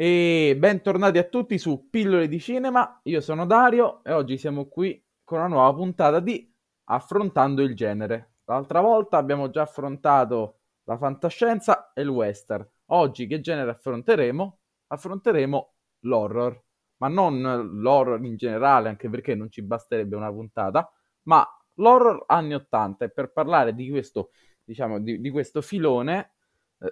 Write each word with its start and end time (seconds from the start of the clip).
E 0.00 0.54
bentornati 0.56 1.18
a 1.18 1.24
tutti 1.24 1.58
su 1.58 1.88
Pillole 1.90 2.28
di 2.28 2.38
Cinema. 2.38 3.00
Io 3.02 3.20
sono 3.20 3.46
Dario 3.46 4.04
e 4.04 4.12
oggi 4.12 4.38
siamo 4.38 4.68
qui 4.68 5.04
con 5.24 5.38
una 5.38 5.48
nuova 5.48 5.74
puntata 5.74 6.20
di 6.20 6.48
Affrontando 6.84 7.62
il 7.62 7.74
genere. 7.74 8.34
L'altra 8.44 8.80
volta 8.80 9.16
abbiamo 9.16 9.50
già 9.50 9.62
affrontato 9.62 10.60
la 10.84 10.96
fantascienza 10.96 11.92
e 11.94 12.02
il 12.02 12.10
western. 12.10 12.64
Oggi 12.92 13.26
che 13.26 13.40
genere 13.40 13.72
affronteremo? 13.72 14.60
Affronteremo 14.86 15.74
l'horror, 16.02 16.62
ma 16.98 17.08
non 17.08 17.80
l'horror 17.80 18.24
in 18.24 18.36
generale, 18.36 18.90
anche 18.90 19.10
perché 19.10 19.34
non 19.34 19.50
ci 19.50 19.62
basterebbe 19.62 20.14
una 20.14 20.30
puntata, 20.30 20.88
ma 21.22 21.44
l'horror 21.74 22.22
anni 22.28 22.54
80 22.54 23.06
e 23.06 23.10
per 23.10 23.32
parlare 23.32 23.74
di 23.74 23.90
questo, 23.90 24.30
diciamo, 24.62 25.00
di, 25.00 25.20
di 25.20 25.30
questo 25.30 25.60
filone 25.60 26.34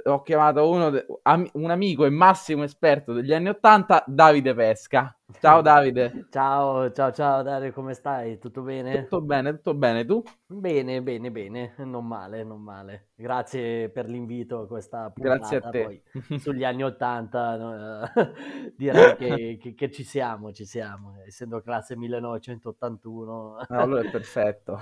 ho 0.04 0.22
chiamato 0.22 0.68
uno 0.68 0.90
de- 0.90 1.06
am- 1.22 1.48
un 1.54 1.70
amico 1.70 2.04
e 2.04 2.10
massimo 2.10 2.64
esperto 2.64 3.12
degli 3.12 3.32
anni 3.32 3.48
80, 3.48 4.04
Davide 4.06 4.54
Pesca. 4.54 5.16
Ciao 5.40 5.60
Davide. 5.60 6.26
Ciao, 6.30 6.90
ciao, 6.92 7.12
ciao 7.12 7.42
Dario, 7.42 7.72
come 7.72 7.94
stai? 7.94 8.38
Tutto 8.38 8.62
bene? 8.62 9.02
Tutto 9.02 9.20
bene, 9.22 9.54
tutto 9.54 9.74
bene, 9.74 10.04
tu? 10.04 10.22
Bene, 10.46 11.02
bene, 11.02 11.30
bene, 11.30 11.74
non 11.78 12.06
male, 12.06 12.44
non 12.44 12.62
male. 12.62 13.08
Grazie 13.14 13.88
per 13.90 14.08
l'invito 14.08 14.60
a 14.60 14.66
questa 14.66 15.10
puntata. 15.10 15.36
Grazie 15.36 15.56
a 15.56 15.70
te. 15.70 15.82
Poi, 15.82 16.02
sugli 16.38 16.64
anni 16.64 16.84
80 16.84 17.56
no, 17.56 18.10
direi 18.76 19.16
che, 19.16 19.58
che, 19.60 19.74
che, 19.74 19.90
ci 19.90 20.04
siamo, 20.04 20.52
ci 20.52 20.64
siamo, 20.64 21.16
essendo 21.24 21.60
classe 21.60 21.96
1981. 21.96 23.66
No, 23.68 23.78
allora 23.80 24.02
è 24.02 24.10
perfetto. 24.10 24.80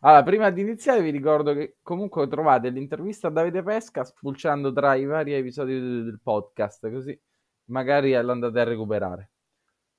Allora, 0.00 0.22
prima 0.22 0.50
di 0.50 0.60
iniziare 0.60 1.02
vi 1.02 1.10
ricordo 1.10 1.52
che 1.54 1.78
comunque 1.82 2.28
trovate 2.28 2.68
l'intervista 2.68 3.28
a 3.28 3.30
Davide 3.30 3.64
Pesca 3.64 4.04
spulciando 4.04 4.72
tra 4.72 4.94
i 4.94 5.04
vari 5.04 5.32
episodi 5.34 5.72
del 5.72 6.20
podcast, 6.22 6.88
così 6.90 7.20
magari 7.66 8.12
lo 8.12 8.30
andate 8.30 8.60
a 8.60 8.64
recuperare. 8.64 9.32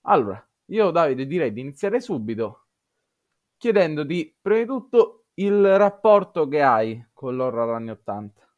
Allora, 0.04 0.42
io 0.68 0.92
Davide 0.92 1.26
direi 1.26 1.52
di 1.52 1.60
iniziare 1.60 2.00
subito 2.00 2.68
chiedendoti 3.58 4.38
prima 4.42 4.60
di 4.60 4.66
tutto 4.66 5.26
il 5.36 5.78
rapporto 5.78 6.48
che 6.48 6.62
hai 6.62 7.10
con 7.12 7.36
l'horror 7.36 7.74
anni 7.74 7.90
80. 7.90 8.50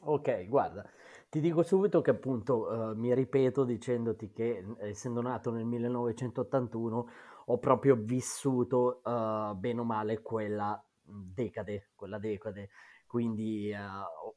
Ok, 0.00 0.48
guarda, 0.48 0.84
ti 1.28 1.40
dico 1.40 1.62
subito 1.62 2.00
che 2.00 2.10
appunto 2.10 2.66
uh, 2.66 2.96
mi 2.96 3.14
ripeto 3.14 3.64
dicendoti 3.64 4.32
che 4.32 4.64
essendo 4.80 5.22
nato 5.22 5.52
nel 5.52 5.64
1981 5.64 7.08
ho 7.46 7.58
proprio 7.58 7.94
vissuto 7.96 9.00
uh, 9.04 9.54
bene 9.54 9.80
o 9.80 9.84
male 9.84 10.22
quella 10.22 10.82
decade, 11.08 11.90
quella 11.94 12.18
decade, 12.18 12.70
quindi 13.06 13.72
uh, 13.72 14.34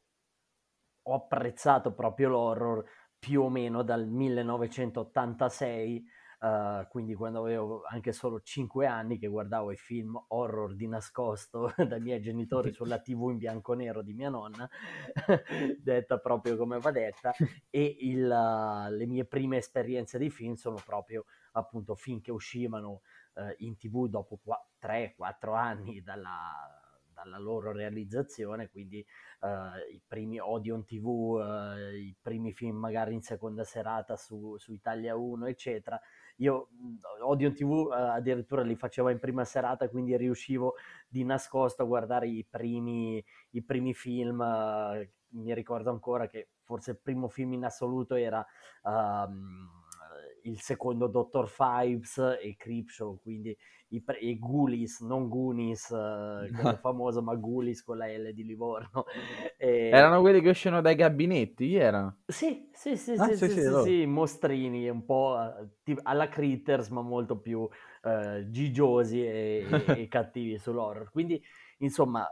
ho 1.03 1.13
apprezzato 1.13 1.93
proprio 1.93 2.29
l'horror 2.29 2.83
più 3.17 3.41
o 3.43 3.49
meno 3.49 3.83
dal 3.83 4.07
1986, 4.07 6.03
uh, 6.41 6.87
quindi 6.89 7.13
quando 7.13 7.39
avevo 7.39 7.83
anche 7.87 8.11
solo 8.11 8.41
5 8.41 8.85
anni 8.85 9.17
che 9.17 9.27
guardavo 9.27 9.71
i 9.71 9.77
film 9.77 10.21
horror 10.27 10.75
di 10.75 10.87
nascosto 10.87 11.73
dai 11.87 12.01
miei 12.01 12.21
genitori 12.21 12.73
sulla 12.73 12.99
tv 12.99 13.29
in 13.29 13.37
bianco 13.37 13.73
e 13.73 13.75
nero 13.77 14.01
di 14.01 14.13
mia 14.13 14.29
nonna, 14.29 14.69
detta 15.81 16.17
proprio 16.19 16.57
come 16.57 16.79
va 16.79 16.91
detta, 16.91 17.33
e 17.69 17.97
il, 18.01 18.23
uh, 18.23 18.91
le 18.91 19.05
mie 19.05 19.25
prime 19.25 19.57
esperienze 19.57 20.17
di 20.17 20.29
film 20.29 20.53
sono 20.55 20.81
proprio 20.85 21.25
appunto 21.53 21.95
film 21.95 22.21
che 22.21 22.31
uscivano 22.31 23.01
uh, 23.33 23.53
in 23.57 23.77
tv 23.77 24.07
dopo 24.07 24.39
3-4 24.81 25.55
anni 25.55 26.01
dalla 26.01 26.79
dalla 27.21 27.37
loro 27.37 27.71
realizzazione, 27.71 28.69
quindi 28.69 29.05
uh, 29.41 29.47
i 29.93 30.01
primi 30.05 30.39
Odeon 30.39 30.85
TV, 30.85 31.05
uh, 31.05 31.93
i 31.93 32.15
primi 32.19 32.51
film 32.51 32.77
magari 32.77 33.13
in 33.13 33.21
seconda 33.21 33.63
serata 33.63 34.17
su, 34.17 34.57
su 34.57 34.73
Italia 34.73 35.15
1, 35.15 35.45
eccetera. 35.45 35.99
Io 36.41 36.69
Odeon 37.21 37.53
TV 37.53 37.69
uh, 37.69 37.91
addirittura 37.91 38.61
li 38.61 38.75
facevo 38.75 39.09
in 39.09 39.19
prima 39.19 39.45
serata, 39.45 39.89
quindi 39.89 40.15
riuscivo 40.15 40.75
di 41.07 41.23
nascosto 41.23 41.83
a 41.83 41.85
guardare 41.85 42.27
i 42.27 42.45
primi, 42.47 43.23
i 43.51 43.63
primi 43.63 43.93
film. 43.93 44.43
mi 45.33 45.53
ricordo 45.53 45.89
ancora 45.89 46.27
che 46.27 46.49
forse 46.63 46.91
il 46.91 46.99
primo 47.01 47.27
film 47.29 47.53
in 47.53 47.65
assoluto 47.65 48.15
era... 48.15 48.45
Um, 48.83 49.80
il 50.43 50.59
secondo 50.59 51.07
Dr. 51.07 51.47
Fives 51.47 52.17
e 52.41 52.55
Creepshow, 52.57 53.19
quindi 53.21 53.55
i, 53.91 54.01
pre- 54.01 54.19
i 54.19 54.37
Ghoulies, 54.37 55.01
non 55.01 55.27
Goonies, 55.27 55.87
quello 55.87 56.49
famoso, 56.81 57.21
ma 57.21 57.35
Ghoulies 57.35 57.83
con 57.83 57.97
la 57.97 58.07
L 58.07 58.31
di 58.33 58.43
Livorno. 58.43 59.05
E... 59.61 59.89
Erano 59.89 60.21
quelli 60.21 60.41
che 60.41 60.49
uscivano 60.49 60.81
dai 60.81 60.95
gabinetti, 60.95 61.75
erano? 61.75 62.21
Sì, 62.25 62.69
sì, 62.73 62.97
sì, 62.97 63.11
ah, 63.11 63.25
sì, 63.27 63.35
sì, 63.35 63.49
sì, 63.49 63.61
sì, 63.61 63.81
sì, 63.83 64.05
mostrini, 64.07 64.89
un 64.89 65.05
po' 65.05 65.37
uh, 65.37 65.93
alla 66.01 66.27
Critters, 66.29 66.89
ma 66.89 67.01
molto 67.01 67.37
più 67.37 67.59
uh, 67.59 68.49
gigiosi 68.49 69.23
e, 69.23 69.67
e, 70.03 70.07
cattivi 70.07 70.57
sull'horror. 70.57 71.11
Quindi, 71.11 71.39
insomma, 71.79 72.27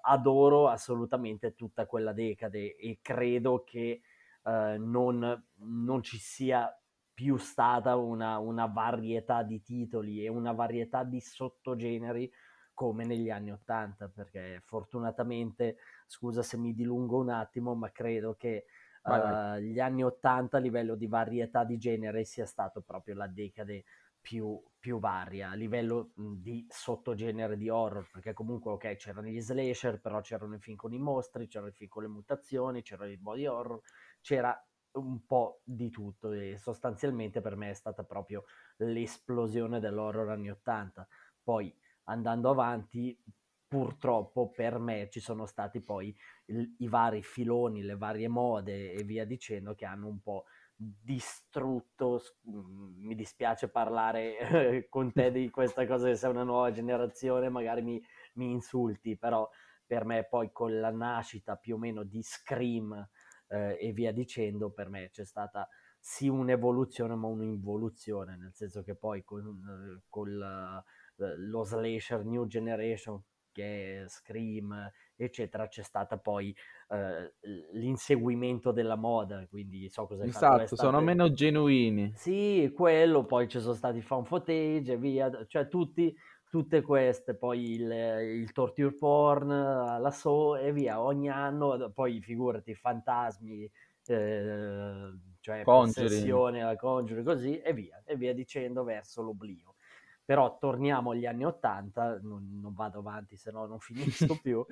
adoro 0.00 0.68
assolutamente 0.68 1.54
tutta 1.54 1.84
quella 1.84 2.12
decade 2.12 2.76
e 2.76 2.98
credo 3.02 3.62
che 3.62 4.00
non, 4.42 5.44
non 5.56 6.02
ci 6.02 6.18
sia 6.18 6.79
più 7.20 7.36
stata 7.36 7.96
una, 7.96 8.38
una 8.38 8.64
varietà 8.64 9.42
di 9.42 9.60
titoli 9.60 10.24
e 10.24 10.28
una 10.28 10.52
varietà 10.52 11.04
di 11.04 11.20
sottogeneri 11.20 12.32
come 12.72 13.04
negli 13.04 13.28
anni 13.28 13.52
Ottanta, 13.52 14.08
perché 14.08 14.62
fortunatamente, 14.64 15.76
scusa 16.06 16.42
se 16.42 16.56
mi 16.56 16.72
dilungo 16.72 17.18
un 17.18 17.28
attimo, 17.28 17.74
ma 17.74 17.92
credo 17.92 18.36
che 18.36 18.64
uh, 19.02 19.56
gli 19.58 19.78
anni 19.78 20.02
Ottanta 20.02 20.56
a 20.56 20.60
livello 20.60 20.94
di 20.94 21.08
varietà 21.08 21.62
di 21.62 21.76
genere 21.76 22.24
sia 22.24 22.46
stato 22.46 22.80
proprio 22.80 23.16
la 23.16 23.26
decade 23.26 23.84
più, 24.18 24.58
più 24.78 24.98
varia 24.98 25.50
a 25.50 25.54
livello 25.54 26.12
di 26.14 26.66
sottogenere 26.70 27.58
di 27.58 27.68
horror, 27.68 28.08
perché 28.10 28.32
comunque 28.32 28.72
ok 28.72 28.96
c'erano 28.96 29.28
gli 29.28 29.42
slasher, 29.42 30.00
però 30.00 30.22
c'erano 30.22 30.54
i 30.54 30.58
film 30.58 30.76
con 30.76 30.94
i 30.94 30.98
mostri, 30.98 31.48
c'erano 31.48 31.68
i 31.68 31.74
film 31.74 31.90
con 31.90 32.02
le 32.02 32.08
mutazioni, 32.08 32.80
c'era 32.80 33.06
il 33.06 33.18
body 33.18 33.44
horror, 33.44 33.78
c'era 34.22 34.58
un 34.92 35.24
po' 35.26 35.60
di 35.64 35.90
tutto 35.90 36.32
e 36.32 36.56
sostanzialmente 36.58 37.40
per 37.40 37.56
me 37.56 37.70
è 37.70 37.74
stata 37.74 38.04
proprio 38.04 38.44
l'esplosione 38.76 39.80
dell'horror 39.80 40.30
anni 40.30 40.50
80. 40.50 41.06
Poi 41.42 41.74
andando 42.04 42.50
avanti, 42.50 43.18
purtroppo 43.66 44.50
per 44.50 44.78
me 44.78 45.08
ci 45.10 45.20
sono 45.20 45.46
stati 45.46 45.80
poi 45.80 46.14
il, 46.46 46.74
i 46.78 46.88
vari 46.88 47.22
filoni, 47.22 47.82
le 47.82 47.96
varie 47.96 48.28
mode 48.28 48.92
e 48.92 49.04
via 49.04 49.24
dicendo 49.24 49.74
che 49.74 49.84
hanno 49.84 50.08
un 50.08 50.20
po' 50.20 50.44
distrutto, 50.74 52.20
mm, 52.48 53.04
mi 53.06 53.14
dispiace 53.14 53.68
parlare 53.68 54.86
con 54.88 55.12
te 55.12 55.30
di 55.30 55.50
questa 55.50 55.86
cosa 55.86 56.08
che 56.08 56.16
sei 56.16 56.30
una 56.30 56.42
nuova 56.42 56.72
generazione, 56.72 57.48
magari 57.48 57.82
mi, 57.82 58.02
mi 58.34 58.50
insulti, 58.50 59.16
però 59.16 59.48
per 59.86 60.04
me 60.04 60.24
poi 60.24 60.50
con 60.52 60.80
la 60.80 60.90
nascita 60.90 61.56
più 61.56 61.74
o 61.74 61.78
meno 61.78 62.02
di 62.02 62.22
Scream, 62.22 63.08
eh, 63.50 63.76
e 63.80 63.92
via 63.92 64.12
dicendo, 64.12 64.70
per 64.70 64.88
me 64.88 65.10
c'è 65.10 65.24
stata 65.24 65.68
sì 65.98 66.28
un'evoluzione 66.28 67.14
ma 67.14 67.26
un'involuzione, 67.26 68.36
nel 68.36 68.54
senso 68.54 68.82
che 68.82 68.94
poi 68.94 69.22
con, 69.22 69.40
eh, 69.44 70.02
con 70.08 70.28
eh, 70.28 71.36
lo 71.36 71.64
slasher 71.64 72.24
New 72.24 72.46
Generation 72.46 73.22
che 73.52 74.02
è 74.04 74.08
Scream, 74.08 74.90
eccetera, 75.16 75.66
c'è 75.66 75.82
stata 75.82 76.18
poi 76.18 76.54
eh, 76.88 77.34
l'inseguimento 77.72 78.72
della 78.72 78.96
moda, 78.96 79.46
quindi 79.48 79.88
so 79.88 80.06
cosa 80.06 80.24
esatto, 80.24 80.46
fatto. 80.46 80.62
Esatto, 80.62 80.76
sono 80.76 81.00
meno 81.00 81.32
genuini. 81.32 82.12
Sì, 82.14 82.70
quello, 82.74 83.24
poi 83.24 83.48
ci 83.48 83.60
sono 83.60 83.74
stati 83.74 84.00
fan 84.00 84.24
footage 84.24 84.92
e 84.92 84.96
via, 84.96 85.46
cioè 85.46 85.68
tutti 85.68 86.14
tutte 86.50 86.82
queste, 86.82 87.34
poi 87.34 87.74
il, 87.74 87.90
il 87.90 88.52
torture 88.52 88.92
porn, 88.92 89.48
la 89.48 90.10
so 90.10 90.56
e 90.56 90.72
via, 90.72 91.00
ogni 91.00 91.30
anno, 91.30 91.90
poi 91.94 92.20
figurati, 92.20 92.74
fantasmi, 92.74 93.70
eh, 94.06 95.12
cioè 95.38 95.62
possessione, 95.62 96.62
la 96.62 96.74
congiure, 96.74 97.22
così, 97.22 97.60
e 97.60 97.72
via, 97.72 98.02
e 98.04 98.16
via 98.16 98.34
dicendo 98.34 98.82
verso 98.82 99.22
l'oblio. 99.22 99.76
Però 100.24 100.58
torniamo 100.58 101.12
agli 101.12 101.26
anni 101.26 101.44
Ottanta, 101.44 102.18
non, 102.20 102.58
non, 102.60 102.74
vado 102.74 102.98
avanti 102.98 103.36
se 103.36 103.52
no 103.52 103.66
non 103.66 103.78
finisco 103.78 104.36
più, 104.42 104.64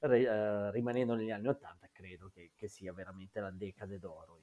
eh, 0.00 0.70
rimanendo 0.70 1.14
negli 1.14 1.32
anni 1.32 1.48
Ottanta 1.48 1.88
credo 1.92 2.30
che, 2.32 2.52
che 2.54 2.68
sia 2.68 2.92
veramente 2.92 3.40
la 3.40 3.50
decade 3.50 3.98
d'oro. 3.98 4.38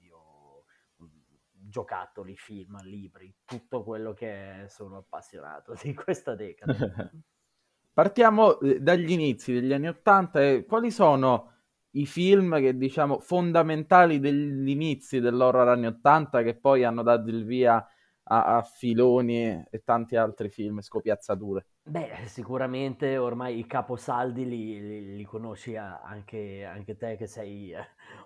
Io 1.72 1.82
giocattoli, 1.82 2.36
film, 2.36 2.84
libri, 2.84 3.34
tutto 3.46 3.84
quello 3.84 4.14
che 4.14 4.66
sono 4.68 4.98
appassionato 4.98 5.74
di 5.82 5.94
questa 5.94 6.36
decade. 6.36 7.12
Partiamo 7.94 8.60
eh, 8.60 8.80
dagli 8.80 9.12
inizi 9.12 9.54
degli 9.54 9.74
anni 9.74 9.88
Ottanta 9.88 10.42
e 10.42 10.66
quali 10.66 10.92
sono 10.92 11.50
i 11.92 12.06
film 12.06 12.58
che 12.60 12.78
diciamo 12.78 13.20
fondamentali 13.20 14.20
degli 14.20 14.70
inizi 14.70 15.20
dell'horror 15.20 15.68
anni 15.70 15.88
Ottanta 15.88 16.42
che 16.42 16.56
poi 16.56 16.84
hanno 16.84 17.04
dato 17.04 17.30
il 17.30 17.44
via 17.44 17.86
a, 18.24 18.58
a 18.58 18.62
filoni 18.62 19.66
e 19.70 19.82
tanti 19.84 20.16
altri 20.16 20.50
film, 20.50 20.82
scopiazzature? 20.82 21.66
Beh, 21.84 22.28
sicuramente 22.28 23.18
ormai 23.18 23.58
i 23.58 23.66
caposaldi 23.66 24.48
li, 24.48 24.80
li, 24.80 25.16
li 25.16 25.24
conosci 25.26 25.76
anche, 25.76 26.64
anche, 26.64 26.96
te 26.96 27.18
che 27.18 27.26
sei 27.26 27.72
eh, 27.72 27.84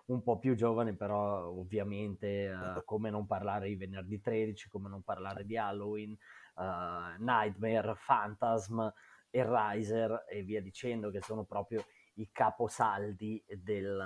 un 0.08 0.22
po' 0.24 0.38
più 0.40 0.56
giovane, 0.56 0.94
però 0.94 1.48
ovviamente 1.48 2.50
uh, 2.50 2.84
come 2.84 3.10
non 3.10 3.26
parlare 3.26 3.70
di 3.70 3.78
venerdì 3.78 4.20
13, 4.20 4.70
come 4.70 4.90
non 4.90 5.04
parlare 5.04 5.46
di 5.46 5.58
Halloween, 5.58 6.12
uh, 6.56 7.24
Nightmare, 7.24 7.96
Phantasm, 8.06 8.90
Riser 9.32 10.26
e 10.30 10.44
via 10.44 10.62
dicendo, 10.62 11.10
che 11.10 11.22
sono 11.22 11.46
proprio 11.46 11.86
i 12.16 12.30
caposaldi 12.32 13.42
del... 13.48 14.04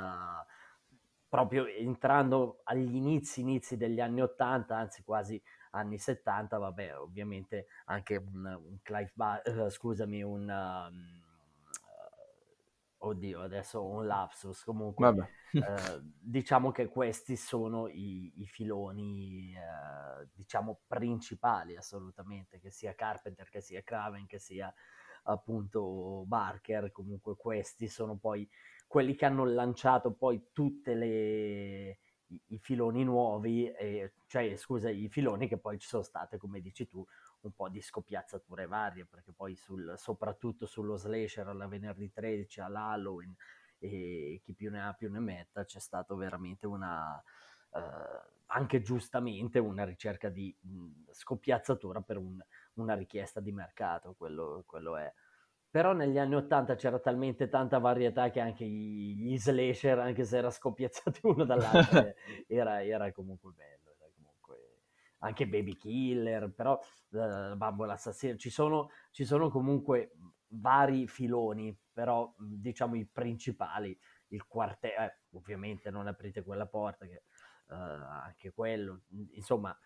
Proprio 1.27 1.65
entrando 1.65 2.61
agli 2.63 2.95
inizi, 2.95 3.41
inizi 3.41 3.77
degli 3.77 3.99
anni 3.99 4.21
80, 4.21 4.75
anzi 4.75 5.03
quasi 5.03 5.41
anni 5.71 5.97
70, 5.97 6.57
vabbè, 6.57 6.97
ovviamente 6.97 7.67
anche 7.85 8.15
un, 8.15 8.45
un 8.45 8.77
Clive 8.81 9.11
Bar- 9.13 9.43
uh, 9.45 9.69
scusami, 9.69 10.23
un 10.23 10.49
um, 10.49 11.27
oddio, 12.99 13.41
adesso 13.41 13.85
un 13.85 14.05
lapsus, 14.05 14.63
comunque 14.63 15.29
eh, 15.51 16.01
diciamo 16.01 16.71
che 16.71 16.87
questi 16.87 17.35
sono 17.35 17.87
i, 17.87 18.41
i 18.41 18.47
filoni, 18.47 19.53
eh, 19.53 20.27
diciamo, 20.33 20.81
principali 20.87 21.75
assolutamente, 21.75 22.59
che 22.59 22.71
sia 22.71 22.93
Carpenter, 22.95 23.49
che 23.49 23.61
sia 23.61 23.81
Craven, 23.83 24.25
che 24.25 24.39
sia 24.39 24.73
appunto 25.23 26.23
Barker, 26.25 26.91
comunque 26.91 27.35
questi 27.35 27.87
sono 27.87 28.17
poi 28.17 28.49
quelli 28.87 29.15
che 29.15 29.25
hanno 29.25 29.45
lanciato 29.45 30.13
poi 30.13 30.47
tutte 30.51 30.95
le 30.95 31.99
i, 32.47 32.57
filoni 32.59 33.03
nuovi, 33.03 33.69
e, 33.71 34.13
cioè 34.27 34.55
scusa, 34.55 34.89
i 34.89 35.09
filoni 35.09 35.47
che 35.47 35.57
poi 35.57 35.79
ci 35.79 35.87
sono 35.87 36.03
state, 36.03 36.37
come 36.37 36.61
dici 36.61 36.87
tu, 36.87 37.05
un 37.41 37.51
po' 37.51 37.69
di 37.69 37.81
scoppiazzature 37.81 38.67
varie, 38.67 39.05
perché 39.05 39.31
poi 39.31 39.55
sul, 39.55 39.93
soprattutto 39.97 40.65
sullo 40.65 40.97
slasher 40.97 41.47
alla 41.47 41.67
venerdì 41.67 42.11
13, 42.11 42.61
all'Halloween 42.61 43.35
e 43.79 44.41
chi 44.43 44.53
più 44.53 44.69
ne 44.69 44.81
ha 44.81 44.93
più 44.93 45.09
ne 45.09 45.19
metta, 45.19 45.65
c'è 45.65 45.79
stato 45.79 46.15
veramente 46.15 46.67
una... 46.67 47.21
Uh, 47.71 48.37
anche 48.51 48.81
giustamente 48.81 49.59
una 49.59 49.83
ricerca 49.83 50.29
di 50.29 50.55
mh, 50.59 51.11
scoppiazzatura 51.11 52.01
per 52.01 52.17
un, 52.17 52.39
una 52.73 52.95
richiesta 52.95 53.39
di 53.39 53.51
mercato, 53.51 54.15
quello, 54.17 54.63
quello 54.65 54.97
è. 54.97 55.13
Però 55.71 55.93
negli 55.93 56.17
anni 56.17 56.35
80 56.35 56.75
c'era 56.75 56.99
talmente 56.99 57.47
tanta 57.47 57.77
varietà 57.77 58.31
che 58.31 58.39
anche 58.39 58.65
gli 58.65 59.37
slasher, 59.37 59.99
anche 59.99 60.23
se 60.25 60.37
era 60.37 60.49
scoppiazzato 60.49 61.19
uno 61.29 61.45
dall'altro, 61.45 62.13
era, 62.47 62.83
era, 62.83 63.11
comunque 63.11 63.51
bello. 63.55 63.91
Era 63.95 64.09
comunque... 64.15 64.57
Anche 65.19 65.47
Baby 65.47 65.75
Killer, 65.75 66.51
però 66.51 66.79
uh, 67.09 67.55
Bambola 67.55 67.93
Assassino, 67.93 68.35
ci 68.37 68.49
sono, 68.49 68.89
ci 69.11 69.25
sono 69.25 69.49
comunque 69.49 70.13
vari 70.47 71.07
filoni, 71.07 71.77
però 71.93 72.33
diciamo 72.37 72.95
i 72.95 73.05
principali, 73.05 73.95
il 74.29 74.47
quartetto, 74.47 75.01
eh, 75.01 75.17
ovviamente 75.33 75.91
non 75.91 76.07
aprite 76.07 76.41
quella 76.41 76.65
porta, 76.65 77.05
che, 77.05 77.23
uh, 77.67 77.73
anche 77.73 78.51
quello, 78.53 79.01
insomma 79.33 79.77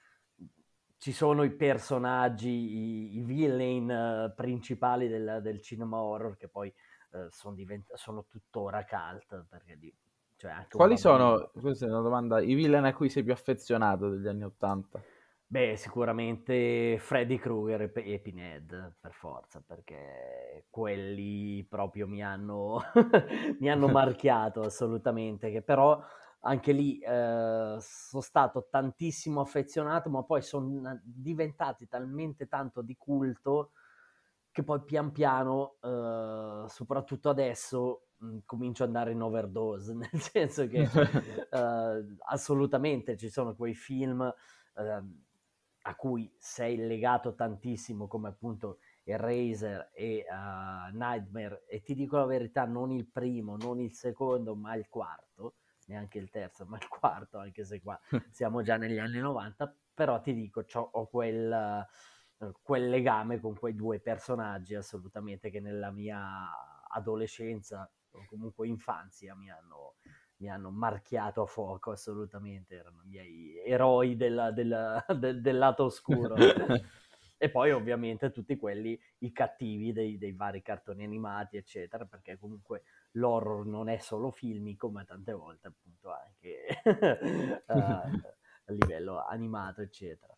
ci 1.04 1.12
sono 1.12 1.44
i 1.44 1.52
personaggi, 1.52 2.48
i, 2.48 3.18
i 3.18 3.22
villain 3.24 3.90
uh, 3.90 4.34
principali 4.34 5.10
del, 5.10 5.40
del, 5.42 5.60
cinema 5.60 5.98
horror 5.98 6.38
che 6.38 6.48
poi 6.48 6.74
uh, 7.12 7.28
sono, 7.30 7.56
divent- 7.56 7.94
sono 7.96 8.24
tuttora 8.30 8.86
cult. 8.86 9.48
Perché 9.50 9.78
di, 9.78 9.94
cioè 10.38 10.66
Quali 10.72 10.98
sono, 10.98 11.52
questa 11.60 11.88
è 11.88 11.90
una 11.90 12.00
domanda, 12.00 12.40
i 12.40 12.54
villain 12.54 12.86
a 12.86 12.94
cui 12.94 13.10
sei 13.10 13.22
più 13.22 13.34
affezionato 13.34 14.12
degli 14.12 14.28
anni 14.28 14.46
Ottanta? 14.46 15.02
Beh, 15.46 15.76
sicuramente 15.76 16.98
Freddy 17.00 17.38
Krueger 17.38 17.82
e, 17.82 18.14
e 18.14 18.20
Pinhead, 18.20 18.96
per 18.98 19.12
forza, 19.12 19.62
perché 19.62 20.68
quelli 20.70 21.66
proprio 21.68 22.08
mi 22.08 22.24
hanno, 22.24 22.82
mi 23.60 23.70
hanno 23.70 23.88
marchiato 23.92 24.62
assolutamente, 24.62 25.52
che 25.52 25.62
però 25.62 26.02
anche 26.45 26.72
lì 26.74 27.00
eh, 27.00 27.78
sono 27.80 28.22
stato 28.22 28.68
tantissimo 28.69 29.40
affezionato, 29.42 30.10
ma 30.10 30.24
poi 30.24 30.42
sono 30.42 31.00
diventati 31.04 31.88
talmente 31.88 32.48
tanto 32.48 32.81
di 32.81 32.95
culto 32.98 33.72
che 34.51 34.63
poi 34.63 34.84
pian 34.84 35.12
piano, 35.12 35.78
eh, 35.81 36.66
soprattutto 36.68 37.30
adesso, 37.30 38.07
mh, 38.18 38.40
comincio 38.45 38.84
ad 38.84 38.90
andare 38.90 39.12
in 39.12 39.22
overdose, 39.22 39.94
nel 39.95 40.10
senso 40.19 40.68
che 40.68 40.81
eh, 41.51 42.06
assolutamente 42.28 43.18
ci 43.18 43.30
sono 43.30 43.56
quei 43.56 43.74
film 43.74 44.22
ehm, 44.75 45.24
a 45.86 45.96
cui 45.96 46.34
sei 46.38 46.75
legato 46.78 47.36
tantissimo, 47.36 48.07
come 48.07 48.28
appunto 48.30 48.80
Eraser 49.04 49.92
e 49.94 50.25
uh, 50.30 50.96
Nightmare, 50.96 51.66
e 51.68 51.81
ti 51.81 51.94
dico 51.94 52.16
la 52.18 52.25
verità, 52.25 52.66
non 52.66 52.92
il 52.92 53.06
primo, 53.07 53.57
non 53.57 53.81
il 53.81 53.94
secondo, 53.94 54.56
ma 54.56 54.75
il 54.75 54.88
quarto 54.88 55.56
neanche 55.88 56.18
il 56.18 56.30
terzo, 56.30 56.66
ma 56.66 56.78
il 56.78 56.88
quarto, 56.88 57.38
anche 57.38 57.64
se 57.66 57.82
qua 57.82 58.00
siamo 58.32 58.62
già 58.62 58.78
negli 58.78 59.00
anni 59.00 59.20
90, 59.20 59.76
però 59.94 60.20
ti 60.22 60.34
dico, 60.34 60.66
ho 60.74 61.08
quel, 61.08 61.86
quel 62.62 62.90
legame 62.90 63.40
con 63.40 63.58
quei 63.58 63.76
due 63.76 64.00
personaggi 64.00 64.76
assolutamente 64.76 65.50
che 65.50 65.60
nella 65.60 65.92
mia 65.92 66.50
adolescenza 66.90 67.90
o 68.12 68.26
comunque 68.28 68.68
infanzia 68.68 69.36
mi 69.36 69.50
hanno, 69.50 69.96
mi 70.38 70.50
hanno 70.50 70.70
marchiato 70.70 71.42
a 71.42 71.46
fuoco 71.46 71.92
assolutamente, 71.92 72.76
erano 72.76 73.02
i 73.04 73.08
miei 73.08 73.64
eroi 73.66 74.16
della, 74.16 74.52
della, 74.52 75.04
del, 75.18 75.42
del 75.42 75.58
lato 75.58 75.86
oscuro. 75.86 76.36
E 77.44 77.50
poi 77.50 77.72
ovviamente 77.72 78.32
tutti 78.32 78.56
quelli, 78.56 78.98
i 79.18 79.34
cattivi 79.34 79.92
dei, 79.92 80.18
dei, 80.18 80.32
vari 80.32 80.62
cartoni 80.62 81.04
animati, 81.04 81.58
eccetera, 81.58 82.06
perché 82.06 82.38
comunque 82.38 82.84
l'horror 83.13 83.65
non 83.65 83.89
è 83.89 83.98
solo 83.98 84.31
filmico, 84.31 84.89
ma 84.89 85.04
tante 85.04 85.33
volte 85.33 85.68
appunto 85.68 86.12
anche 86.12 87.62
a 88.65 88.71
livello 88.71 89.25
animato, 89.25 89.81
eccetera. 89.81 90.36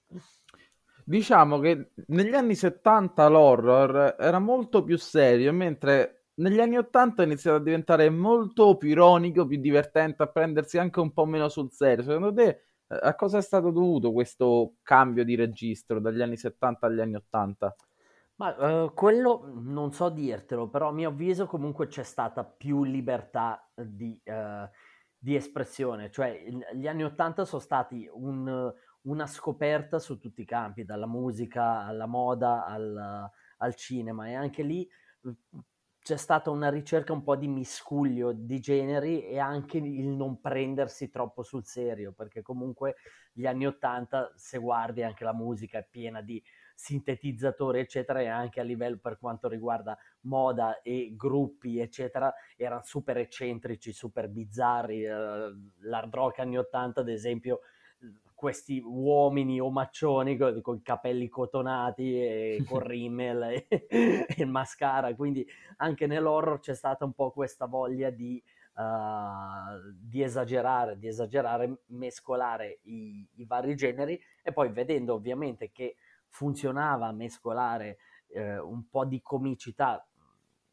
Diciamo 1.04 1.60
che 1.60 1.92
negli 2.08 2.34
anni 2.34 2.56
70 2.56 3.28
l'horror 3.28 4.16
era 4.18 4.40
molto 4.40 4.84
più 4.84 4.98
serio, 4.98 5.54
mentre 5.54 6.26
negli 6.36 6.60
anni 6.60 6.78
80 6.78 7.22
è 7.22 7.26
iniziato 7.26 7.58
a 7.58 7.64
diventare 7.64 8.10
molto 8.10 8.76
più 8.78 8.90
ironico, 8.90 9.46
più 9.46 9.60
divertente, 9.60 10.24
a 10.24 10.28
prendersi 10.28 10.78
anche 10.78 11.00
un 11.00 11.14
po' 11.14 11.26
meno 11.26 11.48
sul 11.48 11.72
serio. 11.72 12.04
Secondo 12.04 12.34
te 12.34 12.62
a 12.88 13.16
cosa 13.16 13.38
è 13.38 13.42
stato 13.42 13.72
dovuto 13.72 14.12
questo 14.12 14.76
cambio 14.82 15.24
di 15.24 15.36
registro 15.36 16.00
dagli 16.00 16.22
anni 16.22 16.38
70 16.38 16.88
agli 16.88 17.00
anni 17.00 17.16
80? 17.16 17.76
Ma 18.38 18.84
uh, 18.84 18.94
quello 18.94 19.50
non 19.54 19.94
so 19.94 20.10
dirtelo, 20.10 20.68
però 20.68 20.90
a 20.90 20.92
mio 20.92 21.10
avviso 21.10 21.46
comunque 21.46 21.88
c'è 21.88 22.04
stata 22.04 22.44
più 22.44 22.84
libertà 22.84 23.70
di, 23.74 24.20
uh, 24.26 24.68
di 25.18 25.36
espressione, 25.36 26.12
cioè 26.12 26.44
gli 26.74 26.88
anni 26.88 27.06
80 27.06 27.46
sono 27.46 27.62
stati 27.62 28.10
un, 28.12 28.74
una 29.04 29.28
scoperta 29.28 30.00
su 30.00 30.20
tutti 30.20 30.42
i 30.42 30.46
campi, 30.46 30.84
dalla 30.84 31.08
musica 31.08 31.86
alla 31.86 32.08
moda 32.08 32.66
al, 32.66 33.30
al 33.58 33.76
cinema 33.76 34.28
e 34.28 34.34
anche 34.34 34.64
lì 34.64 34.88
c'è 36.06 36.18
stata 36.18 36.52
una 36.52 36.70
ricerca 36.70 37.14
un 37.14 37.24
po' 37.24 37.36
di 37.36 37.48
miscuglio 37.48 38.32
di 38.32 38.60
generi 38.60 39.24
e 39.24 39.40
anche 39.40 39.80
il 39.80 40.10
non 40.10 40.40
prendersi 40.40 41.10
troppo 41.10 41.42
sul 41.42 41.66
serio, 41.66 42.12
perché 42.12 42.44
comunque 42.44 42.98
gli 43.34 43.48
anni 43.48 43.66
Ottanta, 43.66 44.32
se 44.36 44.60
guardi 44.60 45.02
anche 45.02 45.24
la 45.24 45.34
musica, 45.34 45.80
è 45.80 45.88
piena 45.90 46.22
di 46.22 46.40
sintetizzatori, 46.76 47.80
eccetera, 47.80 48.22
e 48.22 48.28
anche 48.28 48.60
a 48.60 48.64
livello 48.64 49.00
per 49.02 49.18
quanto 49.18 49.48
riguarda 49.48 49.98
moda 50.22 50.82
e 50.82 51.14
gruppi, 51.16 51.80
eccetera, 51.80 52.32
erano 52.58 52.82
super 52.84 53.18
eccentrici, 53.18 53.92
super 53.94 54.30
bizzarri. 54.30 55.06
Uh, 55.06 55.72
l'hard 55.80 56.14
rock 56.14 56.40
anni 56.40 56.58
Ottanta, 56.58 57.00
ad 57.00 57.10
esempio, 57.10 57.62
questi 58.36 58.82
uomini 58.86 59.60
omaccioni 59.60 60.38
con, 60.38 60.62
con 60.62 60.76
i 60.76 60.82
capelli 60.82 61.30
cotonati 61.30 62.22
e 62.22 62.64
con 62.68 62.80
rimmel 62.80 63.66
e, 63.68 64.28
e, 64.28 64.46
mascara, 64.46 65.16
quindi 65.16 65.48
anche 65.78 66.06
nell'horror 66.06 66.60
c'è 66.60 66.76
stata 66.76 67.06
un 67.06 67.14
po' 67.14 67.32
questa 67.32 67.66
voglia 67.66 68.10
di, 68.10 68.44
uh, 68.76 69.92
di 69.98 70.22
esagerare, 70.22 71.00
di 71.00 71.08
esagerare, 71.08 71.78
mescolare 71.88 72.80
i, 72.84 73.28
i, 73.36 73.46
vari 73.46 73.76
generi 73.76 74.22
e 74.44 74.52
poi 74.52 74.70
vedendo 74.70 75.14
ovviamente 75.14 75.72
che 75.72 75.96
funzionava 76.36 77.14
mescolare 77.14 77.98
uh, 78.28 78.40
un 78.70 78.90
po' 78.90 79.06
di 79.06 79.22
comicità 79.22 80.06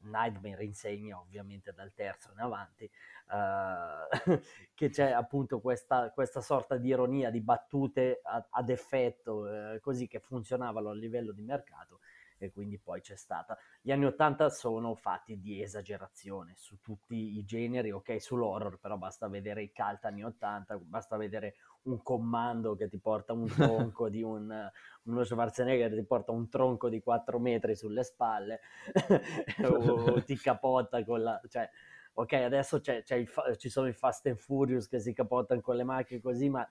Nightmare 0.05 0.65
insegna 0.65 1.21
ovviamente 1.21 1.73
dal 1.73 1.93
terzo 1.95 2.33
in 2.33 2.41
avanti, 2.41 2.91
uh, 3.29 4.41
che 4.75 4.89
c'è 4.89 5.13
appunto 5.13 5.61
questa, 5.61 6.11
questa, 6.11 6.41
sorta 6.41 6.77
di 6.77 6.89
ironia, 6.89 7.31
di 7.31 7.41
battute 7.41 8.21
ad, 8.25 8.45
ad 8.51 8.71
effetto, 8.71 9.45
uh, 9.45 9.81
così 9.81 10.09
che 10.09 10.19
funzionavano 10.19 10.91
a 10.91 10.95
livello 10.95 11.31
di 11.31 11.43
mercato 11.43 12.01
e 12.45 12.51
quindi 12.51 12.79
poi 12.79 13.01
c'è 13.01 13.17
stata. 13.17 13.57
Gli 13.81 13.93
anni 13.93 14.07
80 14.07 14.51
sono 14.51 14.95
fatti 14.95 15.39
di 15.39 15.63
esagerazione 15.63 16.55
su 16.57 16.81
tutti 16.81 17.39
i 17.39 17.45
generi, 17.45 17.93
ok, 17.93 18.21
sull'horror, 18.21 18.79
però 18.79 18.97
basta 18.97 19.29
vedere 19.29 19.63
i 19.63 19.73
cult 19.73 20.05
anni 20.05 20.25
80, 20.25 20.77
basta 20.79 21.17
vedere 21.17 21.55
un 21.83 22.03
comando 22.03 22.75
che 22.75 22.89
ti 22.89 22.99
porta 22.99 23.33
un 23.33 23.47
tronco 23.95 24.09
di 24.09 24.23
un, 24.23 24.71
uno 25.05 25.25
Schwarzenegger 25.25 25.91
che 25.91 25.97
ti 25.97 26.05
porta 26.05 26.33
un 26.33 26.49
tronco 26.49 26.89
di 26.89 27.01
4 27.01 27.39
metri 27.39 27.77
sulle 27.77 28.03
spalle 28.03 28.61
o, 29.65 30.13
o 30.13 30.25
ti 30.25 30.37
capotta 30.37 31.05
con 31.05 31.23
la... 31.23 31.41
Cioè, 31.49 31.69
ok, 32.15 32.33
adesso 32.33 32.81
c'è, 32.81 33.03
c'è 33.03 33.25
fa- 33.25 33.55
ci 33.55 33.69
sono 33.69 33.87
i 33.87 33.93
Fast 33.93 34.27
and 34.27 34.37
Furious 34.37 34.89
che 34.89 34.99
si 34.99 35.13
capottano 35.13 35.61
con 35.61 35.77
le 35.77 35.85
macchine 35.85 36.21
così, 36.21 36.49
ma 36.49 36.67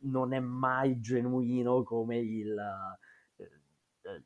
non 0.00 0.34
è 0.34 0.40
mai 0.40 1.00
genuino 1.00 1.82
come 1.82 2.18
il, 2.18 2.54
uh, 2.54 3.13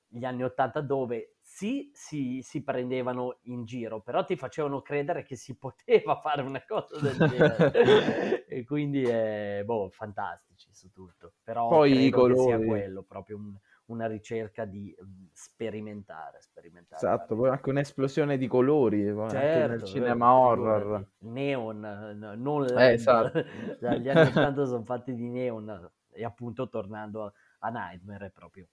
gli 0.08 0.25
anni 0.25 0.42
80 0.42 0.80
dove 0.80 1.37
sì, 1.40 1.90
si, 1.92 2.40
si 2.42 2.62
prendevano 2.62 3.38
in 3.44 3.64
giro, 3.64 4.00
però 4.00 4.25
ti 4.25 4.37
facevano 4.37 4.82
credere 4.82 5.23
che 5.23 5.37
si 5.37 5.56
poteva 5.58 6.16
fare 6.16 6.42
una 6.42 6.62
cosa 6.66 6.99
del 7.00 7.16
genere. 7.16 8.44
e 8.47 8.64
quindi, 8.64 9.02
è, 9.02 9.62
boh, 9.64 9.88
fantastici 9.90 10.68
su 10.73 10.90
tutto. 10.92 11.35
Però 11.42 11.68
Poi 11.68 12.06
i 12.06 12.11
colori... 12.11 12.40
sia 12.40 12.58
quello, 12.58 13.02
proprio 13.02 13.37
un, 13.37 13.56
una 13.87 14.06
ricerca 14.06 14.64
di 14.64 14.94
mhmm, 14.99 15.28
sperimentare, 15.32 16.40
sperimentare. 16.40 17.04
Esatto, 17.04 17.37
poi 17.37 17.49
anche 17.49 17.70
un'esplosione 17.70 18.37
di 18.37 18.47
colori 18.47 19.04
certo, 19.30 19.68
nel 19.68 19.82
cinema 19.85 20.32
horror. 20.32 21.06
Neon, 21.18 22.37
non. 22.37 22.66
Eh, 22.78 22.92
esatto. 22.92 23.38
Gli 23.80 24.08
anni 24.08 24.28
80 24.28 24.64
sono 24.66 24.85
fatti 24.85 25.14
di 25.14 25.28
neon 25.28 25.90
e 26.11 26.25
appunto 26.25 26.68
tornando 26.68 27.32
a 27.61 27.68
Nightmare 27.68 28.26
è 28.26 28.30
proprio 28.30 28.68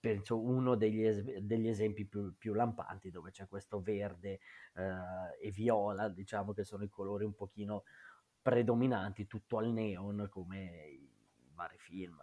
penso 0.00 0.40
uno 0.40 0.74
degli, 0.74 1.04
es- 1.04 1.38
degli 1.38 1.68
esempi 1.68 2.06
più, 2.06 2.34
più, 2.36 2.54
lampanti 2.54 3.10
dove 3.10 3.30
c'è 3.30 3.46
questo 3.46 3.80
verde 3.80 4.40
eh, 4.74 5.46
e 5.46 5.50
viola, 5.50 6.08
diciamo 6.08 6.52
che 6.52 6.64
sono 6.64 6.82
i 6.82 6.88
colori 6.88 7.24
un 7.24 7.34
pochino 7.34 7.84
predominanti, 8.40 9.26
tutto 9.26 9.58
al 9.58 9.68
neon 9.70 10.26
come 10.30 10.88
i 10.88 11.52
vari 11.54 11.76
film. 11.78 12.16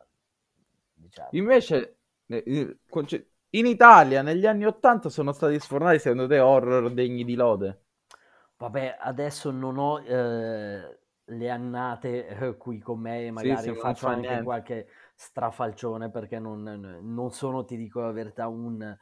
Diciamo. 0.94 1.30
Invece 1.32 1.98
in 2.26 3.66
Italia 3.66 4.22
negli 4.24 4.46
anni 4.46 4.66
80 4.66 5.10
sono 5.10 5.32
stati 5.32 5.60
sfornati 5.60 6.00
secondo 6.00 6.28
te 6.28 6.40
horror 6.40 6.92
degni 6.92 7.24
di 7.24 7.36
lode? 7.36 7.84
Vabbè, 8.58 8.98
adesso 9.00 9.52
non 9.52 9.78
ho 9.78 10.00
eh, 10.00 11.00
le 11.26 11.50
annate 11.50 12.28
eh, 12.28 12.58
qui 12.58 12.80
con 12.80 13.00
me, 13.00 13.30
magari 13.30 13.68
sì, 13.68 13.74
sì, 13.74 13.80
faccio 13.80 14.08
anche 14.08 14.28
niente. 14.28 14.44
qualche 14.44 14.88
strafalcione 15.18 16.12
perché 16.12 16.38
non, 16.38 16.62
non, 17.02 17.32
sono, 17.32 17.66
ti 17.66 17.76
dico 17.76 18.02
la 18.02 18.12
verità, 18.12 18.48
un, 18.48 18.96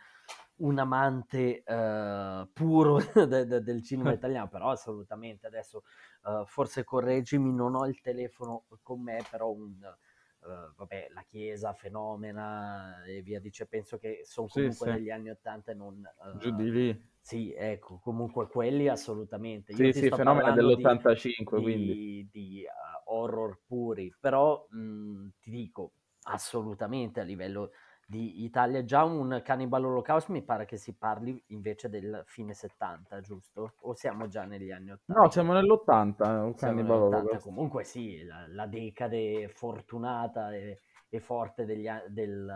un 0.55 0.79
amante 0.79 1.61
uh, 1.67 2.49
puro 2.53 2.99
de, 3.27 3.45
de, 3.45 3.61
del 3.61 3.83
cinema 3.83 4.13
italiano, 4.15 4.47
però 4.47 4.71
assolutamente 4.71 5.45
adesso 5.45 5.83
uh, 6.23 6.45
forse 6.45 6.85
correggimi, 6.85 7.53
non 7.53 7.75
ho 7.75 7.85
il 7.85 7.99
telefono 7.99 8.63
con 8.81 9.01
me, 9.01 9.25
però 9.29 9.51
un, 9.51 9.73
uh, 9.73 10.73
vabbè, 10.77 11.09
la 11.13 11.23
Chiesa, 11.27 11.73
Fenomena 11.73 13.03
e 13.03 13.21
via 13.21 13.41
dice, 13.41 13.67
penso 13.67 13.97
che 13.97 14.21
sono 14.23 14.47
comunque 14.47 14.87
sì, 14.87 14.93
negli 14.93 15.09
anni 15.09 15.31
Ottanta 15.31 15.71
e 15.71 15.75
non... 15.75 16.01
Giù 16.37 16.55
di 16.55 16.71
lì. 16.71 17.13
Sì, 17.19 17.53
ecco, 17.53 17.99
comunque 18.01 18.47
quelli 18.47 18.87
assolutamente. 18.87 19.73
Io 19.73 19.91
sì, 19.91 19.99
sì, 19.99 20.09
Fenomena 20.11 20.51
dell'85, 20.51 21.35
di, 21.35 21.43
quindi. 21.43 21.93
Di, 21.93 22.29
di 22.31 22.65
horror 23.05 23.59
puri, 23.65 24.13
però 24.19 24.65
mh, 24.69 24.77
mhmm, 24.77 25.31
ti 25.41 25.49
dico, 25.49 25.91
assolutamente 26.25 27.19
a 27.19 27.23
livello 27.23 27.71
di 28.05 28.43
Italia. 28.43 28.83
Già 28.83 29.03
un 29.03 29.41
Cannibal 29.43 29.85
Holocaust 29.85 30.29
mi 30.29 30.43
pare 30.43 30.65
che 30.65 30.77
si 30.77 30.93
parli 30.93 31.41
invece 31.47 31.89
del 31.89 32.23
fine 32.25 32.53
70, 32.53 33.19
giusto? 33.21 33.73
O 33.81 33.93
siamo 33.95 34.27
già 34.27 34.45
negli 34.45 34.71
anni 34.71 34.91
80? 34.91 35.19
No, 35.19 35.29
siamo 35.29 35.53
nell'80, 35.53 36.03
un 36.03 36.15
siamo 36.17 36.53
Cannibal 36.55 37.01
Holocaust. 37.01 37.43
Comunque 37.43 37.83
sì, 37.83 38.23
la, 38.23 38.45
la 38.47 38.67
decade 38.67 39.47
fortunata 39.49 40.53
e, 40.53 40.81
e 41.09 41.19
forte 41.19 41.65
degli, 41.65 41.87
del, 42.07 42.53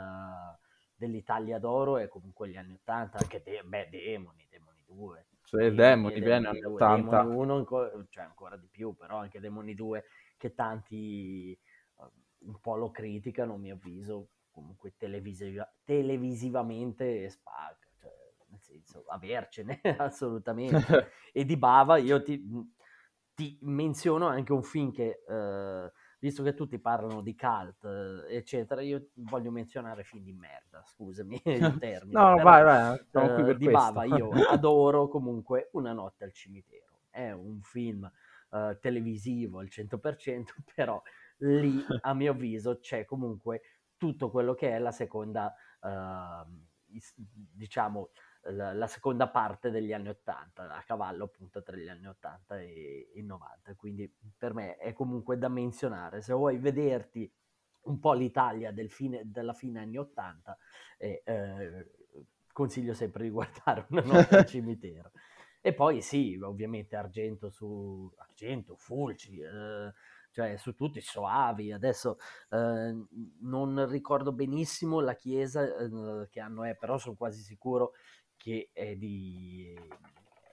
dell'Italia 0.95 1.59
d'oro 1.59 1.97
è 1.97 2.07
comunque 2.07 2.49
gli 2.49 2.57
anni 2.57 2.73
80, 2.73 3.17
anche 3.17 3.41
de, 3.43 3.61
beh, 3.63 3.89
Demoni, 3.89 4.47
Demoni 4.49 4.83
2. 4.85 5.25
Sì, 5.41 5.73
Demoni, 5.73 6.19
bene, 6.19 6.47
anni 6.49 6.63
80. 6.63 7.23
Demoni 7.23 7.41
1 7.41 7.55
ancora, 7.55 7.91
cioè 8.09 8.23
ancora 8.23 8.55
di 8.55 8.67
più, 8.69 8.95
però 8.95 9.17
anche 9.17 9.39
Demoni 9.39 9.73
2 9.73 10.03
che 10.37 10.53
tanti 10.53 11.57
un 12.41 12.59
po' 12.59 12.75
lo 12.75 12.91
criticano, 12.91 13.55
a 13.55 13.57
mio 13.57 13.75
avviso, 13.75 14.29
comunque 14.51 14.95
televisiva- 14.97 15.71
televisivamente 15.83 17.29
spacca, 17.29 17.89
cioè, 17.99 18.11
nel 18.49 18.61
senso, 18.61 19.03
avercene 19.07 19.79
assolutamente. 19.97 21.11
e 21.33 21.45
di 21.45 21.57
Bava 21.57 21.97
io 21.97 22.21
ti, 22.21 22.43
ti, 23.33 23.57
menziono 23.61 24.27
anche 24.27 24.53
un 24.53 24.63
film 24.63 24.91
che, 24.91 25.23
eh, 25.27 25.91
visto 26.19 26.43
che 26.43 26.53
tutti 26.53 26.79
parlano 26.79 27.21
di 27.21 27.35
cult, 27.35 27.83
eh, 27.85 28.35
eccetera, 28.35 28.81
io 28.81 29.09
voglio 29.15 29.51
menzionare 29.51 30.03
film 30.03 30.23
di 30.23 30.33
merda, 30.33 30.83
scusami 30.85 31.41
il 31.45 31.77
termine. 31.79 32.19
no, 32.19 32.35
Però, 32.35 32.43
vai, 32.43 32.63
vai, 32.63 33.05
siamo 33.09 33.47
eh, 33.47 33.57
Di 33.57 33.69
Bava 33.69 34.03
io 34.05 34.29
adoro 34.29 35.07
comunque 35.07 35.69
Una 35.73 35.93
notte 35.93 36.23
al 36.23 36.33
cimitero. 36.33 36.87
È 37.09 37.31
un 37.31 37.59
film 37.61 38.09
eh, 38.51 38.77
televisivo 38.79 39.59
al 39.59 39.67
100%, 39.69 40.43
però 40.75 41.01
lì 41.39 41.83
a 42.01 42.13
mio 42.13 42.31
avviso 42.31 42.79
c'è 42.79 43.05
comunque 43.05 43.61
tutto 43.97 44.29
quello 44.29 44.53
che 44.53 44.71
è 44.71 44.79
la 44.79 44.91
seconda, 44.91 45.53
uh, 45.81 46.47
diciamo, 46.85 48.11
la, 48.43 48.73
la, 48.73 48.87
seconda 48.87 49.27
parte 49.27 49.69
degli 49.69 49.91
anni 49.91 50.07
80, 50.09 50.73
a 50.73 50.83
cavallo 50.83 51.25
appunto 51.25 51.61
tra 51.61 51.75
gli 51.75 51.89
anni 51.89 52.07
80 52.07 52.59
e 52.61 53.11
i 53.15 53.21
90. 53.21 53.75
Quindi 53.75 54.11
per 54.37 54.53
me 54.53 54.77
è 54.77 54.93
comunque 54.93 55.37
da 55.37 55.49
menzionare. 55.49 56.21
Se 56.21 56.33
vuoi 56.33 56.57
vederti 56.57 57.31
un 57.81 57.99
po' 57.99 58.13
l'Italia 58.13 58.71
del 58.71 58.89
fine, 58.89 59.23
della 59.25 59.53
fine 59.53 59.81
anni 59.81 59.97
80, 59.97 60.57
eh, 60.97 61.21
eh, 61.25 61.91
consiglio 62.53 62.93
sempre 62.93 63.23
di 63.23 63.29
guardare 63.29 63.85
una 63.89 64.01
notte 64.01 64.37
al 64.37 64.45
cimitero. 64.47 65.11
E 65.61 65.73
poi 65.73 66.01
sì, 66.01 66.39
ovviamente 66.41 66.95
Argento 66.95 67.49
su 67.49 68.09
Argento, 68.17 68.77
Fulci, 68.77 69.39
eh, 69.39 69.93
cioè 70.31 70.57
su 70.57 70.73
tutti 70.75 71.01
soavi. 71.01 71.71
Adesso 71.71 72.17
eh, 72.51 72.95
non 73.41 73.87
ricordo 73.89 74.31
benissimo 74.31 74.99
la 74.99 75.15
chiesa 75.15 75.63
eh, 75.63 76.27
che 76.29 76.39
anno 76.39 76.63
è, 76.63 76.75
però 76.75 76.97
sono 76.97 77.15
quasi 77.15 77.41
sicuro 77.41 77.93
che 78.35 78.69
è 78.71 78.95
di, 78.95 79.77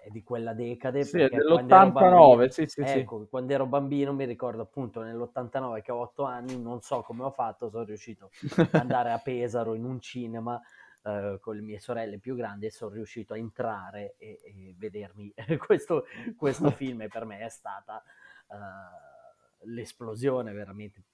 è 0.02 0.10
di 0.10 0.22
quella 0.22 0.52
decade. 0.54 1.04
Sì, 1.04 1.20
è 1.20 1.28
dell'89, 1.28 2.48
sì, 2.48 2.66
sì, 2.66 2.80
ecco, 2.80 3.22
sì. 3.22 3.28
quando 3.28 3.52
ero 3.52 3.66
bambino 3.66 4.12
mi 4.12 4.24
ricordo 4.24 4.62
appunto 4.62 5.02
nell'89 5.02 5.82
che 5.82 5.92
ho 5.92 6.00
8 6.00 6.24
anni, 6.24 6.60
non 6.60 6.80
so 6.80 7.02
come 7.02 7.22
ho 7.22 7.30
fatto, 7.30 7.70
sono 7.70 7.84
riuscito 7.84 8.30
ad 8.56 8.74
andare 8.74 9.12
a 9.12 9.18
Pesaro 9.22 9.74
in 9.74 9.84
un 9.84 10.00
cinema 10.00 10.60
Uh, 11.06 11.38
con 11.38 11.54
le 11.54 11.60
mie 11.60 11.78
sorelle 11.78 12.18
più 12.18 12.34
grandi 12.34 12.66
e 12.66 12.72
sono 12.72 12.90
riuscito 12.90 13.34
a 13.34 13.36
entrare 13.38 14.16
e, 14.18 14.40
e 14.42 14.74
vedermi 14.76 15.32
questo, 15.64 16.04
questo 16.36 16.70
film 16.74 17.02
e 17.02 17.06
per 17.06 17.24
me 17.24 17.38
è 17.38 17.48
stata 17.48 18.02
uh, 18.48 19.15
l'esplosione 19.64 20.52
veramente. 20.52 21.04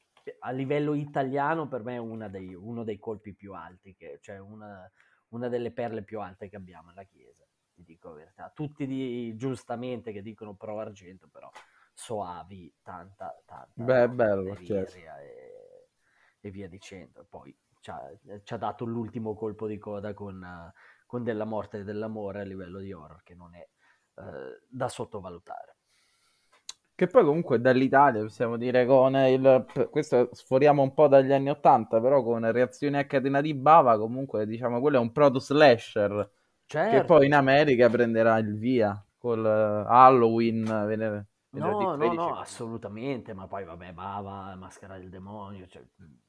A 0.40 0.50
livello 0.50 0.94
italiano 0.94 1.66
per 1.66 1.82
me 1.82 1.96
è 1.96 2.30
dei, 2.30 2.54
uno 2.54 2.84
dei 2.84 2.98
colpi 2.98 3.34
più 3.34 3.54
alti, 3.54 3.94
che, 3.94 4.18
cioè 4.20 4.38
una, 4.38 4.88
una, 5.28 5.48
delle 5.48 5.72
perle 5.72 6.04
più 6.04 6.20
alte 6.20 6.48
che 6.48 6.56
abbiamo 6.56 6.90
alla 6.90 7.02
Chiesa, 7.04 7.44
ti 7.72 7.82
dico 7.82 8.10
la 8.10 8.14
verità. 8.14 8.52
Tutti 8.54 8.86
di, 8.86 9.34
giustamente 9.36 10.12
che 10.12 10.22
dicono 10.22 10.54
pro 10.54 10.78
argento, 10.78 11.28
però 11.28 11.50
soavi, 11.92 12.72
tanta, 12.82 13.36
tanta 13.44 13.72
Beh, 13.74 14.08
bello, 14.08 14.56
certo. 14.56 14.96
e, 14.96 15.88
e, 16.40 16.50
via 16.50 16.68
dicendo. 16.68 17.26
Poi 17.28 17.56
ci 17.80 17.90
ha, 17.90 18.56
dato 18.58 18.84
l'ultimo 18.84 19.34
colpo 19.34 19.66
di 19.66 19.78
coda 19.78 20.14
con, 20.14 20.72
con 21.04 21.24
della 21.24 21.44
morte 21.44 21.78
e 21.78 21.84
dell'amore 21.84 22.42
a 22.42 22.44
livello 22.44 22.78
di 22.78 22.92
horror, 22.92 23.24
che 23.24 23.34
non 23.34 23.56
è 23.56 23.68
uh, 24.20 24.56
da 24.68 24.88
sottovalutare. 24.88 25.78
Che 27.02 27.08
poi 27.08 27.24
comunque 27.24 27.60
dall'Italia 27.60 28.22
possiamo 28.22 28.56
dire 28.56 28.86
con 28.86 29.16
il... 29.16 29.66
Questo 29.90 30.28
sforiamo 30.30 30.82
un 30.82 30.94
po' 30.94 31.08
dagli 31.08 31.32
anni 31.32 31.50
Ottanta, 31.50 32.00
però 32.00 32.22
con 32.22 32.48
reazioni 32.52 32.96
a 32.96 33.06
catena 33.06 33.40
di 33.40 33.54
bava 33.54 33.98
comunque 33.98 34.46
diciamo 34.46 34.78
quello 34.78 34.98
è 34.98 35.00
un 35.00 35.10
proto 35.10 35.40
slasher. 35.40 36.30
Certo. 36.64 36.96
Che 36.96 37.04
poi 37.04 37.26
in 37.26 37.34
America 37.34 37.90
prenderà 37.90 38.38
il 38.38 38.56
via 38.56 39.04
col 39.18 39.44
Halloween. 39.44 40.62
Venere, 40.62 41.26
no, 41.54 41.96
no, 41.96 42.12
no, 42.12 42.36
assolutamente, 42.36 43.34
ma 43.34 43.48
poi 43.48 43.64
vabbè, 43.64 43.92
bava, 43.92 44.54
maschera 44.54 44.96
del 44.96 45.08
demonio, 45.08 45.66
cioè, 45.66 45.82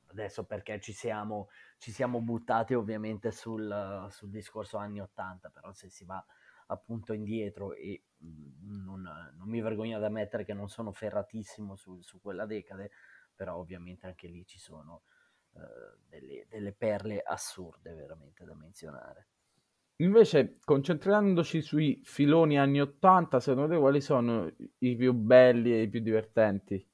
adesso 0.07 0.43
perché 0.43 0.79
ci 0.79 0.91
siamo, 0.91 1.49
ci 1.77 1.91
siamo 1.91 2.19
buttati 2.19 2.73
ovviamente 2.73 3.29
sul, 3.29 4.07
sul 4.09 4.31
discorso 4.31 4.77
anni 4.77 5.01
Ottanta, 5.01 5.51
però 5.53 5.71
se 5.71 5.89
si 5.89 6.03
va 6.03 6.25
appunto 6.65 7.13
indietro 7.13 7.73
e 7.73 8.01
non, 8.23 9.01
non, 9.01 9.49
mi 9.49 9.61
vergogno 9.61 9.97
ad 9.97 10.03
ammettere 10.03 10.45
che 10.45 10.53
non 10.53 10.69
sono 10.69 10.91
ferratissimo 10.91 11.75
su, 11.75 12.01
su 12.01 12.19
quella 12.21 12.45
decade, 12.45 12.91
però 13.35 13.57
ovviamente 13.57 14.05
anche 14.05 14.27
lì 14.27 14.45
ci 14.45 14.59
sono 14.59 15.03
uh, 15.51 15.61
delle, 16.07 16.45
delle, 16.49 16.73
perle 16.73 17.21
assurde 17.21 17.93
veramente 17.93 18.45
da 18.45 18.55
menzionare. 18.55 19.27
Invece, 19.97 20.57
concentrandoci 20.63 21.61
sui 21.61 22.01
filoni 22.03 22.57
anni 22.57 22.81
80, 22.81 23.39
secondo 23.39 23.73
te 23.73 23.79
quali 23.79 24.01
sono 24.01 24.51
i 24.79 24.95
più 24.95 25.13
belli 25.13 25.73
e 25.73 25.81
i 25.83 25.89
più 25.89 26.01
divertenti? 26.01 26.85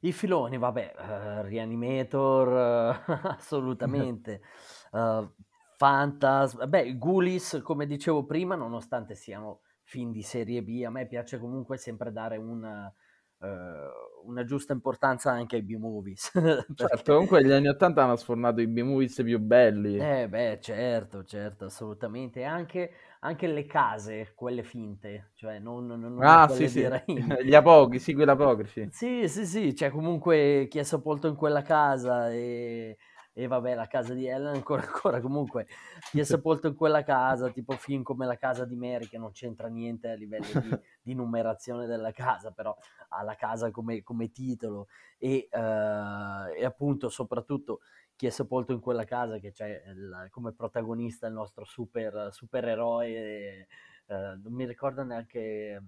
I 0.00 0.12
filoni, 0.12 0.58
vabbè, 0.58 0.94
uh, 0.96 1.46
Reanimator, 1.46 2.96
uh, 3.08 3.12
assolutamente. 3.28 4.42
Uh, 4.94 5.28
Fantasma, 5.76 6.68
beh, 6.68 6.96
Ghoulies, 6.98 7.60
come 7.64 7.86
dicevo 7.86 8.24
prima, 8.24 8.54
nonostante 8.54 9.16
siano 9.16 9.62
film 9.84 10.10
di 10.12 10.22
serie 10.22 10.62
B, 10.62 10.82
a 10.84 10.90
me 10.90 11.06
piace 11.06 11.38
comunque 11.38 11.76
sempre 11.76 12.10
dare 12.10 12.36
una, 12.36 12.92
uh, 13.38 14.26
una 14.26 14.44
giusta 14.44 14.72
importanza 14.72 15.30
anche 15.30 15.56
ai 15.56 15.62
B-movies. 15.62 16.32
certo, 16.74 17.12
comunque 17.12 17.44
gli 17.44 17.52
anni 17.52 17.68
80 17.68 18.02
hanno 18.02 18.16
sfornato 18.16 18.60
i 18.60 18.66
B-movies 18.66 19.22
più 19.22 19.38
belli. 19.38 19.98
Eh 19.98 20.28
beh, 20.28 20.58
certo, 20.60 21.24
certo, 21.24 21.66
assolutamente. 21.66 22.40
E 22.40 22.44
anche, 22.44 22.90
anche 23.20 23.46
le 23.46 23.66
case, 23.66 24.32
quelle 24.34 24.62
finte, 24.62 25.30
cioè 25.34 25.58
non, 25.58 25.86
non 25.86 26.18
ah, 26.22 26.48
sì, 26.48 26.68
sì. 26.68 26.88
Gli 27.44 27.54
apoghi, 27.54 27.98
sì, 27.98 28.14
quella 28.14 28.32
apocrifi. 28.32 28.88
Sì, 28.90 29.28
sì, 29.28 29.46
sì, 29.46 29.74
cioè 29.74 29.90
comunque 29.90 30.66
chi 30.70 30.78
è 30.78 30.82
sepolto 30.82 31.28
in 31.28 31.36
quella 31.36 31.62
casa 31.62 32.32
e 32.32 32.96
e 33.36 33.48
vabbè 33.48 33.74
la 33.74 33.88
casa 33.88 34.14
di 34.14 34.26
Ellen 34.26 34.54
ancora 34.54 34.82
ancora 34.86 35.20
comunque 35.20 35.66
chi 36.10 36.20
è 36.20 36.22
sepolto 36.24 36.68
in 36.68 36.74
quella 36.74 37.02
casa 37.02 37.50
tipo 37.50 37.72
film 37.72 38.02
come 38.02 38.26
la 38.26 38.36
casa 38.36 38.64
di 38.64 38.76
Mary 38.76 39.08
che 39.08 39.18
non 39.18 39.32
c'entra 39.32 39.66
niente 39.66 40.08
a 40.08 40.14
livello 40.14 40.60
di, 40.60 40.70
di 41.02 41.14
numerazione 41.14 41.86
della 41.86 42.12
casa 42.12 42.52
però 42.52 42.74
ha 43.08 43.22
la 43.22 43.34
casa 43.34 43.70
come, 43.70 44.02
come 44.02 44.30
titolo. 44.30 44.88
E, 45.18 45.48
uh, 45.50 46.52
e, 46.56 46.64
appunto 46.64 47.08
soprattutto 47.08 47.80
chi 48.16 48.26
è 48.26 48.30
sepolto 48.30 48.72
in 48.72 48.80
quella 48.80 49.04
casa 49.04 49.38
che 49.38 49.50
c'è 49.50 49.82
il, 49.86 50.28
come 50.30 50.52
protagonista 50.52 51.26
il 51.26 51.32
nostro 51.32 51.64
super 51.64 52.28
supereroe 52.30 53.66
uh, 54.06 54.14
non 54.14 54.52
mi 54.52 54.66
ricordo 54.66 55.02
neanche 55.02 55.82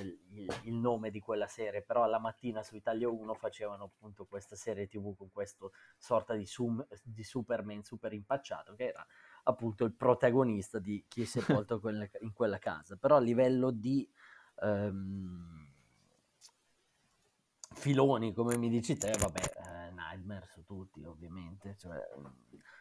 il, 0.00 0.18
il, 0.64 0.74
nome 0.74 1.10
di 1.10 1.20
quella 1.20 1.46
serie, 1.46 1.82
però 1.82 2.06
la 2.06 2.18
mattina 2.18 2.62
su 2.62 2.76
Italia 2.76 3.08
1 3.08 3.34
facevano 3.34 3.84
appunto 3.84 4.24
questa 4.26 4.56
serie 4.56 4.86
tv 4.86 5.16
con 5.16 5.30
questo 5.30 5.72
sorta 5.98 6.34
di, 6.34 6.46
sum, 6.46 6.84
di 7.02 7.22
Superman 7.22 7.82
super 7.82 8.12
impacciato 8.12 8.74
che 8.74 8.88
era 8.88 9.06
appunto 9.44 9.84
il 9.84 9.92
protagonista 9.92 10.78
di 10.78 11.04
chi 11.08 11.22
è 11.22 11.24
sepolto 11.26 11.80
in 12.20 12.32
quella 12.32 12.58
casa, 12.58 12.96
però 12.96 13.16
a 13.16 13.20
livello 13.20 13.70
di 13.70 14.08
um, 14.62 15.72
filoni, 17.74 18.32
come 18.32 18.56
mi 18.56 18.68
dici 18.68 18.96
te, 18.96 19.12
vabbè, 19.18 19.40
eh, 19.40 19.90
Nightmare 19.92 20.46
su 20.46 20.64
tutti 20.64 21.04
ovviamente, 21.04 21.76
cioè, 21.76 21.98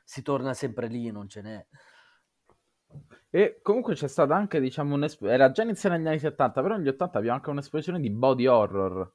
si 0.04 0.22
torna 0.22 0.54
sempre 0.54 0.88
lì, 0.88 1.12
non 1.12 1.28
ce 1.28 1.42
n'è. 1.42 1.66
E 3.30 3.60
comunque 3.62 3.96
c'è 3.96 4.08
stata 4.08 4.36
anche, 4.36 4.60
diciamo, 4.60 4.94
un'esplosione. 4.94 5.42
Era 5.42 5.52
già 5.52 5.64
iniziata 5.64 5.96
negli 5.96 6.08
anni 6.08 6.20
70, 6.20 6.62
però 6.62 6.78
negli 6.78 6.88
80 6.88 7.18
abbiamo 7.18 7.36
anche 7.36 7.50
un'esplosione 7.50 8.00
di 8.00 8.10
body 8.12 8.46
horror. 8.46 9.12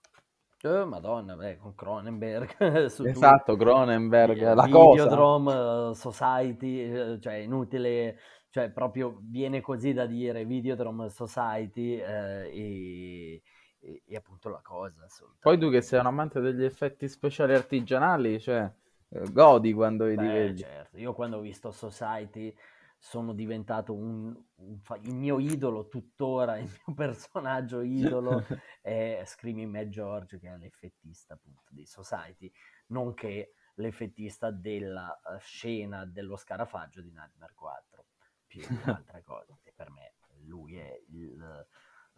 Oh, 0.62 0.86
Madonna, 0.86 1.36
beh, 1.36 1.56
con 1.58 1.74
Cronenberg. 1.76 2.56
esatto. 3.06 3.56
Cronenberg, 3.56 4.40
la 4.54 4.64
Videodrome, 4.64 5.52
cosa. 5.52 5.94
Society, 5.94 6.80
eh, 6.80 7.20
cioè 7.20 7.34
inutile, 7.34 8.18
cioè 8.50 8.70
proprio 8.70 9.20
viene 9.22 9.60
così 9.60 9.92
da 9.92 10.06
dire 10.06 10.44
Videodrome 10.44 11.10
Society 11.10 11.94
eh, 12.00 12.50
e, 12.52 13.42
e, 13.78 14.02
e, 14.04 14.16
appunto 14.16 14.48
la 14.48 14.60
cosa. 14.60 15.06
Poi 15.38 15.58
tu 15.58 15.70
che 15.70 15.80
sei 15.80 16.00
un 16.00 16.06
amante 16.06 16.40
degli 16.40 16.64
effetti 16.64 17.06
speciali 17.06 17.54
artigianali, 17.54 18.40
cioè 18.40 18.68
eh, 19.10 19.30
godi 19.30 19.72
quando 19.72 20.06
li 20.06 20.16
vedi. 20.16 20.62
Certo, 20.62 20.98
io 20.98 21.14
quando 21.14 21.36
ho 21.36 21.40
visto 21.40 21.70
Society 21.70 22.52
sono 22.98 23.32
diventato 23.32 23.94
un, 23.94 24.36
un, 24.56 24.80
il 25.02 25.14
mio 25.14 25.38
idolo 25.38 25.88
tuttora, 25.88 26.56
il 26.58 26.70
mio 26.86 26.94
personaggio 26.94 27.80
idolo 27.80 28.44
è 28.82 29.22
Screaming 29.24 29.72
Mad 29.72 29.88
George 29.88 30.38
che 30.38 30.48
è 30.48 30.56
l'effettista 30.56 31.34
appunto 31.34 31.68
di 31.70 31.86
Society, 31.86 32.50
nonché 32.88 33.54
l'effettista 33.74 34.50
della 34.50 35.18
uh, 35.24 35.38
scena 35.38 36.04
dello 36.04 36.36
scarafaggio 36.36 37.00
di 37.00 37.10
Nightmare 37.10 37.54
4, 37.54 38.04
più 38.46 38.62
altre 38.86 39.22
cose. 39.22 39.58
E 39.62 39.72
per 39.74 39.90
me 39.90 40.14
lui 40.44 40.76
è 40.76 41.00
il 41.10 41.66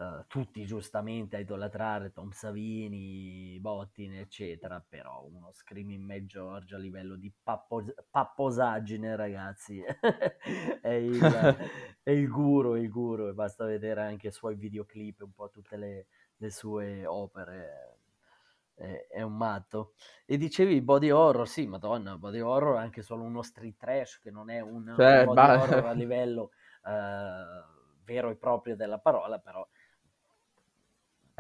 Uh, 0.01 0.25
tutti 0.29 0.65
giustamente 0.65 1.37
a 1.37 1.41
idolatrare 1.41 2.11
Tom 2.11 2.31
Savini, 2.31 3.59
Bottin, 3.61 4.15
eccetera, 4.15 4.83
però 4.89 5.27
uno 5.31 5.53
Screaming 5.53 6.03
Mad 6.03 6.25
George 6.25 6.75
a 6.75 6.79
livello 6.79 7.17
di 7.17 7.31
pappos- 7.43 7.93
papposaggine, 8.09 9.15
ragazzi, 9.15 9.79
è, 10.81 10.89
il, 10.89 11.21
è, 12.03 12.11
il, 12.13 12.31
guru, 12.31 12.77
il 12.77 12.89
guru, 12.89 13.29
e 13.29 13.35
basta 13.35 13.67
vedere 13.67 14.01
anche 14.01 14.29
i 14.29 14.33
suoi 14.33 14.55
videoclip, 14.55 15.21
un 15.21 15.35
po' 15.35 15.51
tutte 15.51 15.77
le, 15.77 16.07
le 16.39 16.51
sue 16.51 17.05
opere, 17.05 17.99
è, 18.77 19.07
è, 19.07 19.21
un 19.21 19.37
matto. 19.37 19.93
E 20.25 20.39
dicevi 20.39 20.81
body 20.81 21.11
horror, 21.11 21.47
sì, 21.47 21.67
madonna, 21.67 22.17
body 22.17 22.41
horror 22.41 22.77
è 22.77 22.81
anche 22.81 23.03
solo 23.03 23.25
uno 23.25 23.43
street 23.43 23.77
trash, 23.77 24.19
che 24.19 24.31
non 24.31 24.49
è 24.49 24.61
un, 24.61 24.95
cioè, 24.97 25.19
un 25.19 25.25
body 25.27 25.35
ba- 25.35 25.61
horror 25.61 25.85
a 25.85 25.93
livello... 25.93 26.53
Uh, 26.85 27.79
vero 28.11 28.31
e 28.31 28.37
proprio 28.37 28.75
della 28.75 28.99
parola, 28.99 29.39
però 29.39 29.67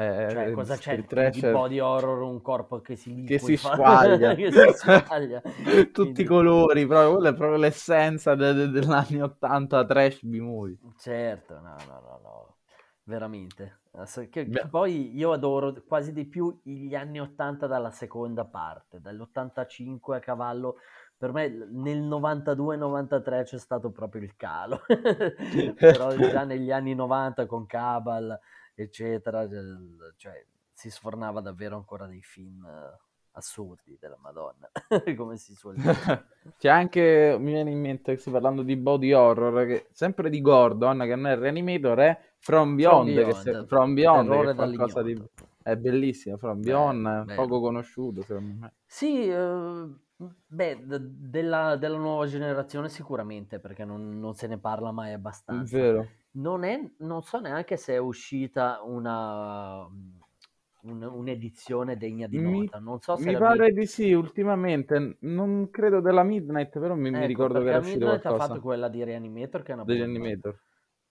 eh, 0.00 0.28
cioè, 0.30 0.50
cosa 0.52 0.76
c'è 0.78 0.96
di 1.30 1.40
body 1.40 1.78
horror, 1.78 2.22
un 2.22 2.40
corpo 2.40 2.80
che 2.80 2.96
si 2.96 3.22
che 3.24 3.38
si 3.38 3.58
squaglia, 3.58 4.32
che 4.34 4.50
si 4.50 4.72
squaglia. 4.72 5.42
tutti 5.92 5.92
Quindi... 5.92 6.22
i 6.22 6.24
colori, 6.24 6.86
proprio, 6.86 7.12
quella 7.12 7.28
è 7.28 7.34
proprio 7.34 7.58
l'essenza 7.58 8.34
de- 8.34 8.54
de- 8.54 8.70
degli 8.70 8.90
anni 8.90 9.20
80 9.20 9.84
trash 9.84 10.22
B-movie. 10.22 10.78
Certo, 10.96 11.60
no, 11.60 11.76
no, 11.86 12.00
no, 12.00 12.20
no. 12.22 12.56
veramente. 13.02 13.80
Che, 13.90 14.28
che 14.30 14.68
poi 14.70 15.14
io 15.14 15.32
adoro 15.32 15.74
quasi 15.86 16.12
di 16.12 16.24
più 16.24 16.60
gli 16.62 16.94
anni 16.94 17.20
80 17.20 17.66
dalla 17.66 17.90
seconda 17.90 18.46
parte, 18.46 19.00
dall'85 19.00 20.14
a 20.14 20.18
cavallo 20.20 20.76
per 21.20 21.32
me 21.32 21.48
nel 21.48 22.00
92-93 22.00 23.42
c'è 23.44 23.58
stato 23.58 23.90
proprio 23.90 24.22
il 24.22 24.36
calo, 24.36 24.80
però 25.76 26.14
già 26.16 26.44
negli 26.44 26.70
anni 26.72 26.94
90 26.94 27.44
con 27.44 27.66
Cabal 27.66 28.40
eccetera, 28.82 29.48
cioè 30.16 30.44
si 30.72 30.90
sfornava 30.90 31.40
davvero 31.40 31.76
ancora 31.76 32.06
dei 32.06 32.22
film 32.22 32.66
assurdi 33.32 33.96
della 34.00 34.18
Madonna, 34.20 34.70
come 35.16 35.36
si 35.36 35.54
suol 35.54 35.76
dire. 35.76 36.26
C'è 36.58 36.68
anche, 36.68 37.36
mi 37.38 37.52
viene 37.52 37.70
in 37.70 37.80
mente, 37.80 38.16
parlando 38.30 38.62
di 38.62 38.76
body 38.76 39.12
horror, 39.12 39.66
che, 39.66 39.86
sempre 39.92 40.30
di 40.30 40.40
Gordon, 40.40 40.98
che 41.00 41.14
non 41.14 41.26
è 41.26 41.36
Reanimator, 41.36 41.98
è 41.98 42.20
From 42.38 42.74
Beyond, 42.74 43.10
From 43.10 43.14
Beyond, 43.14 43.32
che, 43.32 43.40
se, 43.40 43.66
From 43.66 43.94
Beyond 43.94 44.30
che 44.30 44.50
è 44.50 44.54
qualcosa 44.54 45.02
di... 45.02 45.22
È 45.62 45.76
bellissimo, 45.76 46.36
From 46.38 46.60
Beyond, 46.60 47.24
Beh, 47.24 47.34
poco 47.34 47.60
conosciuto 47.60 48.22
secondo 48.22 48.54
me. 48.60 48.72
Sì, 48.86 49.28
uh, 49.28 49.94
beh, 50.46 50.86
d- 50.86 50.98
della, 50.98 51.76
della, 51.76 51.98
nuova 51.98 52.26
generazione 52.26 52.88
sicuramente, 52.88 53.58
perché 53.58 53.84
non, 53.84 54.18
non 54.18 54.34
se 54.34 54.46
ne 54.46 54.58
parla 54.58 54.90
mai 54.90 55.12
abbastanza. 55.12 55.76
Vero 55.76 56.08
non, 56.32 56.64
è, 56.64 56.80
non 56.98 57.22
so 57.22 57.40
neanche 57.40 57.76
se 57.76 57.94
è 57.94 57.98
uscita 57.98 58.80
una, 58.84 59.86
un, 60.82 61.02
un'edizione 61.02 61.96
degna 61.96 62.26
di 62.26 62.38
nota. 62.38 62.78
Non 62.78 63.00
so 63.00 63.16
se 63.16 63.30
mi 63.30 63.36
pare 63.36 63.72
mi... 63.72 63.80
di 63.80 63.86
sì, 63.86 64.12
ultimamente. 64.12 65.16
Non 65.20 65.70
credo 65.70 66.00
della 66.00 66.22
Midnight, 66.22 66.78
però 66.78 66.94
mi, 66.94 67.08
ecco, 67.08 67.18
mi 67.18 67.26
ricordo 67.26 67.60
che 67.60 67.68
era 67.68 67.78
uscita 67.78 67.98
Midnight 67.98 68.22
qualcosa. 68.22 68.44
ha 68.44 68.48
fatto 68.48 68.60
quella 68.60 68.88
di 68.88 69.04
Reanimator, 69.04 69.62
che 69.62 69.72
è 69.72 69.74
una 69.74 69.84
degli 69.84 70.02
Animator. 70.02 70.58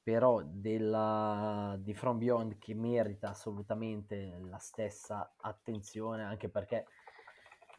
Però 0.01 0.41
della, 0.43 1.75
di 1.79 1.93
From 1.93 2.17
Beyond 2.17 2.57
che 2.57 2.73
merita 2.73 3.29
assolutamente 3.29 4.39
la 4.49 4.57
stessa 4.57 5.35
attenzione, 5.37 6.23
anche 6.23 6.49
perché 6.49 6.85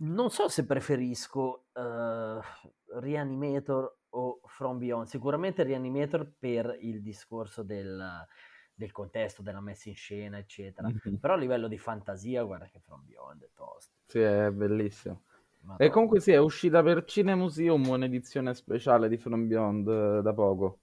non 0.01 0.31
so 0.31 0.49
se 0.49 0.65
preferisco 0.65 1.65
uh, 1.73 2.99
Reanimator 3.01 3.97
o 4.11 4.41
From 4.45 4.79
Beyond. 4.79 5.07
Sicuramente 5.07 5.63
Reanimator 5.63 6.31
per 6.39 6.77
il 6.81 7.03
discorso 7.03 7.63
del, 7.63 8.27
del 8.75 8.93
contesto, 8.93 9.43
della 9.43 9.61
messa 9.61 9.89
in 9.89 9.97
scena, 9.97 10.39
eccetera. 10.39 10.89
Mm-hmm. 10.89 11.17
Però 11.17 11.35
a 11.35 11.37
livello 11.37 11.69
di 11.69 11.79
fantasia, 11.79 12.43
guarda 12.43 12.67
che 12.67 12.81
From 12.81 13.05
Beyond 13.05 13.43
è 13.45 13.51
tosto. 13.55 13.95
Sì, 14.07 14.21
è 14.21 14.51
bellissimo. 14.51 15.23
Madonna. 15.63 15.85
E 15.85 15.91
comunque 15.91 16.21
sì, 16.21 16.33
è 16.33 16.39
uscita 16.39 16.83
per 16.83 17.05
Cinemuseum 17.05 17.87
un'edizione 17.87 18.55
speciale 18.55 19.09
di 19.09 19.19
From 19.19 19.47
Beyond 19.47 19.89
eh, 19.89 20.23
da 20.23 20.33
poco. 20.33 20.81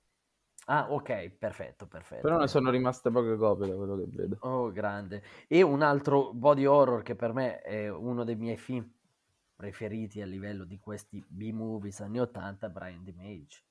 Ah, 0.69 0.91
ok, 0.91 1.29
perfetto, 1.29 1.87
perfetto. 1.87 2.21
Però 2.21 2.37
ne 2.37 2.47
sono 2.47 2.69
rimaste 2.69 3.09
poche 3.09 3.37
copie 3.37 3.69
da 3.69 3.75
quello 3.75 3.95
che 3.95 4.05
vedo. 4.09 4.37
Oh, 4.41 4.69
grande. 4.71 5.23
E 5.47 5.61
un 5.61 5.81
altro 5.81 6.33
body 6.33 6.65
horror 6.65 7.03
che 7.03 7.15
per 7.15 7.31
me 7.33 7.61
è 7.61 7.89
uno 7.89 8.25
dei 8.25 8.35
miei 8.35 8.57
film 8.57 8.85
preferiti 9.57 10.21
a 10.21 10.25
livello 10.25 10.63
di 10.63 10.79
questi 10.79 11.21
B-movies 11.27 11.99
anni 11.99 12.19
80 12.19 12.69
Brian 12.69 13.03
the 13.03 13.13
Mage 13.13 13.65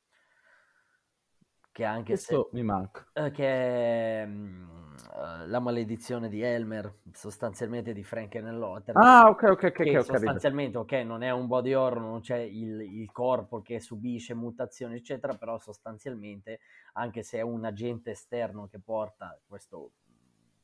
che 1.77 1.85
anche 1.85 2.15
Questo 2.15 2.49
se... 2.51 2.57
mi 2.57 2.63
manca. 2.63 3.07
Eh, 3.13 3.31
che 3.33 4.27
uh, 4.27 5.47
La 5.47 5.61
maledizione 5.61 6.31
di 6.31 6.41
Elmer, 6.41 7.01
sostanzialmente 7.13 7.93
di 7.93 8.03
Frankenlotter. 8.03 8.97
Ah, 8.97 9.29
ok, 9.29 9.43
ok, 9.43 9.63
ok. 9.77 9.95
Ho 9.99 10.01
sostanzialmente, 10.01 10.79
ok, 10.79 10.93
non 11.05 11.23
è 11.23 11.31
un 11.33 11.47
body 11.47 11.75
horror, 11.75 12.01
non 12.01 12.21
c'è 12.21 12.39
il, 12.39 12.81
il, 12.81 13.13
corpo 13.13 13.61
che 13.61 13.79
subisce 13.79 14.33
mutazioni, 14.33 14.95
eccetera, 14.95 15.35
però 15.35 15.59
sostanzialmente, 15.59 16.61
anche 16.95 17.23
se 17.23 17.37
è 17.37 17.43
un 17.43 17.63
agente 17.67 18.13
esterno 18.13 18.69
che 18.69 18.81
porta 18.81 19.39
questo 19.47 19.91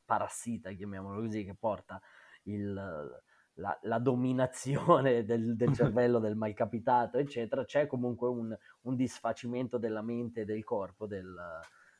parassita, 0.06 0.70
chiamiamolo 0.70 1.20
così, 1.20 1.44
che 1.44 1.54
porta 1.54 2.00
il, 2.44 3.22
la, 3.54 3.76
la, 3.82 3.98
dominazione 3.98 5.24
del, 5.26 5.56
del, 5.56 5.72
cervello 5.74 6.18
del 6.18 6.36
malcapitato, 6.36 7.18
eccetera, 7.18 7.64
c'è 7.64 7.86
comunque 7.86 8.28
un, 8.28 8.56
un 8.82 8.96
disfacimento 8.96 9.78
della 9.78 10.02
mente 10.02 10.42
e 10.42 10.44
del 10.44 10.64
corpo 10.64 11.06
del, 11.06 11.34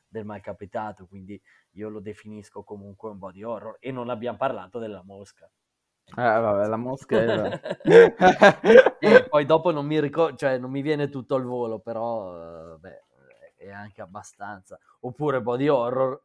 del 0.07 0.25
malcapitato, 0.25 1.05
quindi 1.05 1.39
io 1.71 1.89
lo 1.89 1.99
definisco 1.99 2.63
comunque 2.63 3.09
un 3.09 3.17
body 3.17 3.43
horror 3.43 3.77
e 3.79 3.91
non 3.91 4.09
abbiamo 4.09 4.37
parlato 4.37 4.79
della 4.79 5.03
mosca. 5.03 5.49
Eh, 6.05 6.15
vabbè, 6.15 6.67
la 6.67 6.75
mosca 6.75 7.17
è... 7.17 7.77
poi 9.29 9.45
dopo 9.45 9.71
non 9.71 9.85
mi 9.85 9.99
ricordo, 9.99 10.35
cioè 10.35 10.57
non 10.57 10.69
mi 10.69 10.81
viene 10.81 11.09
tutto 11.09 11.35
al 11.35 11.43
volo, 11.43 11.79
però, 11.79 12.77
beh, 12.77 13.05
è 13.55 13.71
anche 13.71 14.01
abbastanza. 14.01 14.77
Oppure 15.01 15.41
body 15.41 15.67
horror, 15.67 16.21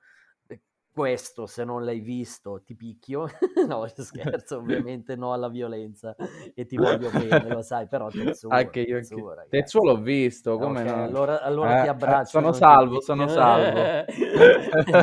questo 0.98 1.46
se 1.46 1.62
non 1.62 1.84
l'hai 1.84 2.00
visto 2.00 2.60
ti 2.64 2.74
picchio, 2.74 3.28
no 3.68 3.86
scherzo 3.94 4.56
ovviamente 4.58 5.14
no 5.14 5.32
alla 5.32 5.48
violenza 5.48 6.16
e 6.54 6.66
ti 6.66 6.74
voglio 6.76 7.10
bene 7.10 7.48
lo 7.48 7.62
sai 7.62 7.86
però 7.86 8.08
Tetsuo, 8.08 8.50
anche 8.50 8.80
io 8.80 8.96
Tetsuo, 8.96 9.30
anche... 9.30 9.48
Tetsuo 9.48 9.84
l'ho 9.84 10.00
visto 10.00 10.58
come 10.58 10.82
okay, 10.82 10.96
no? 10.96 11.04
allora, 11.04 11.40
allora 11.42 11.78
eh, 11.78 11.80
ti 11.82 11.86
eh, 11.86 11.90
abbraccio 11.90 12.30
sono 12.30 12.52
salvo 12.52 13.00
sono 13.00 13.28
salvo. 13.28 14.06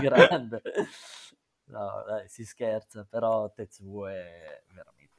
Grande. 0.02 0.62
No 1.68 2.04
dai, 2.06 2.28
si 2.28 2.44
scherza 2.44 3.08
però 3.10 3.50
Tetsuo 3.54 4.08
è 4.08 4.64
veramente 4.68 5.14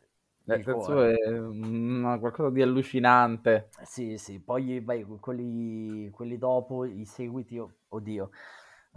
eh, 0.49 0.63
Tetsuo 0.63 1.03
è 1.05 1.39
una, 1.39 2.19
qualcosa 2.19 2.51
di 2.51 2.61
allucinante. 2.61 3.71
Sì 3.83 4.19
sì 4.19 4.41
poi 4.41 4.83
beh, 4.83 5.07
quelli, 5.21 6.11
quelli 6.11 6.37
dopo 6.37 6.85
i 6.85 7.07
seguiti 7.07 7.59
oddio 7.89 8.31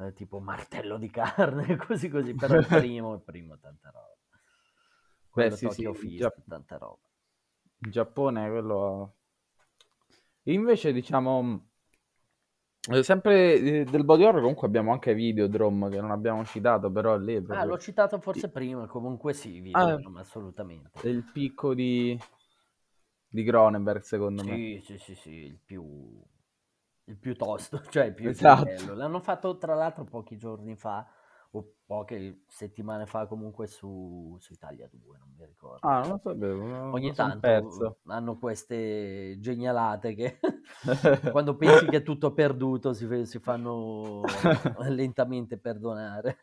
eh, 0.01 0.13
tipo 0.13 0.39
martello 0.39 0.97
di 0.97 1.09
carne, 1.09 1.75
così 1.87 2.09
così, 2.09 2.33
però 2.33 2.55
il 2.55 2.65
primo, 2.67 3.13
il 3.13 3.21
primo 3.21 3.57
tanta 3.57 3.89
roba. 3.89 4.17
Quello 5.29 5.49
Beh, 5.49 5.55
sì, 5.55 5.69
sì, 5.69 5.93
Fist, 5.93 6.17
Giapp- 6.17 6.47
tanta 6.47 6.77
roba. 6.77 7.07
In 7.81 7.91
Giappone 7.91 8.49
quello... 8.49 9.13
Invece, 10.43 10.91
diciamo, 10.91 11.69
eh, 12.91 13.03
sempre 13.03 13.53
eh, 13.53 13.83
del 13.83 14.03
body 14.03 14.23
horror 14.23 14.39
comunque 14.39 14.65
abbiamo 14.67 14.91
anche 14.91 15.13
Videodrome 15.13 15.89
che 15.89 16.01
non 16.01 16.11
abbiamo 16.11 16.43
citato, 16.45 16.91
però 16.91 17.17
lì... 17.17 17.35
Ah, 17.35 17.41
proprio... 17.41 17.59
Ah, 17.59 17.65
l'ho 17.65 17.77
citato 17.77 18.19
forse 18.19 18.49
prima, 18.49 18.87
comunque 18.87 19.33
sì, 19.33 19.59
Videodrome, 19.59 20.19
ah, 20.19 20.21
assolutamente. 20.21 21.07
il 21.07 21.23
picco 21.31 21.73
di, 21.73 22.17
di 23.27 23.43
Cronenberg, 23.43 24.01
secondo 24.01 24.41
sì, 24.43 24.49
me. 24.49 24.81
Sì, 24.81 24.81
sì, 24.81 24.97
sì, 24.97 25.15
sì, 25.15 25.29
il 25.29 25.59
più 25.63 25.83
il 27.09 27.17
più 27.17 27.35
tosto, 27.35 27.81
cioè 27.89 28.05
il 28.05 28.13
più 28.13 28.29
esatto. 28.29 28.63
bello. 28.63 28.93
L'hanno 28.93 29.19
fatto 29.19 29.57
tra 29.57 29.73
l'altro 29.73 30.05
pochi 30.05 30.37
giorni 30.37 30.75
fa, 30.75 31.05
o 31.51 31.73
poche 31.83 32.43
settimane 32.47 33.07
fa 33.07 33.25
comunque 33.25 33.65
su, 33.65 34.37
su 34.39 34.53
Italia 34.53 34.87
2, 34.91 35.17
non 35.17 35.33
mi 35.35 35.45
ricordo. 35.45 35.87
Ah, 35.87 36.01
non 36.01 36.09
lo 36.09 36.19
sapevo. 36.21 36.65
Non 36.67 36.93
Ogni 36.93 37.13
tanto 37.13 37.97
hanno 38.05 38.37
queste 38.37 39.37
genialate 39.39 40.13
che 40.13 40.39
quando 41.31 41.55
pensi 41.55 41.87
che 41.87 41.97
è 41.97 42.03
tutto 42.03 42.33
perduto 42.33 42.93
si, 42.93 43.07
si 43.25 43.39
fanno 43.39 44.21
lentamente 44.89 45.57
perdonare. 45.57 46.37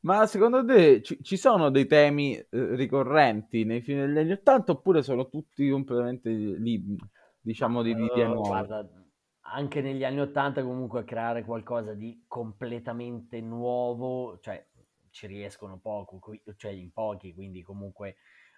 Ma 0.00 0.26
secondo 0.26 0.62
te 0.66 1.00
ci, 1.00 1.22
ci 1.22 1.38
sono 1.38 1.70
dei 1.70 1.86
temi 1.86 2.36
eh, 2.36 2.46
ricorrenti 2.74 3.64
nei 3.64 3.80
film 3.80 4.04
degli 4.04 4.18
anni 4.18 4.32
Ottanta 4.32 4.72
oppure 4.72 5.02
sono 5.02 5.28
tutti 5.28 5.70
completamente 5.70 6.28
liberi? 6.28 6.98
Diciamo 7.42 7.82
di, 7.82 7.94
di, 7.94 8.08
di 8.14 8.20
uh, 8.22 8.34
guarda, 8.34 8.88
anche 9.40 9.80
negli 9.82 10.04
anni 10.04 10.20
Ottanta 10.20 10.62
comunque 10.62 11.04
creare 11.04 11.44
qualcosa 11.44 11.92
di 11.94 12.24
completamente 12.26 13.40
nuovo, 13.40 14.38
cioè 14.38 14.66
ci 15.10 15.26
riescono 15.26 15.78
poco, 15.78 16.20
cioè 16.56 16.70
in 16.70 16.92
pochi, 16.92 17.34
quindi 17.34 17.62
comunque 17.62 18.16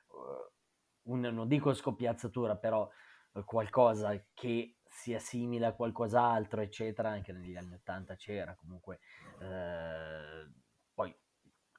uh, 0.09 1.11
un, 1.13 1.21
non 1.21 1.49
dico 1.49 1.75
scoppiazzatura, 1.75 2.57
però 2.57 2.89
uh, 3.33 3.45
qualcosa 3.45 4.23
che 4.33 4.77
sia 4.95 5.19
simile 5.19 5.67
a 5.67 5.73
qualcos'altro, 5.73 6.61
eccetera, 6.61 7.11
anche 7.11 7.33
negli 7.33 7.57
anni 7.57 7.75
Ottanta 7.75 8.15
c'era 8.15 8.55
comunque. 8.55 9.01
Eh, 9.41 10.49
poi 10.95 11.13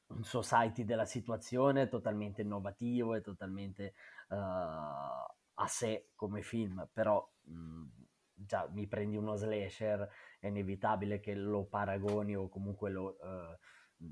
un 0.08 0.24
society 0.24 0.84
della 0.84 1.06
situazione 1.06 1.88
totalmente 1.88 2.41
innovativo 2.41 3.15
e 3.15 3.22
totalmente 3.22 3.94
uh, 4.30 5.34
a 5.56 5.68
sé 5.68 6.10
come 6.15 6.41
film, 6.41 6.88
però 6.91 7.28
mh, 7.44 7.54
mhmm, 7.54 7.91
già 8.36 8.68
mi 8.72 8.88
prendi 8.88 9.15
uno 9.15 9.36
slasher, 9.36 10.08
è 10.39 10.48
inevitabile 10.48 11.20
che 11.20 11.34
lo 11.34 11.65
paragoni 11.65 12.36
o 12.36 12.50
comunque 12.50 12.89
lo 12.91 13.18
uh, 13.22 14.08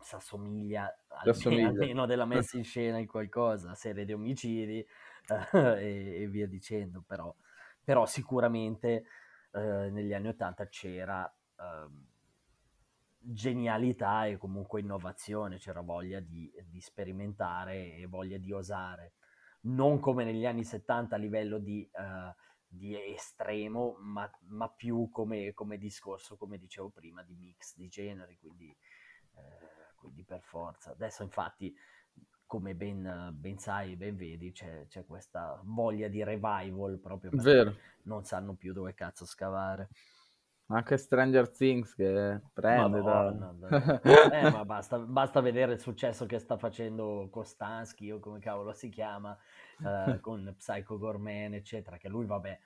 si 0.00 0.14
assomiglia, 0.14 0.92
almeno, 1.08 1.68
almeno 1.68 2.06
della 2.06 2.24
messa 2.26 2.56
in 2.56 2.64
scena 2.64 2.98
in 2.98 3.06
qualcosa, 3.06 3.74
serie 3.74 4.04
di 4.04 4.12
omicidi 4.12 4.84
uh, 5.28 5.56
e, 5.76 6.22
e, 6.22 6.28
via 6.28 6.46
dicendo, 6.46 7.02
però, 7.06 7.34
però 7.82 8.06
sicuramente 8.06 9.04
uh, 9.52 9.90
negli 9.90 10.14
anni 10.14 10.28
Ottanta 10.28 10.66
c'era 10.68 11.22
uh, 11.56 12.10
genialità 13.18 14.26
e 14.26 14.38
comunque 14.38 14.80
innovazione, 14.80 15.58
c'era 15.58 15.82
voglia 15.82 16.18
di, 16.20 16.50
di 16.64 16.80
sperimentare 16.80 17.94
e 17.94 18.06
voglia 18.06 18.38
di 18.38 18.52
osare 18.52 19.12
non 19.62 20.00
come 20.00 20.24
negli 20.24 20.46
anni 20.46 20.64
70 20.64 21.14
a 21.14 21.18
livello 21.18 21.58
di, 21.58 21.88
uh, 21.92 22.32
di 22.66 22.96
estremo, 23.14 23.96
ma, 24.00 24.28
ma 24.48 24.68
più 24.68 25.08
come, 25.10 25.52
come, 25.52 25.78
discorso, 25.78 26.36
come 26.36 26.58
dicevo 26.58 26.88
prima, 26.90 27.22
di 27.22 27.34
mix 27.34 27.76
di 27.76 27.88
generi, 27.88 28.38
quindi, 28.38 28.74
uh, 29.34 29.40
quindi 29.96 30.24
per 30.24 30.42
forza. 30.42 30.90
Adesso 30.90 31.22
infatti, 31.22 31.74
come 32.46 32.74
ben, 32.74 33.30
ben 33.32 33.58
sai, 33.58 33.96
ben 33.96 34.16
vedi, 34.16 34.52
c'è, 34.52 34.86
c'è, 34.86 35.06
questa 35.06 35.60
voglia 35.64 36.08
di 36.08 36.22
revival 36.22 36.98
proprio 36.98 37.30
perché 37.30 37.50
Vero. 37.50 37.76
non 38.02 38.24
sanno 38.24 38.54
più 38.54 38.72
dove 38.72 38.94
cazzo 38.94 39.24
scavare. 39.24 39.88
Anche 40.72 40.96
Stranger 40.96 41.50
Things 41.50 41.94
che 41.94 42.40
prende 42.52 43.00
Madonna, 43.00 43.54
da... 43.58 44.00
eh, 44.02 44.50
ma 44.50 44.64
basta, 44.64 44.98
basta, 44.98 45.40
vedere 45.40 45.74
il 45.74 45.80
successo 45.80 46.24
che 46.24 46.38
sta 46.38 46.56
facendo 46.56 47.28
Kostansky 47.30 48.10
o 48.10 48.18
come 48.18 48.38
cavolo 48.38 48.72
si 48.72 48.88
chiama 48.88 49.36
eh, 49.84 50.18
con 50.20 50.54
Psycho 50.56 50.98
Gorman 50.98 51.54
eccetera 51.54 51.98
che 51.98 52.08
lui 52.08 52.24
vabbè 52.24 52.58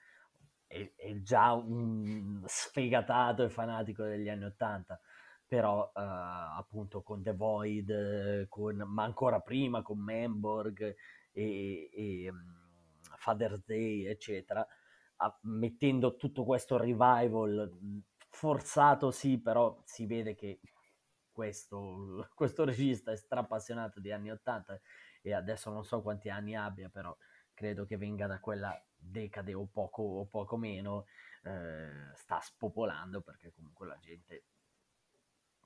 è, 0.67 0.93
è, 0.95 1.21
già 1.21 1.53
un 1.53 2.43
sfegatato 2.47 3.45
e 3.45 3.49
fanatico 3.49 4.05
degli 4.05 4.29
anni 4.29 4.45
Ottanta. 4.45 5.01
Però 5.47 5.93
eh, 5.95 6.01
appunto 6.01 7.03
con 7.03 7.23
The 7.23 7.33
Void 7.33 8.49
con, 8.49 8.83
ma 8.87 9.05
ancora 9.05 9.41
prima 9.41 9.83
con 9.83 9.99
Memborg 9.99 10.95
e, 11.33 11.91
e 11.93 12.29
um, 12.29 12.41
Father's 13.17 13.65
Day 13.65 14.07
eccetera 14.07 14.67
mettendo 15.43 16.17
tutto 16.17 16.45
questo 16.45 16.77
revival 16.77 18.03
forzato 18.29 19.11
sì, 19.11 19.39
però 19.41 19.81
si 19.85 20.07
vede 20.07 20.35
che 20.35 20.61
questo, 21.31 22.29
questo 22.35 22.65
regista 22.65 23.13
è 23.13 23.17
strappassionato 23.17 24.01
di 24.01 24.13
anni 24.13 24.31
80 24.31 24.81
e 25.23 25.35
adesso 25.35 25.71
non 25.71 25.85
so 25.85 26.03
quanti 26.03 26.29
anni 26.29 26.55
abbia, 26.55 26.89
però 26.89 27.17
credo 27.53 27.85
che 27.85 27.97
venga 27.97 28.27
da 28.27 28.39
quella 28.39 28.79
decade 28.95 29.55
o 29.55 29.67
poco, 29.67 30.03
o 30.03 30.27
poco 30.27 30.57
meno, 30.57 31.07
eh, 31.43 32.15
sta 32.15 32.41
spopolando 32.41 33.23
perché 33.23 33.53
comunque 33.53 33.87
la 33.87 33.99
gente 33.99 34.45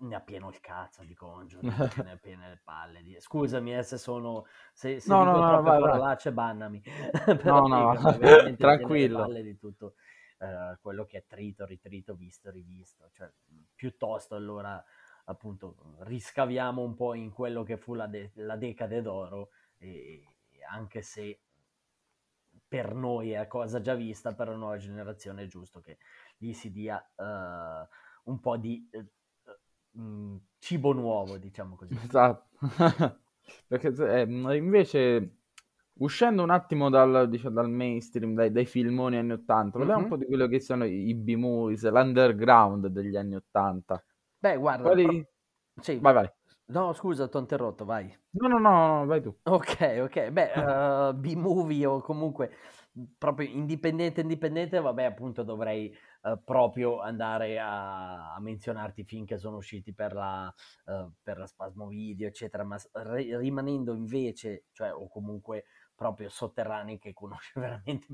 ne 0.00 0.14
ha 0.14 0.20
pieno 0.20 0.48
il 0.48 0.60
cazzo 0.60 1.04
di 1.04 1.14
Congiure, 1.14 1.66
ne 2.04 2.12
ha 2.12 2.16
piene 2.16 2.48
le 2.48 2.60
palle. 2.62 3.02
Di... 3.02 3.16
Scusami 3.18 3.76
eh, 3.76 3.82
se 3.82 3.98
sono... 3.98 4.46
Se, 4.72 5.00
se 5.00 5.10
no, 5.10 5.24
no, 5.24 5.32
no, 5.32 5.62
vai, 5.62 5.80
parolacce, 5.80 6.32
bannami. 6.32 6.82
no, 7.44 7.66
no, 7.66 7.94
tranquillo. 8.56 9.26
Le 9.26 9.42
di 9.42 9.56
tutto 9.56 9.94
uh, 10.38 10.78
quello 10.80 11.04
che 11.04 11.18
è 11.18 11.24
trito, 11.26 11.64
ritrito, 11.64 12.14
visto, 12.14 12.50
rivisto. 12.50 13.10
Cioè, 13.12 13.30
piuttosto 13.74 14.34
allora, 14.34 14.82
appunto, 15.24 15.96
riscaviamo 16.00 16.82
un 16.82 16.94
po' 16.94 17.14
in 17.14 17.30
quello 17.30 17.62
che 17.62 17.76
fu 17.76 17.94
la, 17.94 18.06
de- 18.06 18.32
la 18.34 18.56
decade 18.56 19.02
d'oro 19.02 19.50
e, 19.76 20.24
e 20.50 20.64
anche 20.68 21.02
se 21.02 21.40
per 22.66 22.94
noi 22.94 23.32
è 23.32 23.46
cosa 23.46 23.80
già 23.80 23.94
vista, 23.94 24.34
per 24.34 24.48
la 24.48 24.56
nuova 24.56 24.76
generazione 24.76 25.42
è 25.42 25.46
giusto 25.46 25.80
che 25.80 25.98
gli 26.36 26.52
si 26.52 26.70
dia 26.70 26.96
uh, 27.16 28.30
un 28.30 28.40
po' 28.40 28.56
di... 28.56 28.88
Uh, 28.92 29.06
mh, 29.92 30.02
mm, 30.02 30.36
cibo 30.58 30.92
nuovo, 30.92 31.38
diciamo 31.38 31.76
così. 31.76 31.94
Esatto. 31.94 32.46
Perché 33.66 33.88
eh, 33.88 34.22
invece 34.56 35.40
uscendo 36.00 36.42
un 36.42 36.50
attimo 36.50 36.90
dal, 36.90 37.28
diciamo, 37.28 37.54
dal 37.54 37.70
mainstream, 37.70 38.34
dai, 38.34 38.50
dai, 38.50 38.66
filmoni 38.66 39.16
anni 39.16 39.32
80, 39.32 39.78
parliamo 39.78 40.00
mm-hmm. 40.00 40.02
un 40.02 40.08
po' 40.08 40.16
di 40.16 40.26
quello 40.26 40.46
che 40.46 40.60
sono 40.60 40.84
i, 40.84 41.14
B-movies, 41.14 41.88
l'underground 41.88 42.86
degli 42.88 43.16
anni 43.16 43.36
80. 43.36 44.04
Beh, 44.38 44.56
guarda, 44.56 44.82
Quali... 44.82 45.04
pro... 45.04 45.82
sì. 45.82 45.98
vai, 45.98 46.14
vai. 46.14 46.30
No, 46.66 46.92
scusa, 46.92 47.28
ti 47.28 47.36
ho 47.36 47.40
interrotto, 47.40 47.84
vai. 47.84 48.16
No, 48.30 48.46
no, 48.46 48.58
no, 48.58 48.98
no, 48.98 49.06
vai 49.06 49.20
tu. 49.20 49.36
Ok, 49.42 50.02
ok. 50.02 50.30
Beh, 50.30 50.52
uh, 50.54 51.14
B-movie 51.18 51.84
o 51.84 52.00
comunque 52.00 52.52
proprio 53.18 53.48
indipendente, 53.48 54.20
indipendente, 54.20 54.80
vabbè, 54.80 55.04
appunto 55.04 55.42
dovrei 55.42 55.94
uh, 56.22 56.42
proprio 56.42 57.00
andare 57.00 57.58
a, 57.58 58.34
a, 58.34 58.40
menzionarti 58.40 59.00
i 59.02 59.04
film 59.04 59.24
che 59.24 59.38
sono 59.38 59.56
usciti 59.56 59.92
per 59.92 60.12
la, 60.12 60.52
uh, 60.86 61.10
per 61.22 61.38
la 61.38 61.46
Spasmo 61.46 61.86
Video, 61.86 62.28
eccetera, 62.28 62.64
ma 62.64 62.76
r- 62.76 63.36
rimanendo 63.38 63.94
invece, 63.94 64.64
cioè, 64.72 64.92
o 64.92 65.08
comunque 65.08 65.64
proprio 65.94 66.28
sotterranei 66.28 66.98
che 66.98 67.12
conosce 67.12 67.52
veramente 67.60 68.06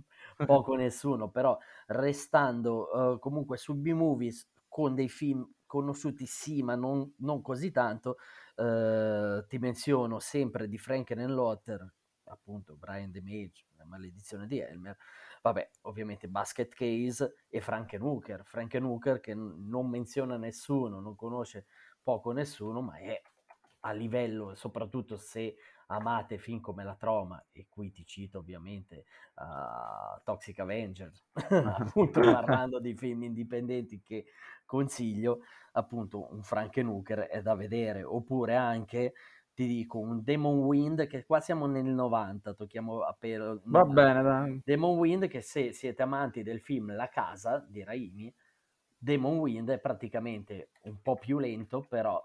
poco 0.44 0.74
nessuno, 0.76 1.30
però 1.30 1.56
restando 1.86 3.18
comunque 3.20 3.56
su 3.56 3.74
B-movies 3.74 4.48
con 4.68 4.94
dei 4.94 5.08
film 5.08 5.48
conosciuti 5.66 6.26
sì, 6.26 6.62
ma 6.62 6.74
non, 6.74 7.14
non 7.18 7.42
così 7.42 7.70
tanto, 7.70 8.16
eh, 8.56 9.44
ti 9.48 9.58
menziono 9.58 10.18
sempre 10.20 10.68
di 10.68 10.78
Franken 10.78 11.18
and 11.18 11.34
Lotter, 11.34 11.94
appunto 12.24 12.76
Brian 12.76 13.10
DeMage, 13.10 13.66
la 13.76 13.84
maledizione 13.84 14.46
di 14.46 14.58
Elmer, 14.58 14.96
vabbè, 15.46 15.70
ovviamente 15.82 16.26
Basket 16.26 16.74
Case 16.74 17.37
e 17.48 17.61
Frankenhooker, 17.61 18.42
Frankenhooker 18.44 19.20
che 19.20 19.35
non 19.35 19.88
menziona 19.88 20.37
nessuno, 20.37 20.98
non 20.98 21.14
conosce 21.14 21.66
poco 22.02 22.32
nessuno, 22.32 22.82
ma 22.82 22.96
è 22.96 23.20
a 23.80 23.92
livello, 23.92 24.56
soprattutto 24.56 25.16
se 25.16 25.54
amate 25.87 26.38
film 26.38 26.61
come 26.61 26.82
La 26.82 26.96
Troma, 26.96 27.40
e 27.52 27.66
qui 27.68 27.92
ti 27.92 28.04
cito 28.04 28.38
ovviamente 28.38 29.04
uh, 29.37 30.20
Toxic 30.24 30.59
Avenger, 30.59 31.12
appunto 31.94 32.18
parlando 32.20 32.80
di 32.80 32.96
film 32.96 33.22
indipendenti 33.22 34.02
che 34.02 34.24
consiglio, 34.64 35.42
appunto 35.72 36.32
un 36.32 36.42
Frankenhooker 36.42 37.20
è 37.20 37.40
da 37.40 37.54
vedere, 37.54 38.02
oppure 38.02 38.56
anche 38.56 39.12
ti 39.56 39.66
dico 39.66 39.98
un 39.98 40.22
Demon 40.22 40.58
Wind 40.58 41.06
che 41.06 41.24
qua 41.24 41.40
siamo 41.40 41.66
nel 41.66 41.86
90 41.86 42.52
tocchiamo 42.52 43.00
appena 43.00 43.58
va 43.64 43.84
bene 43.86 44.22
dai. 44.22 44.60
Demon 44.62 44.98
Wind 44.98 45.28
che 45.28 45.40
se 45.40 45.72
siete 45.72 46.02
amanti 46.02 46.42
del 46.42 46.60
film 46.60 46.94
La 46.94 47.08
Casa 47.08 47.64
di 47.66 47.82
Raimi 47.82 48.32
Demon 48.98 49.38
Wind 49.38 49.70
è 49.70 49.80
praticamente 49.80 50.72
un 50.82 51.00
po' 51.00 51.16
più 51.16 51.38
lento 51.38 51.80
però 51.88 52.22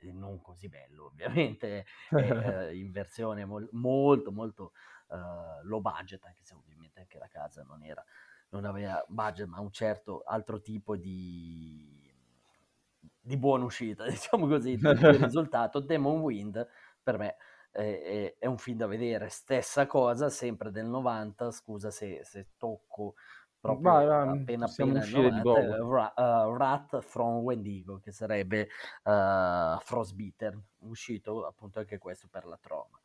eh, 0.00 0.10
non 0.10 0.40
così 0.40 0.68
bello 0.68 1.04
ovviamente 1.04 1.86
eh, 2.10 2.76
in 2.76 2.90
versione 2.90 3.44
mol- 3.44 3.68
molto 3.70 4.32
molto 4.32 4.72
uh, 5.10 5.64
low 5.68 5.80
budget 5.80 6.24
anche 6.24 6.42
se 6.42 6.56
ovviamente 6.56 6.98
anche 6.98 7.18
la 7.18 7.28
casa 7.28 7.62
non 7.62 7.84
era 7.84 8.04
non 8.48 8.64
aveva 8.64 9.04
budget 9.06 9.46
ma 9.46 9.60
un 9.60 9.70
certo 9.70 10.22
altro 10.26 10.60
tipo 10.60 10.96
di 10.96 12.05
di 13.26 13.36
buona 13.36 13.64
uscita, 13.64 14.06
diciamo 14.08 14.46
così, 14.46 14.70
il 14.70 14.80
risultato. 15.18 15.80
Demon 15.80 16.20
Wind 16.20 16.66
per 17.02 17.18
me 17.18 17.36
è, 17.70 18.36
è, 18.38 18.46
un 18.46 18.56
film 18.56 18.78
da 18.78 18.86
vedere, 18.86 19.28
stessa 19.28 19.86
cosa, 19.86 20.30
sempre 20.30 20.70
del 20.70 20.86
90, 20.86 21.50
scusa 21.50 21.90
se, 21.90 22.20
se 22.24 22.50
tocco 22.56 23.14
proprio 23.58 23.90
vai, 23.90 24.06
vai, 24.06 24.28
appena 24.28 24.66
appena 24.66 25.00
uscire 25.00 25.30
90, 25.30 26.12
uh, 26.16 26.56
Rat 26.56 27.00
from 27.00 27.38
Wendigo, 27.38 27.98
che 27.98 28.12
sarebbe 28.12 28.68
uh, 29.02 29.78
Frostbeater, 29.80 30.56
uscito 30.80 31.44
appunto 31.44 31.80
anche 31.80 31.98
questo 31.98 32.28
per 32.30 32.46
la 32.46 32.58
troma. 32.60 33.00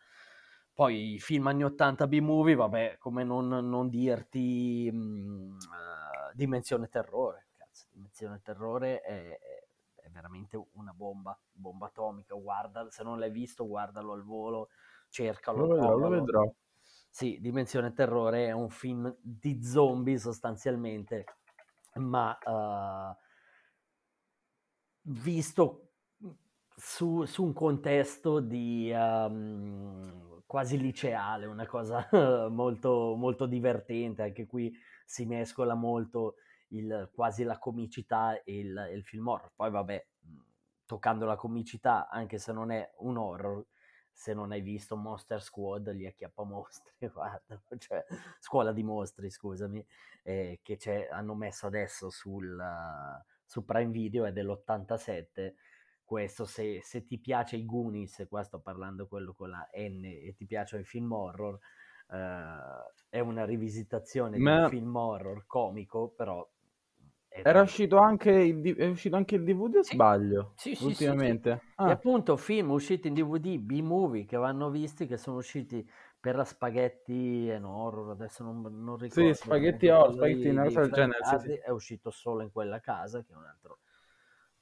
Poi 0.73 1.15
i 1.15 1.19
film 1.19 1.47
anni 1.47 1.63
80 1.63 2.07
B-movie, 2.07 2.55
vabbè, 2.55 2.97
come 2.97 3.23
non, 3.23 3.47
non 3.47 3.89
dirti 3.89 4.89
mh, 4.91 4.97
uh, 4.97 6.33
Dimensione 6.33 6.87
Terrore, 6.87 7.47
cazzo, 7.57 7.87
Dimensione 7.91 8.39
Terrore 8.41 9.01
è, 9.01 9.37
veramente 10.11 10.61
una 10.73 10.93
bomba, 10.93 11.37
bomba 11.51 11.87
atomica. 11.87 12.35
Guarda, 12.35 12.89
se 12.89 13.03
non 13.03 13.19
l'hai 13.19 13.31
visto, 13.31 13.67
guardalo 13.67 14.13
al 14.13 14.23
volo, 14.23 14.69
cercalo. 15.09 15.65
Lo 15.65 15.67
vedrò, 15.67 15.97
lo 15.97 16.09
vedrò. 16.09 16.53
Sì, 17.09 17.39
Dimensione 17.41 17.93
Terrore 17.93 18.47
è 18.47 18.51
un 18.51 18.69
film 18.69 19.13
di 19.21 19.61
zombie 19.63 20.17
sostanzialmente, 20.17 21.25
ma 21.95 22.37
uh, 22.45 23.15
visto 25.01 25.89
su, 26.73 27.25
su, 27.25 27.43
un 27.43 27.53
contesto 27.53 28.39
di 28.39 28.91
um, 28.93 30.41
quasi 30.45 30.77
liceale, 30.77 31.45
una 31.47 31.67
cosa 31.67 32.07
molto, 32.49 33.15
molto 33.17 33.45
divertente, 33.45 34.23
anche 34.23 34.47
qui 34.47 34.73
si 35.05 35.25
mescola 35.25 35.73
molto 35.73 36.35
il, 36.71 37.09
quasi 37.13 37.43
la 37.43 37.57
comicità 37.57 38.41
e 38.43 38.59
il, 38.59 38.89
il 38.93 39.03
film 39.03 39.27
horror. 39.27 39.51
Poi 39.55 39.71
vabbè, 39.71 40.07
mhmm, 40.19 40.43
toccando 40.85 41.25
la 41.25 41.35
comicità, 41.35 42.09
anche 42.09 42.37
se 42.37 42.51
non 42.51 42.71
è 42.71 42.91
un 42.97 43.17
horror, 43.17 43.65
se 44.11 44.33
non 44.33 44.51
hai 44.51 44.61
visto 44.61 44.95
Monster 44.95 45.41
Squad, 45.41 45.91
gli 45.91 46.05
acchiappa 46.05 46.43
mostri, 46.43 46.93
guarda, 47.11 47.61
cioè 47.77 48.05
scuola 48.39 48.71
di 48.71 48.83
mostri, 48.83 49.29
scusami, 49.29 49.85
eh, 50.23 50.59
che 50.61 51.07
hanno 51.09 51.33
messo 51.33 51.67
adesso 51.67 52.09
sul, 52.09 52.57
uh, 52.57 53.23
su 53.45 53.63
Prime 53.65 53.91
Video, 53.91 54.25
è 54.25 54.31
dell'87, 54.31 55.53
questo 56.03 56.45
se, 56.45 56.81
se, 56.83 57.05
ti 57.05 57.19
piace 57.19 57.55
i 57.55 57.65
Goonies, 57.65 58.25
qua 58.27 58.43
sto 58.43 58.59
parlando 58.59 59.07
quello 59.07 59.33
con 59.33 59.49
la 59.49 59.67
N, 59.73 60.03
e 60.03 60.33
ti 60.35 60.45
piacciono 60.45 60.81
i 60.81 60.85
film 60.85 61.11
horror, 61.11 61.57
uh, 62.07 62.91
è 63.09 63.19
una 63.19 63.45
rivisitazione 63.45 64.37
Ma... 64.37 64.55
di 64.55 64.61
un 64.63 64.69
film 64.69 64.95
horror 64.95 65.45
comico, 65.47 66.09
però 66.09 66.47
era 67.33 67.61
uscito 67.61 67.97
anche 67.97 68.29
il, 68.29 68.75
è 68.75 68.87
uscito 68.87 69.15
anche 69.15 69.35
il 69.35 69.43
DVD 69.43 69.75
o 69.77 69.83
sbaglio? 69.83 70.51
Sì, 70.55 70.75
sì, 70.75 70.85
ultimamente. 70.85 71.53
Sì, 71.53 71.59
sì. 71.59 71.71
Ah. 71.75 71.87
E 71.87 71.91
appunto 71.91 72.35
film 72.35 72.71
usciti 72.71 73.07
in 73.07 73.13
DVD, 73.13 73.57
B-movie 73.57 74.25
che 74.25 74.35
vanno 74.35 74.69
visti, 74.69 75.07
che 75.07 75.17
sono 75.17 75.37
usciti 75.37 75.89
per 76.19 76.35
la 76.35 76.43
spaghetti 76.43 77.49
e 77.49 77.57
horror, 77.57 78.11
adesso 78.11 78.43
non, 78.43 78.61
non 78.61 78.97
ricordo. 78.97 79.33
Sì, 79.33 79.41
spaghetti 79.41 79.87
horror, 79.87 80.13
spaghetti 80.13 80.53
cosa 80.53 80.81
del 80.81 80.91
genere. 80.91 81.19
Sì, 81.23 81.37
sì. 81.39 81.53
È 81.53 81.69
uscito 81.69 82.11
solo 82.11 82.41
in 82.41 82.51
quella 82.51 82.79
casa, 82.79 83.23
che 83.23 83.31
è 83.31 83.35
un 83.35 83.45
altro 83.45 83.79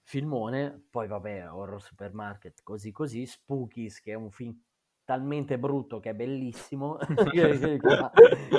filmone. 0.04 0.86
Poi 0.90 1.08
vabbè, 1.08 1.52
Horror 1.52 1.82
Supermarket, 1.82 2.62
così 2.64 2.92
così. 2.92 3.26
Spookies, 3.26 4.00
che 4.00 4.12
è 4.12 4.16
un 4.16 4.32
film 4.32 4.56
talmente 5.04 5.58
brutto 5.58 6.00
che 6.00 6.12
è 6.12 6.14
bellissimo, 6.14 6.98
che, 7.34 7.78
va, 7.82 8.12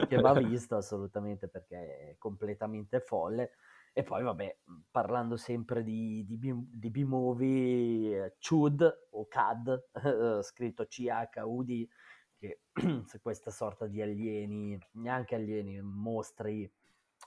che 0.09 0.17
va 0.17 0.35
visto 0.35 0.77
assolutamente 0.77 1.47
perché 1.47 2.11
è 2.11 2.15
completamente 2.19 3.01
folle. 3.01 3.53
E 3.93 4.03
poi, 4.05 4.23
vabbè, 4.23 4.59
mhmm, 4.65 4.83
parlando 4.91 5.37
sempre 5.37 5.83
di, 5.83 6.25
di, 6.25 6.39
di 6.39 6.91
B-movie, 6.91 8.25
eh, 8.25 8.37
Chud 8.39 9.09
o 9.11 9.27
CAD, 9.27 9.89
eh, 10.39 10.43
scritto 10.43 10.87
C-H-U-D, 10.87 11.89
che 12.37 12.61
è 13.13 13.21
questa 13.21 13.51
sorta 13.51 13.87
di 13.87 14.01
alieni, 14.01 14.79
neanche 14.93 15.35
alieni, 15.35 15.81
mostri 15.83 16.71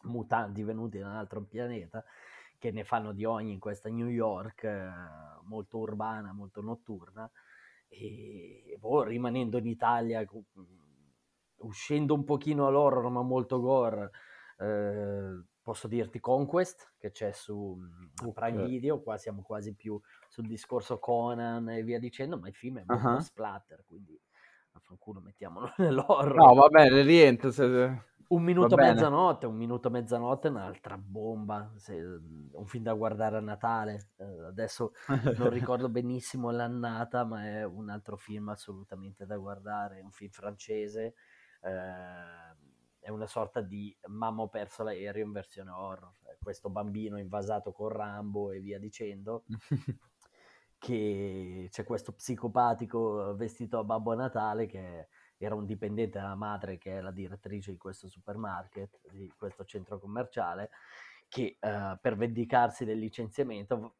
mutanti 0.03 0.63
venuti 0.63 0.97
da 0.99 1.07
un 1.07 1.15
altro 1.15 1.43
pianeta, 1.43 2.03
che 2.57 2.71
ne 2.71 2.83
fanno 2.83 3.11
di 3.11 3.25
ogni 3.25 3.51
in 3.51 3.59
questa 3.59 3.89
New 3.89 4.07
York 4.07 4.63
eh, 4.63 4.89
molto 5.43 5.79
urbana, 5.79 6.31
molto 6.33 6.61
notturna, 6.61 7.29
e 7.87 8.77
boh, 8.79 9.03
rimanendo 9.03 9.57
in 9.57 9.67
Italia, 9.67 10.25
uscendo 11.57 12.13
un 12.13 12.23
pochino 12.23 12.67
all'horror 12.67 13.09
ma 13.11 13.21
molto 13.21 13.59
gore, 13.59 14.11
eh, 14.59 15.43
posso 15.63 15.87
dirti 15.87 16.19
Conquest 16.19 16.93
che 16.97 17.11
c'è 17.11 17.31
su 17.31 17.55
uh, 18.23 18.33
Prime 18.33 18.65
Video, 18.65 19.01
qua 19.01 19.17
siamo 19.17 19.41
quasi 19.41 19.73
più 19.73 19.99
sul 20.27 20.45
discorso 20.45 20.99
Conan 20.99 21.69
e 21.69 21.83
via 21.83 21.99
dicendo, 21.99 22.37
ma 22.37 22.49
il 22.49 22.53
film 22.53 22.79
è 22.79 22.83
molto 22.85 23.07
uh-huh. 23.07 23.19
splatter, 23.19 23.83
quindi 23.87 24.19
affanculo 24.73 25.21
mettiamolo 25.21 25.73
nell'horror. 25.77 26.35
No, 26.35 26.53
va 26.53 26.67
bene, 26.67 27.01
rientra. 27.01 27.49
Se... 27.49 28.11
Un 28.25 28.41
minuto 28.41 28.75
a 28.75 28.81
mezzanotte, 28.81 29.45
un 29.45 29.55
minuto 29.55 29.87
a 29.87 29.91
mezzanotte 29.91 30.47
è 30.47 30.51
un'altra 30.51 30.97
bomba, 30.97 31.71
se, 31.75 31.93
un 32.01 32.65
film 32.65 32.83
da 32.83 32.93
guardare 32.93 33.37
a 33.37 33.41
Natale. 33.41 34.11
Eh, 34.17 34.45
adesso 34.45 34.93
non 35.37 35.49
ricordo 35.51 35.89
benissimo 35.89 36.49
l'annata, 36.49 37.25
ma 37.25 37.45
è 37.45 37.63
un 37.63 37.89
altro 37.89 38.17
film 38.17 38.49
assolutamente 38.49 39.25
da 39.25 39.37
guardare, 39.37 39.99
è 39.99 40.03
un 40.03 40.11
film 40.11 40.31
francese. 40.31 41.13
Eh, 41.61 42.52
è 43.03 43.09
una 43.09 43.27
sorta 43.27 43.59
di 43.59 43.95
mamma 44.07 44.43
ho 44.43 44.47
perso 44.47 44.81
l'aereo 44.81 45.25
in 45.25 45.33
versione 45.33 45.69
horror, 45.71 46.13
questo 46.41 46.69
bambino 46.69 47.19
invasato 47.19 47.73
con 47.73 47.89
Rambo 47.89 48.51
e 48.51 48.61
via 48.61 48.79
dicendo, 48.79 49.43
che 50.77 51.67
c'è 51.69 51.83
questo 51.83 52.13
psicopatico 52.13 53.35
vestito 53.35 53.77
a 53.77 53.83
Babbo 53.83 54.13
Natale 54.15 54.65
che 54.67 55.07
era 55.37 55.53
un 55.53 55.65
dipendente 55.65 56.17
della 56.19 56.35
madre 56.35 56.77
che 56.77 56.97
è 56.97 57.01
la 57.01 57.11
direttrice 57.11 57.71
di 57.71 57.77
questo 57.77 58.07
supermarket, 58.07 59.01
di 59.11 59.31
questo 59.37 59.65
centro 59.65 59.99
commerciale, 59.99 60.69
che 61.27 61.57
uh, 61.59 61.97
per 61.99 62.15
vendicarsi 62.15 62.85
del 62.85 62.99
licenziamento 62.99 63.95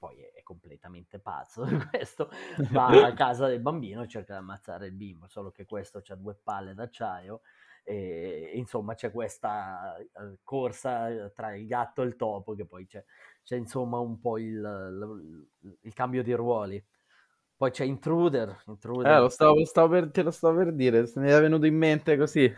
poi 0.00 0.20
è, 0.20 0.32
è 0.32 0.42
completamente 0.42 1.20
pazzo 1.20 1.64
questo, 1.90 2.28
va 2.72 2.86
a 2.86 3.12
casa 3.14 3.46
del 3.46 3.60
bambino 3.60 4.02
e 4.02 4.08
cerca 4.08 4.32
di 4.32 4.40
ammazzare 4.40 4.86
il 4.86 4.92
bimbo, 4.94 5.28
solo 5.28 5.52
che 5.52 5.64
questo 5.64 6.02
ha 6.04 6.14
due 6.16 6.34
palle 6.34 6.74
d'acciaio 6.74 7.42
e 7.84 8.52
insomma 8.54 8.94
c'è 8.94 9.10
questa 9.10 9.96
uh, 9.98 10.38
corsa 10.42 11.30
tra 11.34 11.54
il 11.54 11.66
gatto 11.66 12.02
e 12.02 12.06
il 12.06 12.16
topo 12.16 12.54
che 12.54 12.64
poi 12.64 12.86
c'è, 12.86 13.04
c'è 13.42 13.56
insomma 13.56 13.98
un 13.98 14.20
po' 14.20 14.38
il, 14.38 15.48
il, 15.60 15.78
il, 15.80 15.92
cambio 15.92 16.22
di 16.22 16.32
ruoli. 16.32 16.82
Poi 17.56 17.70
c'è 17.70 17.84
Intruder. 17.84 18.62
Intruder. 18.66 19.12
Eh, 19.12 19.18
lo 19.20 19.28
stavo, 19.28 19.64
stavo 19.64 19.88
per, 19.88 20.10
te 20.10 20.22
lo 20.22 20.30
stavo 20.30 20.58
per 20.58 20.72
dire, 20.72 21.06
se 21.06 21.20
mi 21.20 21.28
è 21.28 21.40
venuto 21.40 21.66
in 21.66 21.76
mente 21.76 22.16
così. 22.16 22.52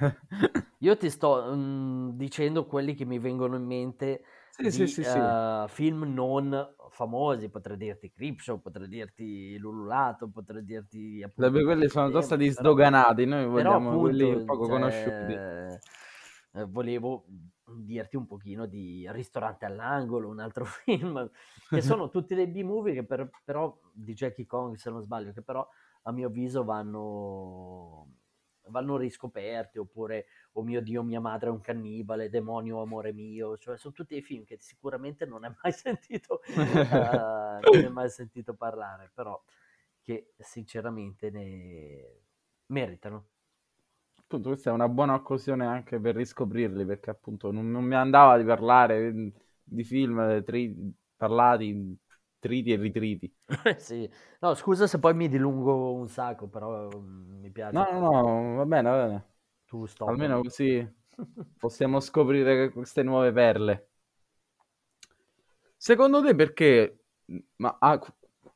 Io 0.80 0.96
ti 0.96 1.10
sto 1.10 1.54
mh, 1.54 2.16
dicendo 2.16 2.66
quelli 2.66 2.94
che 2.94 3.04
mi 3.04 3.18
vengono 3.18 3.56
in 3.56 3.64
mente 3.64 4.24
sì, 4.56 4.62
di, 4.62 4.70
sì, 4.70 4.86
sì, 4.86 5.02
sì. 5.02 5.18
Uh, 5.18 5.66
film 5.66 6.14
non 6.14 6.74
famosi, 6.90 7.48
potrei 7.48 7.76
dirti 7.76 8.12
Creepshow, 8.12 8.60
potrei 8.60 8.86
dirti 8.86 9.58
Lululato, 9.58 10.30
potrei 10.30 10.64
dirti 10.64 11.22
appunto... 11.24 11.50
Beh, 11.50 11.64
quelli 11.64 11.88
sono 11.88 12.06
tosta 12.10 12.36
stati 12.36 12.50
sdoganati, 12.50 13.24
noi 13.24 13.46
vogliamo 13.46 13.88
appunto, 13.88 13.98
quelli 13.98 14.44
poco 14.44 14.66
cioè, 14.66 14.72
conosciuti. 14.72 15.32
Eh, 15.32 16.64
volevo 16.66 17.24
dirti 17.64 18.14
un 18.14 18.26
pochino 18.26 18.66
di 18.66 19.04
Ristorante 19.10 19.64
all'angolo, 19.64 20.28
un 20.28 20.38
altro 20.38 20.64
film, 20.86 21.28
che 21.68 21.80
sono 21.82 22.08
tutti 22.08 22.36
dei 22.36 22.46
B-movie 22.46 22.94
che 22.94 23.04
per, 23.04 23.28
però, 23.44 23.76
di 23.92 24.12
Jackie 24.14 24.46
Kong 24.46 24.76
se 24.76 24.88
non 24.90 25.02
sbaglio, 25.02 25.32
che 25.32 25.42
però 25.42 25.66
a 26.02 26.12
mio 26.12 26.28
avviso 26.28 26.62
vanno 26.62 28.03
vanno 28.68 28.96
riscoperti, 28.96 29.78
oppure 29.78 30.26
Oh 30.52 30.62
mio 30.62 30.80
Dio, 30.80 31.02
mia 31.02 31.20
madre 31.20 31.48
è 31.48 31.50
un 31.52 31.60
cannibale, 31.60 32.28
Demonio, 32.28 32.80
amore 32.80 33.12
mio, 33.12 33.58
cioè 33.58 33.76
sono 33.76 33.92
tutti 33.92 34.16
i 34.16 34.22
film 34.22 34.44
che 34.44 34.56
sicuramente 34.60 35.26
non 35.26 35.44
hai 35.44 35.52
mai 35.62 35.72
sentito, 35.72 36.40
uh, 36.54 37.90
mai 37.90 38.08
sentito 38.10 38.54
parlare, 38.54 39.10
però 39.12 39.40
che 40.00 40.32
sinceramente 40.38 41.30
ne 41.30 42.20
meritano. 42.66 43.26
Appunto, 44.16 44.50
questa 44.50 44.70
è 44.70 44.72
una 44.72 44.88
buona 44.88 45.14
occasione 45.14 45.66
anche 45.66 45.98
per 46.00 46.14
riscoprirli, 46.16 46.84
perché 46.84 47.10
appunto 47.10 47.50
non, 47.50 47.70
non 47.70 47.84
mi 47.84 47.94
andava 47.94 48.36
di 48.38 48.44
parlare 48.44 49.32
di 49.62 49.84
film 49.84 50.42
tri- 50.44 50.92
parlati 51.16 51.98
triti 52.44 52.72
e 52.72 52.76
ritriti. 52.76 53.34
sì, 53.78 54.08
no, 54.40 54.54
scusa 54.54 54.86
se 54.86 54.98
poi 54.98 55.14
mi 55.14 55.28
dilungo 55.28 55.94
un 55.94 56.08
sacco, 56.08 56.46
però 56.46 56.88
um, 56.92 57.38
mi 57.40 57.50
piace. 57.50 57.74
No, 57.74 57.86
no, 57.98 58.10
no, 58.20 58.54
va 58.56 58.66
bene, 58.66 58.90
va 58.90 59.06
bene. 59.06 59.24
Tu 59.66 59.86
stop. 59.86 60.08
Almeno 60.10 60.40
così 60.44 60.86
possiamo 61.58 62.00
scoprire 62.00 62.70
queste 62.70 63.02
nuove 63.02 63.32
perle. 63.32 63.88
Secondo 65.76 66.22
te 66.22 66.34
perché 66.34 66.98
ma, 67.56 67.76
ah, 67.80 67.98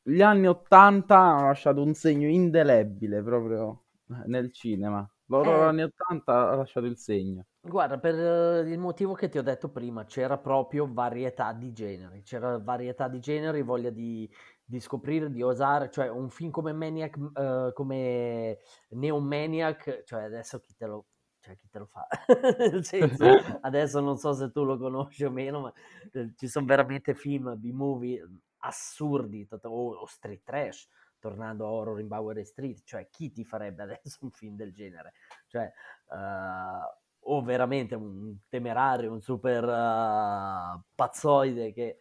gli 0.02 0.20
anni 0.20 0.46
80 0.46 1.16
hanno 1.16 1.46
lasciato 1.46 1.82
un 1.82 1.94
segno 1.94 2.28
indelebile 2.28 3.22
proprio 3.22 3.84
nel 4.26 4.52
cinema? 4.52 5.10
Loro 5.30 5.62
eh, 5.62 5.64
anni 5.64 5.82
80 5.82 6.50
ha 6.50 6.54
lasciato 6.54 6.86
il 6.86 6.96
segno. 6.96 7.44
Guarda, 7.60 7.98
per 7.98 8.14
uh, 8.14 8.66
il 8.66 8.78
motivo 8.78 9.12
che 9.12 9.28
ti 9.28 9.36
ho 9.36 9.42
detto 9.42 9.68
prima, 9.70 10.04
c'era 10.04 10.38
proprio 10.38 10.90
varietà 10.90 11.52
di 11.52 11.72
generi, 11.72 12.22
c'era 12.22 12.58
varietà 12.58 13.08
di 13.08 13.20
generi, 13.20 13.62
voglia 13.62 13.90
di, 13.90 14.28
di 14.64 14.80
scoprire, 14.80 15.30
di 15.30 15.42
osare, 15.42 15.90
cioè 15.90 16.08
un 16.08 16.30
film 16.30 16.50
come 16.50 16.72
Maniac, 16.72 17.16
uh, 17.16 17.72
come 17.74 18.58
Neon 18.90 19.24
Maniac, 19.24 20.02
cioè 20.04 20.22
adesso 20.22 20.60
chi 20.60 20.74
te 20.74 20.86
lo, 20.86 21.06
cioè, 21.40 21.56
chi 21.58 21.68
te 21.68 21.78
lo 21.78 21.86
fa? 21.86 22.06
Senso, 22.82 23.24
adesso 23.60 24.00
non 24.00 24.16
so 24.16 24.32
se 24.32 24.50
tu 24.50 24.64
lo 24.64 24.78
conosci 24.78 25.24
o 25.24 25.30
meno, 25.30 25.60
ma 25.60 25.72
eh, 26.12 26.32
ci 26.36 26.48
sono 26.48 26.64
veramente 26.64 27.14
film, 27.14 27.54
B-movie 27.58 28.26
assurdi, 28.60 29.46
o, 29.50 29.90
o 29.94 30.06
street 30.06 30.42
trash, 30.42 30.88
tornando 31.18 31.66
a 31.66 31.70
Horror 31.70 32.00
in 32.00 32.08
Bowery 32.08 32.44
Street, 32.44 32.82
cioè 32.84 33.08
chi 33.10 33.30
ti 33.32 33.44
farebbe 33.44 33.82
adesso 33.82 34.18
un 34.22 34.30
film 34.30 34.56
del 34.56 34.72
genere? 34.72 35.14
Cioè, 35.46 35.70
uh, 36.10 37.30
o 37.30 37.42
veramente 37.42 37.94
un 37.94 38.36
temerario, 38.48 39.12
un 39.12 39.20
super 39.20 39.64
uh, 39.64 40.82
pazzoide 40.94 41.72
che, 41.72 41.98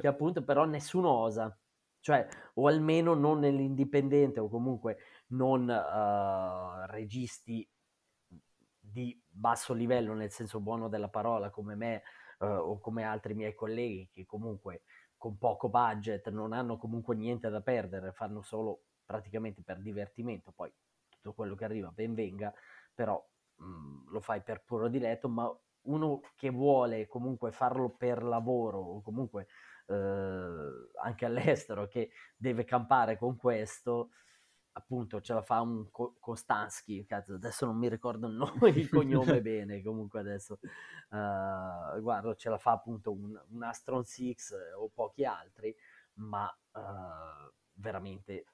che 0.00 0.06
appunto 0.06 0.42
però 0.42 0.64
nessuno 0.64 1.10
osa, 1.10 1.56
cioè 2.00 2.26
o 2.54 2.66
almeno 2.66 3.14
non 3.14 3.40
nell'indipendente 3.40 4.40
o 4.40 4.48
comunque 4.48 4.98
non 5.28 5.68
uh, 5.68 6.90
registi 6.90 7.68
di 8.78 9.20
basso 9.28 9.72
livello 9.72 10.14
nel 10.14 10.32
senso 10.32 10.58
buono 10.60 10.88
della 10.88 11.08
parola 11.08 11.50
come 11.50 11.74
me 11.76 12.02
o 12.42 12.78
come 12.78 13.04
altri 13.04 13.34
miei 13.34 13.54
colleghi 13.54 14.08
che 14.10 14.24
comunque 14.24 14.82
con 15.20 15.36
poco 15.36 15.68
budget, 15.68 16.30
non 16.30 16.54
hanno 16.54 16.78
comunque 16.78 17.14
niente 17.14 17.50
da 17.50 17.60
perdere, 17.60 18.10
fanno 18.10 18.40
solo 18.40 18.84
praticamente 19.04 19.60
per 19.62 19.78
divertimento, 19.78 20.50
poi 20.50 20.72
tutto 21.10 21.34
quello 21.34 21.54
che 21.54 21.64
arriva 21.66 21.90
ben 21.90 22.14
venga, 22.14 22.50
però 22.94 23.22
mh, 23.56 23.64
mm, 23.64 24.08
lo 24.12 24.20
fai 24.20 24.40
per 24.40 24.64
puro 24.64 24.88
diletto, 24.88 25.28
ma 25.28 25.54
uno 25.82 26.22
che 26.36 26.48
vuole 26.48 27.06
comunque 27.06 27.52
farlo 27.52 27.90
per 27.90 28.22
lavoro 28.22 28.78
o 28.78 29.02
comunque 29.02 29.48
eh, 29.88 30.68
anche 31.02 31.26
all'estero 31.26 31.86
che 31.86 32.12
deve 32.34 32.64
campare 32.64 33.18
con 33.18 33.36
questo, 33.36 34.12
appunto 34.72 35.20
ce 35.20 35.34
la 35.34 35.42
fa 35.42 35.60
un 35.60 35.90
Co- 35.90 36.16
Kostansky, 36.18 37.04
cazzo, 37.04 37.34
adesso 37.34 37.66
non 37.66 37.76
mi 37.76 37.88
ricordo 37.88 38.26
il 38.26 38.34
nome, 38.34 38.70
il 38.70 38.88
cognome 38.88 39.40
bene, 39.42 39.82
comunque 39.82 40.20
adesso 40.20 40.58
uh, 41.10 42.00
guarda, 42.00 42.34
ce 42.36 42.48
la 42.48 42.58
fa 42.58 42.72
appunto 42.72 43.12
un, 43.12 43.40
un 43.48 43.62
Astron 43.62 44.04
6 44.04 44.36
o 44.78 44.88
pochi 44.88 45.24
altri, 45.24 45.74
ma 46.14 46.44
uh, 46.72 47.52
veramente 47.74 48.44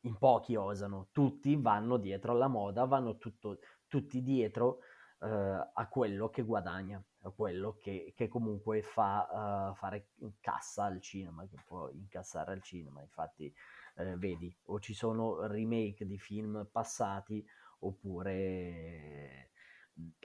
in 0.00 0.16
pochi 0.16 0.56
osano, 0.56 1.08
tutti 1.12 1.56
vanno 1.56 1.96
dietro 1.96 2.32
alla 2.32 2.48
moda, 2.48 2.84
vanno 2.84 3.18
tutto, 3.18 3.58
tutti 3.86 4.22
dietro 4.22 4.78
uh, 5.20 5.26
a 5.26 5.88
quello 5.90 6.28
che 6.30 6.42
guadagna, 6.42 7.02
a 7.22 7.30
quello 7.30 7.76
che, 7.78 8.12
che 8.16 8.28
comunque 8.28 8.82
fa 8.82 9.74
fare 9.76 10.08
cassa 10.40 10.84
al 10.84 11.00
cinema, 11.00 11.46
che 11.46 11.58
può 11.66 11.90
incassare 11.90 12.52
al 12.52 12.62
cinema, 12.62 13.02
infatti 13.02 13.52
eh, 14.00 14.16
vedi, 14.16 14.54
o 14.66 14.80
ci 14.80 14.94
sono 14.94 15.46
remake 15.46 16.06
di 16.06 16.18
film 16.18 16.68
passati, 16.70 17.44
oppure 17.80 19.50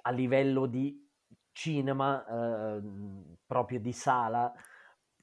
a 0.03 0.11
livello 0.11 0.65
di 0.65 1.03
cinema, 1.51 2.25
eh, 2.25 2.81
proprio 3.45 3.79
di 3.79 3.91
sala, 3.91 4.53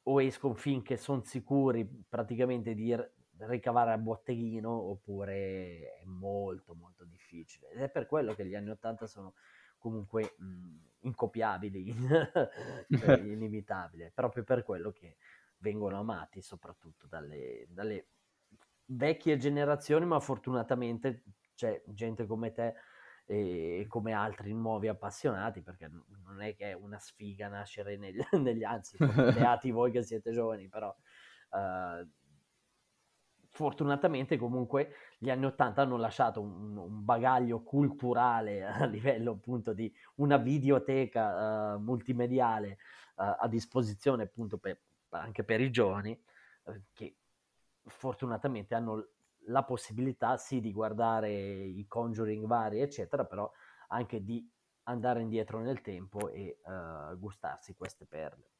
o 0.04 0.20
escono 0.20 0.54
film 0.54 0.82
che 0.82 0.96
sono 0.96 1.22
sicuri 1.22 1.86
praticamente 2.08 2.74
di 2.74 2.96
ricavare 3.38 3.92
a 3.92 3.98
botteghino, 3.98 4.70
oppure 4.70 5.98
è 6.00 6.04
molto 6.04 6.74
molto 6.74 7.04
difficile. 7.04 7.70
Ed 7.70 7.80
è 7.80 7.88
per 7.88 8.06
quello 8.06 8.34
che 8.34 8.46
gli 8.46 8.54
anni 8.54 8.70
80 8.70 9.06
sono 9.06 9.34
comunque 9.78 10.34
mh, 10.38 10.76
incopiabili, 11.00 11.92
cioè 12.98 13.18
inevitabili, 13.20 14.10
proprio 14.14 14.44
per 14.44 14.62
quello 14.62 14.92
che 14.92 15.16
vengono 15.58 15.98
amati 15.98 16.40
soprattutto 16.42 17.06
dalle, 17.06 17.66
dalle 17.68 18.06
vecchie 18.86 19.36
generazioni, 19.36 20.04
ma 20.04 20.20
fortunatamente 20.20 21.22
c'è 21.54 21.82
gente 21.86 22.26
come 22.26 22.52
te 22.52 22.74
e 23.24 23.86
come 23.88 24.12
altri 24.12 24.52
nuovi 24.52 24.88
appassionati, 24.88 25.62
perché 25.62 25.88
non 26.24 26.42
è 26.42 26.54
che 26.54 26.70
è 26.70 26.72
una 26.74 26.98
sfiga 26.98 27.48
nascere 27.48 27.96
negli, 27.96 28.20
negli 28.38 28.64
anzi, 28.64 28.96
beati 28.98 29.70
voi 29.70 29.90
che 29.90 30.02
siete 30.02 30.32
giovani, 30.32 30.68
però 30.68 30.94
uh, 31.50 32.06
fortunatamente 33.48 34.36
comunque 34.36 34.94
gli 35.18 35.30
anni 35.30 35.44
80 35.46 35.82
hanno 35.82 35.96
lasciato 35.96 36.40
un, 36.40 36.76
un, 36.76 37.04
bagaglio 37.04 37.62
culturale 37.62 38.64
a 38.66 38.84
livello 38.86 39.32
appunto 39.32 39.72
di 39.72 39.92
una 40.16 40.36
videoteca 40.36 41.74
uh, 41.74 41.78
multimediale 41.78 42.78
uh, 43.16 43.36
a 43.38 43.48
disposizione 43.48 44.24
appunto 44.24 44.58
per, 44.58 44.80
anche 45.10 45.44
per 45.44 45.60
i 45.60 45.70
giovani 45.70 46.18
che 46.92 47.16
fortunatamente 47.86 48.74
hanno 48.74 49.06
la 49.46 49.64
possibilità 49.64 50.36
sì 50.36 50.60
di 50.60 50.72
guardare 50.72 51.32
i 51.32 51.84
conjuring 51.88 52.46
vari 52.46 52.80
eccetera 52.80 53.24
però 53.24 53.50
anche 53.88 54.22
di 54.22 54.48
andare 54.84 55.20
indietro 55.20 55.60
nel 55.60 55.80
tempo 55.80 56.30
e 56.30 56.58
uh, 56.64 57.16
gustarsi 57.18 57.74
queste 57.74 58.06
perle. 58.06 58.50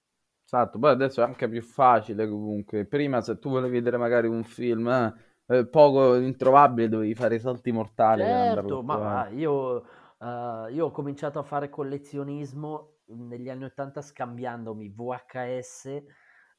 Esatto 0.44 0.78
poi 0.78 0.90
adesso 0.90 1.20
è 1.20 1.24
anche 1.24 1.48
più 1.48 1.62
facile 1.62 2.28
comunque. 2.28 2.84
Prima 2.84 3.20
se 3.20 3.38
tu 3.38 3.50
volevi 3.50 3.74
vedere 3.74 3.96
magari 3.96 4.28
un 4.28 4.44
film 4.44 4.88
eh, 4.88 5.14
eh 5.46 5.66
poco 5.66 6.16
introvabile 6.16 6.88
dovevi 6.88 7.14
fare 7.14 7.36
i 7.36 7.40
salti 7.40 7.72
mortali 7.72 8.22
certo 8.22 8.82
ma 8.82 9.28
io, 9.28 9.84
uh, 10.18 10.66
io 10.70 10.86
ho 10.86 10.90
cominciato 10.90 11.38
a 11.38 11.42
fare 11.42 11.70
collezionismo 11.70 12.98
negli 13.06 13.48
anni 13.48 13.64
80 13.64 14.00
scambiandomi 14.00 14.88
VHS 14.88 16.02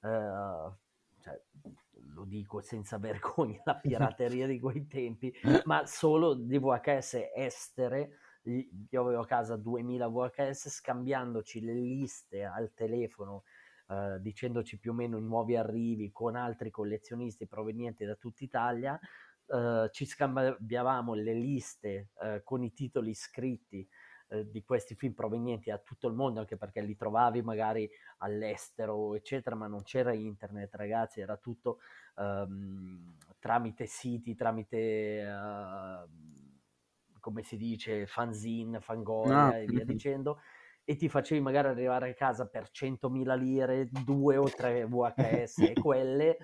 uh, 0.01 0.75
cioè, 1.19 1.41
lo 2.13 2.25
dico 2.25 2.61
senza 2.61 2.97
vergogna, 2.99 3.61
la 3.65 3.75
pirateria 3.75 4.47
di 4.47 4.59
quei 4.59 4.87
tempi, 4.87 5.33
ma 5.65 5.85
solo 5.85 6.33
di 6.33 6.57
VHS 6.57 7.31
estere. 7.35 8.17
Io 8.43 9.01
avevo 9.01 9.21
a 9.21 9.25
casa 9.25 9.55
2000 9.55 10.07
VHS 10.07 10.69
scambiandoci 10.69 11.61
le 11.61 11.73
liste 11.73 12.43
al 12.43 12.73
telefono 12.73 13.43
eh, 13.87 14.19
dicendoci 14.21 14.79
più 14.79 14.91
o 14.91 14.93
meno 14.93 15.17
i 15.17 15.21
nuovi 15.21 15.55
arrivi 15.55 16.11
con 16.11 16.35
altri 16.35 16.71
collezionisti 16.71 17.47
provenienti 17.47 18.05
da 18.05 18.15
tutta 18.15 18.43
Italia, 18.43 18.99
eh, 19.45 19.89
ci 19.91 20.05
scambiavamo 20.05 21.13
le 21.13 21.33
liste 21.33 22.09
eh, 22.21 22.41
con 22.43 22.63
i 22.63 22.73
titoli 22.73 23.13
scritti 23.13 23.87
eh, 24.33 24.49
di 24.49 24.63
questi 24.63 24.95
film 24.95 25.13
provenienti 25.13 25.69
da 25.69 25.77
tutto 25.77 26.07
il 26.07 26.15
mondo, 26.15 26.39
anche 26.39 26.57
perché 26.57 26.81
li 26.81 26.95
trovavi 26.95 27.43
magari 27.43 27.89
all'estero, 28.17 29.13
eccetera, 29.13 29.55
ma 29.55 29.67
non 29.67 29.83
c'era 29.83 30.11
internet, 30.13 30.73
ragazzi, 30.73 31.21
era 31.21 31.37
tutto 31.37 31.79
um, 32.15 33.15
tramite 33.39 33.85
siti, 33.85 34.33
tramite, 34.33 35.23
uh, 35.23 36.09
come 37.19 37.43
si 37.43 37.57
dice, 37.57 38.07
fanzine, 38.07 38.81
fangoria 38.81 39.45
no. 39.45 39.55
e 39.55 39.65
via 39.65 39.85
dicendo 39.85 40.39
e 40.85 40.97
ti 40.97 41.07
facevi 41.07 41.39
magari 41.39 41.69
arrivare 41.69 42.09
a 42.09 42.13
casa 42.13 42.45
per 42.47 42.69
100.000 42.73 43.37
lire, 43.37 43.87
due 44.03 44.35
o 44.35 44.49
tre 44.49 44.85
VHS 44.85 45.59
e 45.59 45.73
quelle 45.81 46.37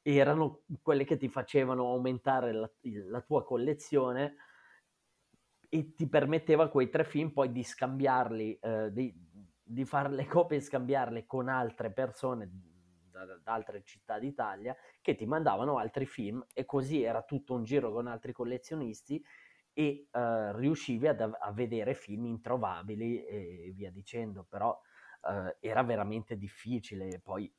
erano 0.00 0.62
quelle 0.82 1.04
che 1.04 1.16
ti 1.16 1.28
facevano 1.28 1.88
aumentare 1.90 2.52
la, 2.52 2.70
la 3.08 3.20
tua 3.20 3.44
collezione 3.44 4.36
e 5.68 5.94
ti 5.94 6.08
permetteva 6.08 6.68
quei 6.68 6.88
tre 6.88 7.04
film 7.04 7.30
poi 7.30 7.50
di 7.50 7.62
scambiarli, 7.62 8.58
eh, 8.58 8.92
di, 8.92 9.14
di 9.62 9.84
fare 9.84 10.10
le 10.10 10.26
copie 10.26 10.58
e 10.58 10.60
scambiarle 10.60 11.26
con 11.26 11.48
altre 11.48 11.90
persone 11.90 12.50
da, 13.10 13.24
da, 13.24 13.52
altre 13.52 13.82
città 13.82 14.18
d'Italia 14.18 14.76
che 15.00 15.14
ti 15.14 15.26
mandavano 15.26 15.78
altri 15.78 16.06
film 16.06 16.44
e 16.52 16.64
così 16.64 17.02
era 17.02 17.22
tutto 17.22 17.54
un 17.54 17.64
giro 17.64 17.92
con 17.92 18.06
altri 18.06 18.32
collezionisti 18.32 19.24
e 19.72 20.08
eh, 20.10 20.56
riuscivi 20.56 21.06
ad, 21.06 21.20
a 21.20 21.52
vedere 21.52 21.94
film 21.94 22.26
introvabili 22.26 23.24
e 23.24 23.72
via 23.74 23.90
dicendo, 23.90 24.44
però 24.48 24.78
eh, 25.28 25.56
era 25.60 25.82
veramente 25.82 26.36
difficile. 26.38 27.20
Poi 27.22 27.52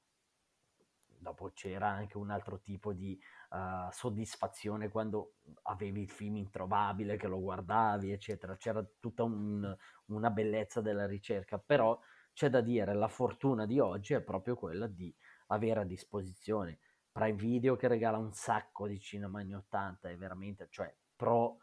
dopo 1.20 1.52
c'era 1.54 1.88
anche 1.90 2.18
un 2.18 2.32
altro 2.32 2.60
tipo 2.60 2.94
di 2.94 3.20
uh, 3.50 3.90
soddisfazione 3.92 4.90
quando 4.90 5.36
avevi 5.64 6.02
il 6.02 6.10
film 6.10 6.38
introvabile, 6.38 7.18
che 7.18 7.28
lo 7.28 7.40
guardavi, 7.40 8.12
eccetera. 8.12 8.56
C'era 8.58 8.86
tutta 9.00 9.24
un, 9.24 9.76
una 10.06 10.30
bellezza 10.30 10.82
della 10.82 11.06
ricerca, 11.06 11.58
però 11.58 12.00
c'è 12.34 12.50
da 12.50 12.62
dire, 12.62 12.94
la 12.94 13.08
fortuna 13.08 13.66
di 13.66 13.80
oggi 13.80 14.14
è 14.14 14.22
proprio 14.22 14.56
quella 14.56 14.88
di 14.88 15.14
avere 15.48 15.82
a 15.82 15.86
disposizione 15.86 16.80
Prime 17.12 17.38
Video 17.38 17.76
che 17.76 17.88
regala 17.88 18.18
un 18.18 18.32
sacco 18.34 18.88
di 18.88 19.00
cinema 19.00 19.40
anni 19.40 19.56
80 19.56 20.10
e 20.10 20.18
veramente, 20.18 20.68
cioè 20.70 20.94
pro 21.16 21.58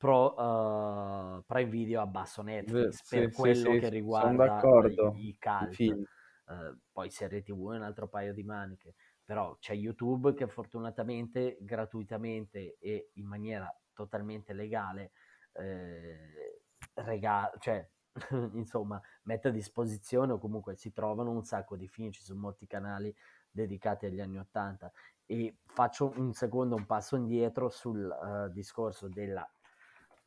pro 0.00 0.32
uh, 0.32 1.44
Prime 1.44 1.68
Video 1.68 2.00
a 2.00 2.06
basso 2.06 2.40
Netflix 2.40 3.02
sì, 3.02 3.18
per 3.18 3.28
sì, 3.28 3.36
quello 3.36 3.72
sì, 3.72 3.78
che 3.78 3.88
riguarda 3.90 4.60
i, 4.86 5.28
i 5.28 5.38
cult. 5.38 6.08
Uh, 6.50 6.76
poi 6.90 7.10
serie 7.10 7.42
TV 7.42 7.74
è 7.74 7.76
un 7.76 7.82
altro 7.82 8.08
paio 8.08 8.32
di 8.32 8.42
maniche 8.42 8.94
però 9.30 9.56
c'è 9.60 9.74
YouTube 9.74 10.34
che 10.34 10.48
fortunatamente 10.48 11.56
gratuitamente 11.60 12.78
e 12.80 13.10
in 13.12 13.26
maniera 13.26 13.72
totalmente 13.92 14.52
legale 14.52 15.12
eh, 15.52 16.62
regala, 16.94 17.52
cioè 17.60 17.88
insomma 18.54 19.00
mette 19.22 19.46
a 19.46 19.52
disposizione 19.52 20.32
o 20.32 20.38
comunque 20.38 20.74
si 20.74 20.92
trovano 20.92 21.30
un 21.30 21.44
sacco 21.44 21.76
di 21.76 21.86
film, 21.86 22.10
ci 22.10 22.24
sono 22.24 22.40
molti 22.40 22.66
canali 22.66 23.14
dedicati 23.48 24.06
agli 24.06 24.20
anni 24.20 24.40
Ottanta. 24.40 24.90
E 25.26 25.58
faccio 25.64 26.12
un 26.16 26.32
secondo 26.32 26.74
un 26.74 26.86
passo 26.86 27.14
indietro 27.14 27.68
sul 27.68 28.04
uh, 28.04 28.52
discorso 28.52 29.06
della 29.06 29.48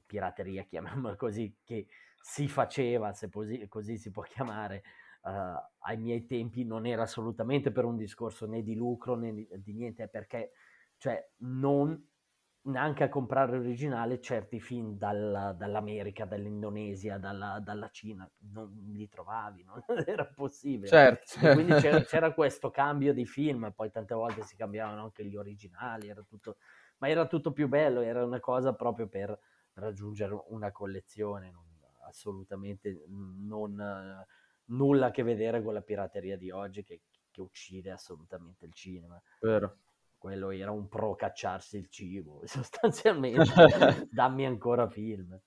pirateria, 0.06 0.64
chiamiamola 0.64 1.18
così, 1.18 1.54
che 1.62 1.88
si 2.22 2.48
faceva, 2.48 3.12
se 3.12 3.30
così, 3.30 3.68
così 3.68 3.98
si 3.98 4.12
può 4.12 4.24
chiamare, 4.24 4.82
uh, 5.24 5.30
ai 5.80 5.98
miei 5.98 6.26
tempi 6.26 6.64
non 6.64 6.86
era 6.86 7.04
assolutamente 7.04 7.72
per 7.72 7.86
un 7.86 7.98
discorso 7.98 8.46
né 8.46 8.64
di 8.64 8.76
lucro 8.76 9.16
né 9.16 9.34
di, 9.34 9.48
di 9.58 9.74
niente, 9.74 10.08
perché 10.08 10.52
cioè, 10.98 11.32
non 11.40 12.02
neanche 12.66 13.04
a 13.04 13.10
comprare 13.10 13.58
originale 13.58 14.22
certi 14.22 14.62
film 14.62 14.96
dalla, 14.96 15.52
dall'America, 15.52 16.24
dall'Indonesia, 16.26 17.18
dalla, 17.18 17.60
dalla, 17.60 17.90
Cina, 17.90 18.30
non 18.52 18.72
li 18.94 19.10
trovavi, 19.10 19.64
non 19.64 19.84
era 20.08 20.26
possibile. 20.26 20.88
Certo. 20.88 21.46
E 21.46 21.54
quindi 21.54 21.74
c'era, 21.74 22.02
c'era, 22.04 22.32
questo 22.34 22.72
cambio 22.72 23.14
di 23.14 23.26
film, 23.26 23.74
poi 23.76 23.92
tante 23.92 24.14
volte 24.14 24.44
si 24.44 24.56
cambiavano 24.56 25.04
anche 25.04 25.26
gli 25.26 25.36
originali, 25.36 26.08
era 26.08 26.22
tutto, 26.22 26.58
ma 27.00 27.10
era 27.10 27.28
tutto 27.28 27.52
più 27.52 27.68
bello, 27.68 28.00
era 28.00 28.24
una 28.24 28.40
cosa 28.40 28.74
proprio 28.74 29.08
per 29.08 29.38
raggiungere 29.74 30.42
una 30.48 30.72
collezione, 30.72 31.52
non, 31.52 31.66
assolutamente 32.08 33.04
non 33.10 33.78
nulla 34.76 35.08
a 35.08 35.12
che 35.12 35.24
vedere 35.24 35.62
con 35.64 35.74
la 35.74 35.82
pirateria 35.82 36.38
di 36.38 36.52
oggi 36.52 36.84
che, 36.84 37.02
che 37.32 37.42
uccide 37.42 37.92
assolutamente 37.92 38.66
il 38.66 38.74
cinema. 38.74 39.22
Vero. 39.42 39.78
Quello 40.18 40.52
era 40.52 40.72
un 40.72 40.88
pro 40.88 41.16
cacciarsi 41.16 41.78
il 41.78 41.90
cibo, 41.90 42.42
sostanzialmente. 42.48 43.44
Dammi 44.12 44.46
ancora 44.46 44.88
film. 44.88 45.38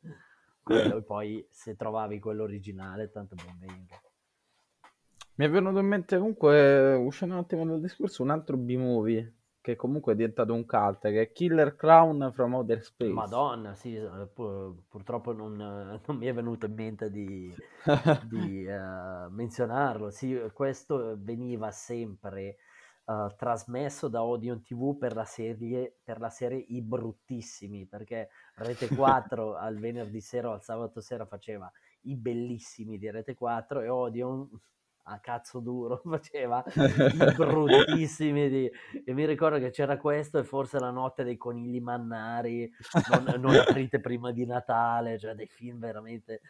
Quello, 0.63 1.03
poi 1.03 1.47
se 1.51 1.77
trovavi 1.77 2.19
quello 2.19 2.43
originale, 2.43 3.11
tanto 3.11 3.37
ben 3.37 3.57
venga. 3.59 4.01
Mi 5.37 5.45
è 5.45 5.51
venuto 5.51 5.79
in 5.79 5.87
mente 5.87 6.17
comunque, 6.17 6.95
uscendo 6.95 7.35
un 7.35 7.41
attimo 7.41 7.65
dal 7.65 7.81
discorso, 7.81 8.23
un 8.23 8.31
altro 8.31 8.57
B-movie 8.57 9.36
che 9.67 9.75
comunque 9.75 10.13
è 10.13 10.15
diventato 10.15 10.55
un 10.55 10.65
cult, 10.65 11.01
che 11.01 11.23
è 11.23 11.33
Killer 11.33 11.75
Clown 11.75 12.31
from 12.33 12.55
Outer 12.55 12.81
Space. 12.85 13.11
Madonna, 13.11 13.75
sì, 13.75 14.01
pur, 14.33 14.77
purtroppo 14.89 15.33
non, 15.33 15.57
non, 16.07 16.17
mi 16.17 16.27
è 16.27 16.33
venuto 16.33 16.67
in 16.67 16.75
mente 16.75 17.11
di, 17.11 17.53
di 18.31 18.65
uh, 18.65 19.29
menzionarlo. 19.29 20.11
Sì, 20.11 20.41
questo 20.53 21.17
veniva 21.19 21.73
sempre 21.73 22.59
uh, 23.07 23.35
trasmesso 23.37 24.07
da 24.07 24.23
Odeon 24.23 24.63
TV 24.63 24.97
per 24.97 25.17
la, 25.17 25.25
serie, 25.25 25.99
per 26.01 26.21
la 26.21 26.31
serie 26.31 26.65
I 26.69 26.81
Bruttissimi, 26.81 27.87
perché 27.87 28.29
Rete 28.55 28.87
4 28.95 29.57
al 29.57 29.79
venerdì 29.79 30.21
sera 30.21 30.51
o 30.51 30.53
al 30.53 30.63
sabato 30.63 31.01
sera 31.01 31.27
faceva 31.27 31.69
i 32.03 32.15
bellissimi 32.15 32.99
di 32.99 33.11
Rete 33.11 33.35
4 33.35 33.81
e 33.81 33.89
Odeon 33.89 34.49
a 35.09 35.19
cazzo 35.21 35.61
duro, 35.61 36.01
faceva 36.05 36.65
i 36.67 37.35
bruttissimi 37.37 38.49
di... 38.49 38.71
e 39.05 39.13
mi 39.13 39.27
ricordo 39.27 39.59
che 39.59 39.71
c'era 39.71 39.97
questo 39.97 40.39
e 40.39 40.45
forse 40.45 40.79
la 40.79 40.91
notte 40.91 41.25
dei 41.25 41.37
conigli 41.37 41.81
mannari, 41.81 42.71
non, 43.11 43.41
non 43.41 43.55
aprite 43.57 44.01
prima 44.01 44.33
di 44.33 44.47
Natale, 44.47 45.19
cioè 45.19 45.35
dei 45.35 45.47
film 45.47 45.79
veramente 45.79 46.41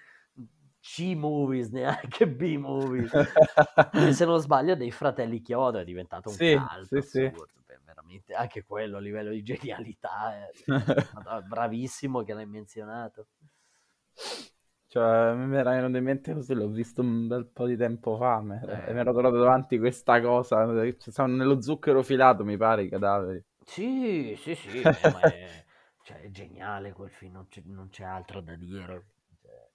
C-movies, 0.81 1.71
neanche 1.71 2.29
B-movies. 2.29 3.13
e 3.93 4.13
se 4.13 4.25
non 4.25 4.39
sbaglio 4.39 4.75
dei 4.75 4.91
fratelli 4.91 5.41
Chiodo 5.41 5.79
è 5.79 5.85
diventato 5.85 6.29
un 6.29 6.35
sì, 6.37 6.55
caldo, 6.55 7.01
sì, 7.01 7.03
sì. 7.03 7.33
veramente 7.85 8.35
anche 8.35 8.65
quello 8.65 8.97
a 8.97 9.01
livello 9.01 9.31
di 9.31 9.43
genialità, 9.43 10.35
è... 10.35 10.51
bravissimo 11.47 12.23
che 12.23 12.35
l'hai 12.35 12.47
menzionato. 12.47 13.27
Cioè, 14.89 15.35
mi 15.35 15.57
era 15.57 15.71
venuto 15.73 15.97
in 15.97 16.05
mente 16.05 16.33
così, 16.33 16.55
l'ho 16.55 16.69
visto 16.69 17.01
un 17.01 17.27
bel 17.27 17.47
po' 17.47 17.67
di 17.67 17.77
tempo 17.77 18.17
fa 18.17 18.41
me, 18.41 18.63
eh. 18.65 18.91
e 18.91 18.93
mi 18.93 19.01
ero 19.01 19.13
trovato 19.13 19.37
davanti 19.37 19.79
questa 19.79 20.21
cosa, 20.21 20.65
cioè, 20.97 21.27
nello 21.27 21.61
zucchero 21.61 22.03
filato, 22.03 22.45
mi 22.45 22.57
pare, 22.57 22.85
i 22.85 22.89
cadaveri. 22.89 23.45
Sì, 23.65 24.37
sì, 24.39 24.55
sì, 24.55 24.81
ma 24.85 25.21
è, 25.23 25.65
cioè, 26.05 26.21
è 26.21 26.31
geniale 26.31 26.93
quel 26.93 27.11
film, 27.11 27.33
non 27.33 27.49
c'è, 27.49 27.63
non 27.65 27.89
c'è 27.89 28.05
altro 28.05 28.41
da 28.41 28.55
dire. 28.55 29.07
Cioè, 29.43 29.71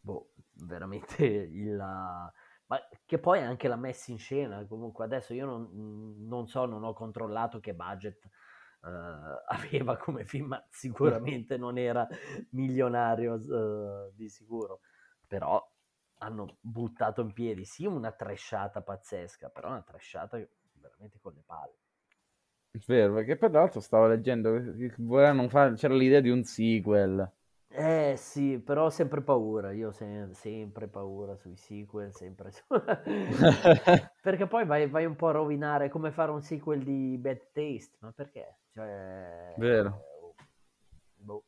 boh, 0.00 0.32
veramente 0.66 1.24
il... 1.26 1.76
Ma 1.76 2.78
che 3.04 3.18
poi 3.18 3.40
anche 3.40 3.68
la 3.68 3.76
messa 3.76 4.12
in 4.12 4.18
scena, 4.18 4.64
comunque 4.66 5.04
adesso 5.04 5.32
io 5.34 5.46
non, 5.46 6.26
non 6.26 6.46
so, 6.46 6.66
non 6.66 6.84
ho 6.84 6.92
controllato 6.92 7.58
che 7.58 7.74
budget 7.74 8.28
uh, 8.82 8.88
aveva 9.48 9.96
come 9.96 10.24
film, 10.24 10.48
ma 10.48 10.66
sicuramente 10.70 11.56
non 11.56 11.78
era 11.78 12.06
milionario 12.50 13.34
uh, 13.34 14.12
di 14.14 14.28
sicuro, 14.28 14.80
però 15.26 15.64
hanno 16.18 16.56
buttato 16.60 17.20
in 17.22 17.32
piedi 17.32 17.64
sì 17.64 17.86
una 17.86 18.12
tresciata 18.12 18.80
pazzesca, 18.82 19.48
però 19.50 19.68
una 19.68 19.82
tresciata 19.82 20.38
veramente 20.74 21.18
con 21.20 21.32
le 21.34 21.42
palle. 21.44 21.76
Vero, 22.86 23.14
perché 23.14 23.36
per 23.36 23.50
l'altro 23.50 23.80
stavo 23.80 24.06
leggendo 24.08 24.52
che 24.52 24.94
volevano 24.98 25.48
fare, 25.48 25.74
c'era 25.74 25.94
l'idea 25.94 26.20
di 26.20 26.28
un 26.30 26.42
sequel. 26.44 27.30
Eh 27.74 28.14
sì, 28.18 28.60
però 28.60 28.84
ho 28.86 28.90
sempre 28.90 29.22
paura, 29.22 29.72
io 29.72 29.88
ho 29.88 29.92
se- 29.92 30.28
sempre 30.34 30.88
paura 30.88 31.34
sui 31.36 31.56
sequel, 31.56 32.14
sempre 32.14 32.50
su... 32.52 32.62
perché 34.22 34.46
poi 34.46 34.64
vai, 34.66 34.88
vai, 34.88 35.04
un 35.06 35.16
po' 35.16 35.28
a 35.28 35.32
rovinare 35.32 35.88
come 35.88 36.10
fare 36.12 36.30
un 36.30 36.42
sequel 36.42 36.82
di 36.84 37.16
Bad 37.18 37.50
Taste, 37.52 37.96
ma 38.00 38.12
perché? 38.12 38.56
Cioè... 38.72 39.54
Vero. 39.58 40.04
Boh, 41.16 41.44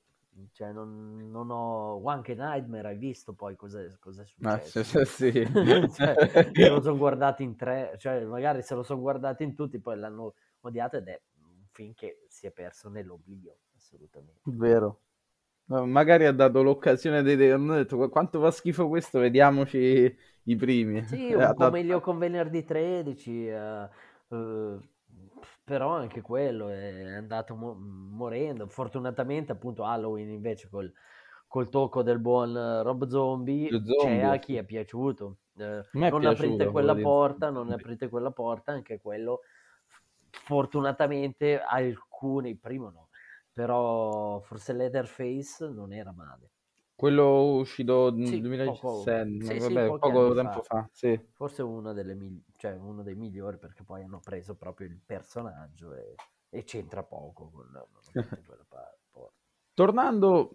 cioè 0.53 0.73
non, 0.73 1.31
non 1.31 1.51
ho... 1.51 2.05
Anche 2.07 2.35
Nightmare 2.35 2.89
hai 2.89 2.97
visto 2.97 3.33
poi 3.33 3.57
cos'è, 3.57 3.87
cos'è 3.99 4.25
ah, 4.43 4.59
successo? 4.59 4.99
Ah, 4.99 5.05
sì, 5.05 5.31
sì. 5.31 5.33
cioè, 5.95 6.51
se 6.53 6.69
lo 6.69 6.81
sono 6.81 6.97
guardato 6.97 7.43
in 7.43 7.57
tre, 7.57 7.95
cioè 7.99 8.25
magari 8.25 8.63
se 8.63 8.75
lo 8.75 8.83
sono 8.83 9.01
guardato 9.01 9.43
in 9.43 9.55
tutti 9.55 9.79
poi 9.79 9.97
l'hanno 9.99 10.35
odiato 10.61 10.97
ed 10.97 11.09
è 11.09 11.21
un 11.41 11.65
film 11.71 11.93
che 11.95 12.25
si 12.29 12.47
è 12.47 12.51
perso 12.51 12.89
nell'oblio, 12.89 13.57
assolutamente. 13.77 14.41
Vero. 14.45 15.01
magari 15.67 16.27
ha 16.27 16.33
dato 16.33 16.63
l'occasione 16.63 17.23
di 17.23 17.49
hanno 17.49 17.75
detto 17.75 18.09
quanto 18.09 18.41
fa 18.41 18.51
schifo 18.51 18.89
questo, 18.89 19.19
vediamoci 19.19 20.15
i 20.45 20.57
primi. 20.57 21.05
Sì, 21.05 21.33
un 21.33 21.39
po' 21.39 21.39
dato... 21.39 21.71
meglio 21.71 22.01
con 22.01 22.19
venerdì 22.19 22.65
13, 22.65 23.49
uh, 23.49 24.35
uh, 24.35 24.83
però 25.65 25.91
anche 25.91 26.21
quello 26.21 26.69
è 26.69 27.15
andato 27.15 27.55
mo- 27.57 27.75
morendo. 27.75 28.69
Fortunatamente 28.69 29.53
appunto 29.53 29.85
Halloween 29.85 30.31
invece 30.31 30.69
col, 30.69 30.93
col 31.49 31.69
tocco 31.69 32.03
del 32.03 32.19
buon 32.21 32.83
Rob 32.83 33.07
Zombie, 33.07 33.81
zombie 33.83 33.95
c'è 33.97 34.21
a 34.21 34.39
chi 34.39 34.57
è 34.57 34.65
piaciuto. 34.65 35.39
Uh, 35.55 35.81
non 36.09 36.21
piaciuto, 36.21 36.27
aprite 36.27 36.69
quella 36.69 36.97
porta, 36.97 37.51
non 37.51 37.71
aprite 37.71 38.09
quella 38.09 38.31
porta, 38.33 38.73
anche 38.73 39.01
quello 39.01 39.41
fortunatamente 40.31 41.61
alcuni, 41.61 42.57
primo 42.57 42.91
no, 42.91 43.09
però 43.53 44.41
forse 44.41 44.73
Leatherface 44.73 45.69
non 45.69 45.93
era 45.93 46.13
male. 46.13 46.51
Quello 46.97 47.57
uscito 47.57 48.13
nel 48.13 48.29
sì, 48.29 48.41
2017, 48.41 49.31
poco, 49.33 49.43
sì, 49.45 49.59
vabbè, 49.59 49.87
sì, 49.87 49.99
poco 49.99 50.35
tempo 50.35 50.63
fa. 50.63 50.63
fa 50.63 50.89
sì. 50.93 51.21
Forse 51.33 51.63
uno, 51.63 51.93
migli- 51.93 52.43
cioè 52.57 52.73
uno, 52.77 53.03
dei 53.03 53.15
migliori 53.15 53.59
perché 53.59 53.83
poi 53.83 54.03
hanno 54.03 54.21
preso 54.21 54.55
proprio 54.55 54.87
il 54.87 55.01
personaggio 55.05 55.93
e, 55.95 56.15
e 56.51 56.63
c'entra 56.65 57.03
poco 57.03 57.51
con, 57.51 57.67
quella 58.47 58.65
parte. 58.69 59.03
Tornando 59.75 60.53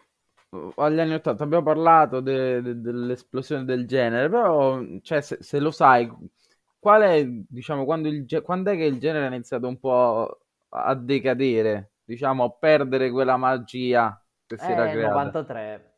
uh, 0.52 0.72
agli 0.78 1.00
anni 1.00 1.16
80, 1.16 1.44
abbiamo 1.44 1.64
parlato 1.64 2.22
de- 2.22 2.62
de- 2.62 2.80
dell'esplosione 2.80 3.66
del 3.66 3.86
genere, 3.86 4.30
però 4.30 4.82
cioè, 5.02 5.22
se, 5.22 5.38
se, 5.42 5.60
lo 5.60 5.72
sai, 5.72 6.10
qual 6.80 7.02
è, 7.02 7.26
diciamo, 7.28 7.84
quando, 7.84 8.08
il, 8.08 8.26
quando 8.44 8.72
è 8.72 8.78
che 8.78 8.86
il 8.86 8.98
genere 8.98 9.26
ha 9.26 9.28
iniziato 9.28 9.68
un 9.68 9.78
po' 9.78 10.40
a 10.70 10.96
decadere? 10.96 11.92
diciamo, 12.10 12.44
a 12.46 12.50
perdere 12.50 13.12
quella 13.12 13.38
magia 13.38 14.20
che 14.48 14.58
si 14.58 14.72
era 14.72 14.88
eh, 14.88 14.92
creata. 14.92 15.14
93. 15.14 15.89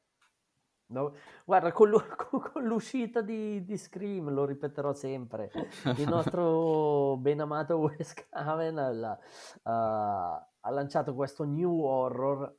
No, 0.92 1.16
guarda, 1.46 1.72
con, 1.74 1.92
con 2.18 2.64
l'uscita 2.64 3.22
di, 3.22 3.64
di, 3.64 3.78
Scream, 3.78 4.30
lo 4.32 4.46
ripeterò 4.46 4.94
sempre, 4.94 5.52
il 5.98 6.08
nostro 6.08 7.16
ben 7.20 7.40
amato 7.40 7.78
Wes 7.78 8.14
Craven 8.14 8.78
ha, 8.78 9.20
uh, 9.64 10.46
ha 10.60 10.70
lanciato 10.70 11.16
questo 11.16 11.46
new 11.46 11.82
horror 11.82 12.58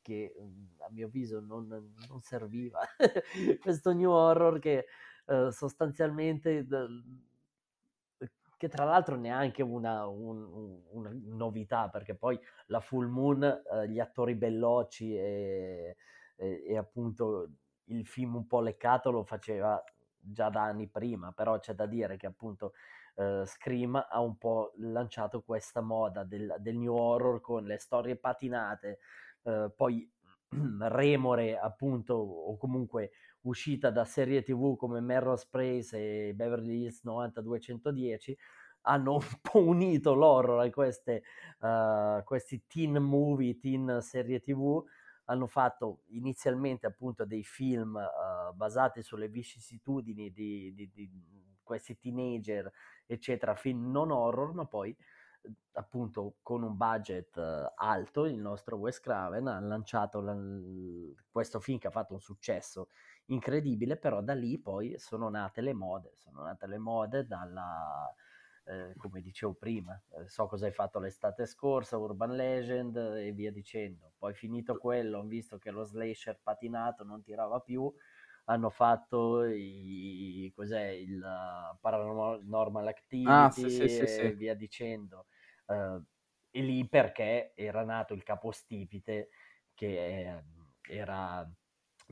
che 0.00 0.34
a 0.78 0.90
mio 0.90 1.06
avviso 1.06 1.40
non, 1.40 1.66
non 2.08 2.20
serviva, 2.20 2.80
questo 3.60 3.92
new 3.92 4.10
horror 4.10 4.58
che 4.58 4.86
uh, 5.26 5.50
sostanzialmente 5.50 6.64
che 8.62 8.68
tra 8.68 8.84
l'altro 8.84 9.16
neanche 9.16 9.60
una, 9.60 10.06
un, 10.06 10.80
una 10.90 11.10
novità, 11.12 11.88
perché 11.88 12.14
poi 12.14 12.38
la 12.66 12.78
Full 12.78 13.08
Moon, 13.08 13.42
eh, 13.42 13.88
gli 13.88 13.98
attori 13.98 14.36
bellocci 14.36 15.16
e, 15.16 15.96
e, 16.36 16.64
e, 16.68 16.76
appunto 16.76 17.48
il 17.86 18.06
film 18.06 18.36
un 18.36 18.46
po' 18.46 18.60
leccato 18.60 19.10
lo 19.10 19.24
faceva 19.24 19.82
già 20.18 20.48
da 20.48 20.62
anni 20.62 20.88
prima, 20.88 21.32
però 21.32 21.58
c'è 21.58 21.74
da 21.74 21.86
dire 21.86 22.16
che 22.16 22.26
appunto 22.26 22.72
eh, 23.16 23.42
Scream 23.44 23.94
ha 24.08 24.20
un 24.20 24.36
po' 24.36 24.72
lanciato 24.76 25.42
questa 25.42 25.80
moda 25.80 26.24
del, 26.24 26.56
del 26.58 26.76
new 26.76 26.94
horror 26.94 27.40
con 27.40 27.64
le 27.64 27.78
storie 27.78 28.16
patinate, 28.16 28.98
eh, 29.42 29.70
poi 29.74 30.08
remore 30.78 31.58
appunto 31.58 32.14
o 32.14 32.56
comunque 32.56 33.10
uscita 33.42 33.90
da 33.90 34.04
serie 34.04 34.42
tv 34.42 34.76
come 34.76 35.00
Melrose 35.00 35.46
Place 35.50 36.28
e 36.28 36.34
Beverly 36.34 36.82
Hills 36.82 37.02
90210 37.02 38.36
hanno 38.82 39.14
un 39.14 39.38
po' 39.40 39.60
unito 39.60 40.14
l'horror 40.14 40.60
a 40.60 40.70
queste, 40.70 41.22
uh, 41.60 42.22
questi 42.24 42.64
teen 42.66 42.96
movie, 42.98 43.58
teen 43.58 43.98
serie 44.00 44.40
tv 44.40 44.82
hanno 45.32 45.46
fatto 45.46 46.02
inizialmente 46.08 46.86
appunto 46.86 47.24
dei 47.24 47.42
film 47.42 47.94
uh, 47.94 48.54
basati 48.54 49.02
sulle 49.02 49.28
vicissitudini 49.28 50.30
di, 50.30 50.72
di, 50.74 50.90
di, 50.92 51.10
questi 51.62 51.96
teenager 51.96 52.70
eccetera, 53.06 53.54
film 53.54 53.90
non 53.90 54.10
horror 54.10 54.52
ma 54.52 54.66
poi 54.66 54.94
appunto 55.72 56.36
con 56.42 56.62
un 56.62 56.76
budget 56.76 57.36
uh, 57.36 57.72
alto 57.76 58.26
il 58.26 58.38
nostro 58.38 58.76
Wes 58.76 59.00
Craven 59.00 59.46
ha 59.48 59.58
lanciato 59.60 60.20
la, 60.20 60.36
questo 61.30 61.60
film 61.60 61.78
che 61.78 61.86
ha 61.86 61.90
fatto 61.90 62.12
un 62.12 62.20
successo 62.20 62.88
incredibile, 63.26 63.96
però 63.96 64.20
da 64.20 64.34
lì 64.34 64.58
poi 64.58 64.98
sono 64.98 65.28
nate 65.28 65.60
le 65.62 65.72
mode, 65.72 66.12
sono 66.16 66.42
nate 66.42 66.66
le 66.66 66.78
mode 66.78 67.26
dalla, 67.26 68.12
eh, 68.64 68.94
come 68.96 69.20
dicevo 69.20 69.54
prima, 69.54 70.00
eh, 70.18 70.28
so 70.28 70.46
cosa 70.46 70.66
hai 70.66 70.72
fatto 70.72 70.98
l'estate 70.98 71.46
scorsa, 71.46 71.98
Urban 71.98 72.34
Legend 72.34 72.96
e 72.96 73.32
via 73.32 73.50
dicendo. 73.50 74.12
Poi 74.18 74.34
finito 74.34 74.76
quello, 74.76 75.18
ho 75.18 75.24
visto 75.24 75.58
che 75.58 75.70
lo 75.70 75.84
slasher 75.84 76.38
patinato 76.42 77.04
non 77.04 77.22
tirava 77.22 77.60
più, 77.60 77.92
hanno 78.44 78.70
fatto 78.70 79.44
i, 79.44 80.50
cos'è, 80.54 80.86
il 80.86 81.16
uh, 81.18 81.76
Paranormal 81.80 82.86
Activity 82.86 83.30
ah, 83.30 83.50
sì, 83.50 83.68
sì, 83.88 84.06
sì, 84.06 84.20
e 84.20 84.32
via 84.34 84.54
dicendo. 84.54 85.26
Uh, 85.66 86.02
e 86.50 86.60
lì 86.60 86.86
perché 86.88 87.52
era 87.54 87.84
nato 87.84 88.14
il 88.14 88.22
capostipite 88.22 89.30
che 89.74 90.42
era 90.88 91.50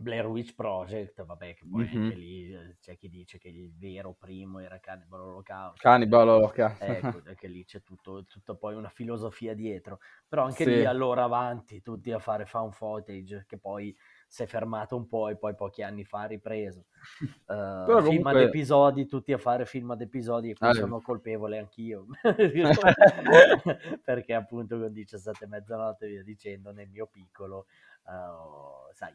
Blair 0.01 0.26
Witch 0.26 0.55
Project, 0.55 1.24
vabbè, 1.24 1.55
che 1.55 1.64
poi 1.68 1.84
mm-hmm. 1.84 2.03
anche 2.03 2.14
lì 2.16 2.53
eh, 2.53 2.76
c'è 2.80 2.96
chi 2.96 3.09
dice 3.09 3.38
che 3.38 3.48
il 3.48 3.72
vero 3.76 4.14
primo 4.18 4.59
era 4.59 4.78
Cannibal 4.78 5.20
Holocaust. 5.20 5.80
Cannibal 5.80 6.28
Holocaust. 6.28 6.82
Ecco, 7.01 7.22
anche 7.26 7.46
lì 7.48 7.64
c'è 7.64 7.82
tutto, 7.82 8.24
tutto, 8.24 8.57
poi 8.57 8.74
una 8.74 8.88
filosofia 8.88 9.55
dietro. 9.55 10.01
Però 10.28 10.44
anche 10.44 10.64
sì. 10.64 10.70
lì 10.70 10.84
allora 10.84 11.24
avanti, 11.24 11.82
tutti 11.82 12.11
a 12.12 12.18
fare 12.18 12.46
found 12.46 12.72
footage, 12.72 13.44
che 13.46 13.59
poi 13.59 13.96
si 14.26 14.44
è 14.44 14.46
fermato 14.46 14.96
un 14.96 15.09
po' 15.09 15.28
e 15.28 15.36
poi 15.36 15.55
pochi 15.55 15.82
anni 15.82 16.05
fa 16.05 16.22
ha 16.22 16.26
ripreso. 16.26 16.86
Uh, 17.51 17.84
comunque... 17.84 18.11
Film 18.11 18.26
ad 18.26 18.36
episodi, 18.36 19.07
tutti 19.07 19.32
a 19.32 19.38
fare 19.38 19.66
film 19.66 19.90
ad 19.90 20.01
episodi 20.01 20.51
e 20.51 20.55
qui 20.55 20.68
ah, 20.68 20.72
sono 20.72 21.01
colpevole 21.01 21.59
anch'io. 21.59 22.07
Perché 24.05 24.34
appunto 24.34 24.78
con 24.78 24.92
17 24.92 25.44
e 25.44 25.48
mezzanotte 25.48 26.07
via 26.07 26.22
dicendo 26.22 26.70
nel 26.70 26.88
mio 26.88 27.09
piccolo, 27.11 27.66
uh, 28.05 28.92
sai 28.92 29.12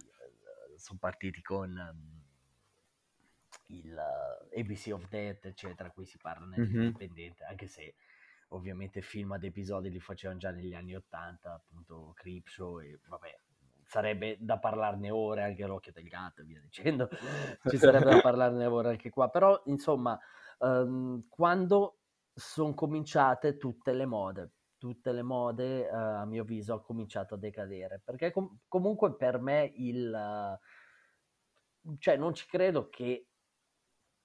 sono 0.77 0.99
partiti 0.99 1.41
con 1.41 1.69
um, 1.69 2.23
il 3.67 3.93
uh, 3.93 4.59
ABC 4.59 4.91
of 4.93 5.07
Death, 5.07 5.45
eccetera, 5.45 5.91
qui 5.91 6.05
si 6.05 6.17
parla 6.17 6.45
nell'indipendente, 6.45 7.41
mm-hmm. 7.41 7.51
anche 7.51 7.67
se 7.67 7.95
ovviamente 8.49 9.01
film 9.01 9.31
ad 9.31 9.43
episodi 9.43 9.89
li 9.89 9.99
facevano 9.99 10.39
già 10.39 10.51
negli 10.51 10.73
anni 10.73 10.95
80, 10.95 11.53
appunto 11.53 12.13
Creepshow 12.15 12.79
e 12.79 12.99
vabbè, 13.07 13.39
sarebbe 13.83 14.37
da 14.39 14.59
parlarne 14.59 15.09
ore 15.09 15.43
anche 15.43 15.65
l'occhio 15.65 15.91
del 15.91 16.07
gatto 16.07 16.41
e 16.41 16.45
via 16.45 16.59
dicendo, 16.59 17.09
ci 17.69 17.77
sarebbe 17.77 18.11
da 18.11 18.21
parlarne 18.21 18.65
ore 18.65 18.89
anche 18.89 19.09
qua, 19.09 19.29
però 19.29 19.61
insomma, 19.65 20.19
um, 20.59 21.25
quando 21.29 21.99
sono 22.33 22.73
cominciate 22.73 23.57
tutte 23.57 23.93
le 23.93 24.05
mode, 24.05 24.51
tutte 24.93 25.11
le 25.11 25.21
mode, 25.23 25.87
uh, 25.89 25.95
a 25.95 26.25
mio 26.25 26.43
avviso, 26.43 26.73
ha 26.73 26.81
cominciato 26.81 27.35
a 27.35 27.37
decadere. 27.37 28.01
Perché 28.03 28.31
com- 28.31 28.59
comunque 28.67 29.15
per 29.15 29.39
me 29.39 29.71
il... 29.75 30.59
Uh, 31.83 31.95
cioè 31.97 32.17
non 32.17 32.33
ci 32.33 32.47
credo 32.47 32.89
che 32.89 33.27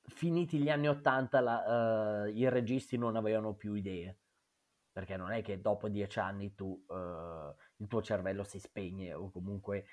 finiti 0.03 0.59
gli 0.59 0.71
anni 0.71 0.89
Ottanta 0.89 2.25
uh, 2.25 2.27
i 2.29 2.49
registi 2.49 2.97
non 2.97 3.17
avevano 3.17 3.55
più 3.55 3.75
idee. 3.75 4.19
Perché 4.93 5.17
non 5.17 5.31
è 5.31 5.41
che 5.41 5.61
dopo 5.61 5.89
dieci 5.89 6.19
anni 6.19 6.55
tu, 6.57 6.85
il 6.89 7.87
tuo 7.87 8.03
cervello 8.03 8.43
si 8.43 8.59
spegne 8.59 9.15
o 9.15 9.31
comunque 9.31 9.87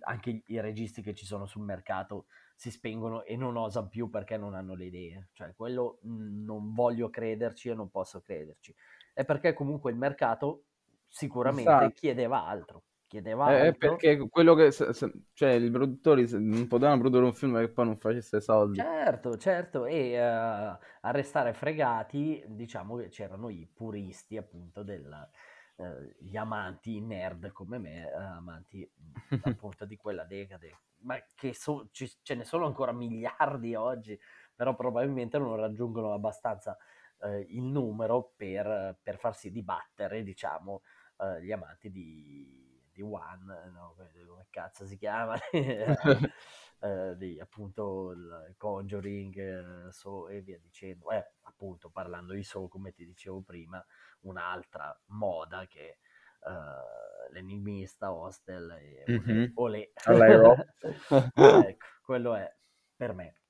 anche 0.00 0.42
i 0.46 0.58
registi 0.58 1.02
che 1.02 1.14
ci 1.14 1.26
sono 1.26 1.44
sul 1.44 1.62
mercato 1.62 2.26
si 2.56 2.70
spengono 2.70 3.24
e 3.24 3.36
non 3.36 3.56
osano 3.56 3.88
più 3.88 4.08
perché 4.08 4.38
non 4.38 4.54
hanno 4.54 4.74
le 4.74 4.86
idee. 4.86 5.28
Cioè 5.32 5.54
quello 5.54 5.98
mh, 6.02 6.44
non 6.44 6.72
voglio 6.72 7.10
crederci 7.10 7.68
e 7.68 7.74
non 7.74 7.90
posso 7.90 8.22
crederci 8.22 8.74
è 9.12 9.24
perché 9.24 9.52
comunque 9.52 9.90
il 9.90 9.96
mercato 9.96 10.64
sicuramente 11.08 11.70
esatto. 11.70 11.90
chiedeva 11.90 12.46
altro. 12.46 12.84
Chiedeva 13.06 13.44
altro. 13.44 13.68
È 13.68 13.74
perché 13.74 14.28
quello 14.28 14.54
che, 14.54 14.72
cioè, 14.72 15.50
i 15.50 15.70
produttori 15.70 16.26
non 16.30 16.66
potevano 16.66 17.00
produrre 17.00 17.26
un 17.26 17.34
film 17.34 17.58
che 17.58 17.68
poi 17.68 17.84
non 17.84 17.98
facesse 17.98 18.40
soldi. 18.40 18.78
Certo, 18.78 19.36
certo, 19.36 19.84
e 19.84 20.18
uh, 20.18 20.78
a 21.00 21.10
restare 21.10 21.52
fregati, 21.52 22.42
diciamo 22.46 22.96
che 22.96 23.08
c'erano 23.08 23.50
i 23.50 23.68
puristi 23.70 24.38
appunto 24.38 24.82
del, 24.82 25.28
uh, 25.76 25.84
gli 26.18 26.38
amanti 26.38 27.02
nerd 27.02 27.52
come 27.52 27.76
me, 27.76 28.10
uh, 28.10 28.36
amanti 28.36 28.90
appunto 29.44 29.84
di 29.84 29.96
quella 29.96 30.24
decade, 30.24 30.74
ma 31.02 31.22
che 31.34 31.52
so, 31.52 31.88
ci, 31.92 32.10
ce 32.22 32.34
ne 32.34 32.44
sono 32.44 32.64
ancora 32.64 32.92
miliardi 32.92 33.74
oggi, 33.74 34.18
però 34.54 34.74
probabilmente 34.74 35.36
non 35.36 35.56
raggiungono 35.56 36.14
abbastanza 36.14 36.78
eh, 37.22 37.46
il 37.50 37.62
numero 37.62 38.32
per, 38.36 38.98
per, 39.02 39.18
farsi 39.18 39.50
dibattere, 39.50 40.22
diciamo, 40.22 40.82
eh, 41.18 41.42
gli 41.42 41.52
amanti 41.52 41.90
di, 41.90 42.88
di 42.92 43.02
One, 43.02 43.70
no? 43.72 43.94
come 43.96 44.46
cazzo 44.50 44.86
si 44.86 44.96
chiama, 44.96 45.36
eh, 45.52 47.16
di 47.16 47.38
appunto 47.40 48.10
il 48.12 48.54
Conjuring 48.56 49.36
eh, 49.36 49.92
so, 49.92 50.28
e 50.28 50.42
via 50.42 50.58
dicendo. 50.58 51.10
Eh, 51.10 51.32
appunto, 51.42 51.90
parlando 51.90 52.32
di 52.34 52.42
So, 52.42 52.68
come 52.68 52.92
ti 52.92 53.04
dicevo 53.06 53.42
prima, 53.42 53.84
un'altra 54.20 54.98
moda 55.06 55.66
che 55.66 55.98
uh, 56.40 57.32
l'enigmista, 57.32 58.12
Hostel 58.12 58.70
e 58.70 59.04
mm-hmm. 59.10 59.50
Olè. 59.54 59.90
ecco, 61.66 61.86
quello 62.02 62.34
è 62.34 62.52
per 62.96 63.14
me. 63.14 63.41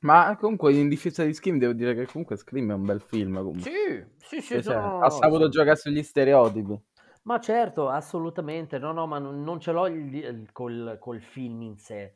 Ma 0.00 0.36
comunque 0.36 0.72
in 0.74 0.88
difesa 0.88 1.24
di 1.24 1.34
Scream 1.34 1.58
devo 1.58 1.72
dire 1.72 1.94
che 1.94 2.06
comunque 2.06 2.36
Scream 2.36 2.70
è 2.70 2.74
un 2.74 2.84
bel 2.84 3.00
film. 3.00 3.36
Comunque. 3.36 3.62
Sì, 3.62 4.06
sì, 4.16 4.40
sì. 4.40 4.54
Cioè, 4.54 4.62
sono... 4.62 5.00
Ha 5.00 5.10
saputo 5.10 5.48
giocare 5.48 5.76
sugli 5.76 6.02
stereotipi. 6.02 6.80
Ma 7.22 7.40
certo, 7.40 7.88
assolutamente. 7.88 8.78
No, 8.78 8.92
no, 8.92 9.06
ma 9.06 9.18
non, 9.18 9.42
non 9.42 9.58
ce 9.58 9.72
l'ho 9.72 9.86
il, 9.86 10.14
il, 10.14 10.52
col, 10.52 10.98
col, 11.00 11.20
film 11.20 11.62
in 11.62 11.76
sé. 11.78 12.14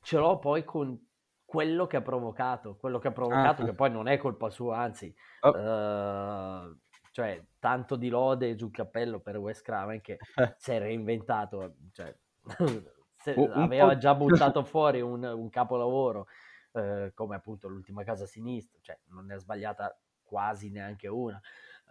Ce 0.00 0.18
l'ho 0.18 0.38
poi 0.38 0.64
con 0.64 0.98
quello 1.44 1.86
che 1.86 1.96
ha 1.96 2.02
provocato. 2.02 2.76
Quello 2.76 2.98
che 2.98 3.08
ha 3.08 3.12
provocato, 3.12 3.62
ah. 3.62 3.66
che 3.66 3.74
poi 3.74 3.90
non 3.90 4.08
è 4.08 4.18
colpa 4.18 4.50
sua, 4.50 4.78
anzi. 4.78 5.14
Oh. 5.40 5.50
Uh, 5.50 6.76
cioè, 7.12 7.40
tanto 7.60 7.94
di 7.94 8.08
lode 8.08 8.56
giù 8.56 8.66
il 8.66 8.72
cappello 8.72 9.20
per 9.20 9.36
Wes 9.36 9.62
Craven 9.62 10.00
che 10.00 10.18
si 10.58 10.72
è 10.72 10.78
reinventato. 10.80 11.76
Cioè, 11.92 12.12
aveva 13.54 13.96
già 13.96 14.12
buttato 14.16 14.64
fuori 14.64 15.00
un, 15.00 15.22
un 15.22 15.48
capolavoro 15.50 16.26
eh, 16.72 17.12
come 17.14 17.36
appunto 17.36 17.68
l'ultima 17.68 18.04
casa 18.04 18.24
a 18.24 18.26
sinistra, 18.26 18.78
cioè 18.80 18.98
non 19.06 19.26
ne 19.26 19.34
ha 19.34 19.38
sbagliata 19.38 19.98
quasi 20.22 20.70
neanche 20.70 21.08
una. 21.08 21.40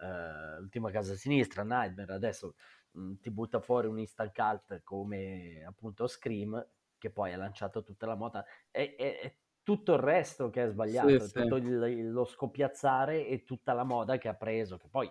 Eh, 0.00 0.60
l'ultima 0.60 0.90
casa 0.90 1.12
a 1.12 1.16
sinistra, 1.16 1.62
Nightmare, 1.62 2.12
adesso 2.12 2.54
mh, 2.92 3.00
mm, 3.00 3.14
ti 3.20 3.30
butta 3.30 3.60
fuori 3.60 3.86
un 3.86 3.98
instant 3.98 4.32
cult 4.34 4.82
come 4.82 5.64
appunto 5.66 6.06
Scream, 6.06 6.64
che 6.98 7.10
poi 7.10 7.32
ha 7.32 7.36
lanciato 7.36 7.82
tutta 7.82 8.06
la 8.06 8.14
moda. 8.14 8.44
È, 8.70 8.94
è, 8.96 9.20
è 9.20 9.36
tutto 9.62 9.94
il 9.94 10.00
resto 10.00 10.50
che 10.50 10.64
è 10.64 10.68
sbagliato, 10.68 11.26
sì, 11.26 11.32
tutto 11.32 11.56
sì. 11.56 11.62
Il, 11.62 12.10
lo 12.10 12.24
scoppiazzare 12.24 13.26
e 13.26 13.44
tutta 13.44 13.72
la 13.72 13.84
moda 13.84 14.18
che 14.18 14.28
ha 14.28 14.34
preso, 14.34 14.76
che 14.76 14.88
poi 14.88 15.10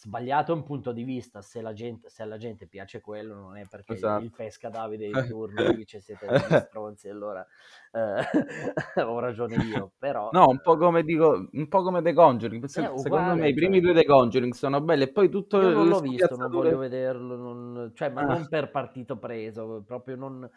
sbagliato 0.00 0.54
un 0.54 0.62
punto 0.62 0.92
di 0.92 1.04
vista, 1.04 1.42
se, 1.42 1.60
la 1.60 1.74
gente, 1.74 2.08
se 2.08 2.22
alla 2.22 2.38
gente 2.38 2.66
piace 2.66 3.02
quello 3.02 3.34
non 3.34 3.58
è 3.58 3.66
perché 3.68 3.92
esatto. 3.92 4.24
il 4.24 4.30
pesca 4.34 4.70
Davide 4.70 5.06
in 5.06 5.12
turno 5.28 5.72
dice 5.74 6.00
siete 6.00 6.26
degli 6.26 6.38
stronzi, 6.64 7.10
allora 7.10 7.46
eh, 7.92 9.02
ho 9.04 9.18
ragione 9.18 9.56
io, 9.56 9.92
però... 9.98 10.30
No, 10.32 10.48
un 10.48 10.62
po' 10.62 10.78
come 10.78 11.02
dico, 11.02 11.48
un 11.52 11.68
po' 11.68 11.82
come 11.82 12.00
The 12.00 12.14
Conjuring, 12.14 12.64
uguale, 12.64 12.98
secondo 12.98 13.34
me 13.34 13.48
i 13.50 13.54
primi 13.54 13.74
cioè... 13.74 13.92
due 13.92 14.00
The 14.00 14.06
Conjuring 14.06 14.54
sono 14.54 14.80
belli 14.80 15.02
e 15.02 15.12
poi 15.12 15.28
tutto... 15.28 15.60
Io 15.60 15.70
non 15.70 15.88
l'ho 15.88 16.00
visto, 16.00 16.34
non 16.34 16.50
voglio 16.50 16.78
vederlo, 16.78 17.36
non... 17.36 17.92
cioè, 17.94 18.08
ma 18.08 18.22
ah. 18.22 18.24
non 18.24 18.48
per 18.48 18.70
partito 18.70 19.18
preso, 19.18 19.82
proprio 19.86 20.16
non 20.16 20.50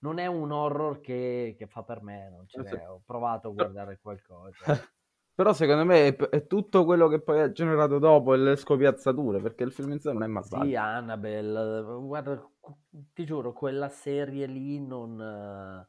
non 0.00 0.18
è 0.18 0.26
un 0.26 0.52
horror 0.52 1.00
che, 1.00 1.56
che, 1.58 1.66
fa 1.66 1.82
per 1.82 2.02
me, 2.02 2.30
non 2.30 2.46
ce 2.46 2.62
l'è. 2.62 2.88
Ho 2.88 3.02
provato 3.04 3.48
a 3.48 3.52
guardare 3.52 3.98
qualcosa. 4.00 4.80
Però 5.38 5.52
secondo 5.52 5.84
me 5.84 6.08
è, 6.08 6.16
è, 6.16 6.48
tutto 6.48 6.84
quello 6.84 7.06
che 7.06 7.20
poi 7.20 7.40
ha 7.40 7.52
generato 7.52 8.00
dopo 8.00 8.34
le 8.34 8.56
scopiazzature, 8.56 9.40
perché 9.40 9.62
il 9.62 9.70
film 9.70 9.92
in 9.92 10.00
sé 10.00 10.10
non 10.12 10.24
è 10.24 10.26
mazzato. 10.26 10.64
Sì, 10.64 10.74
Annabelle, 10.74 11.80
guarda, 12.00 12.44
ti 13.14 13.24
giuro, 13.24 13.52
quella 13.52 13.88
serie 13.88 14.46
lì 14.46 14.84
non... 14.84 15.86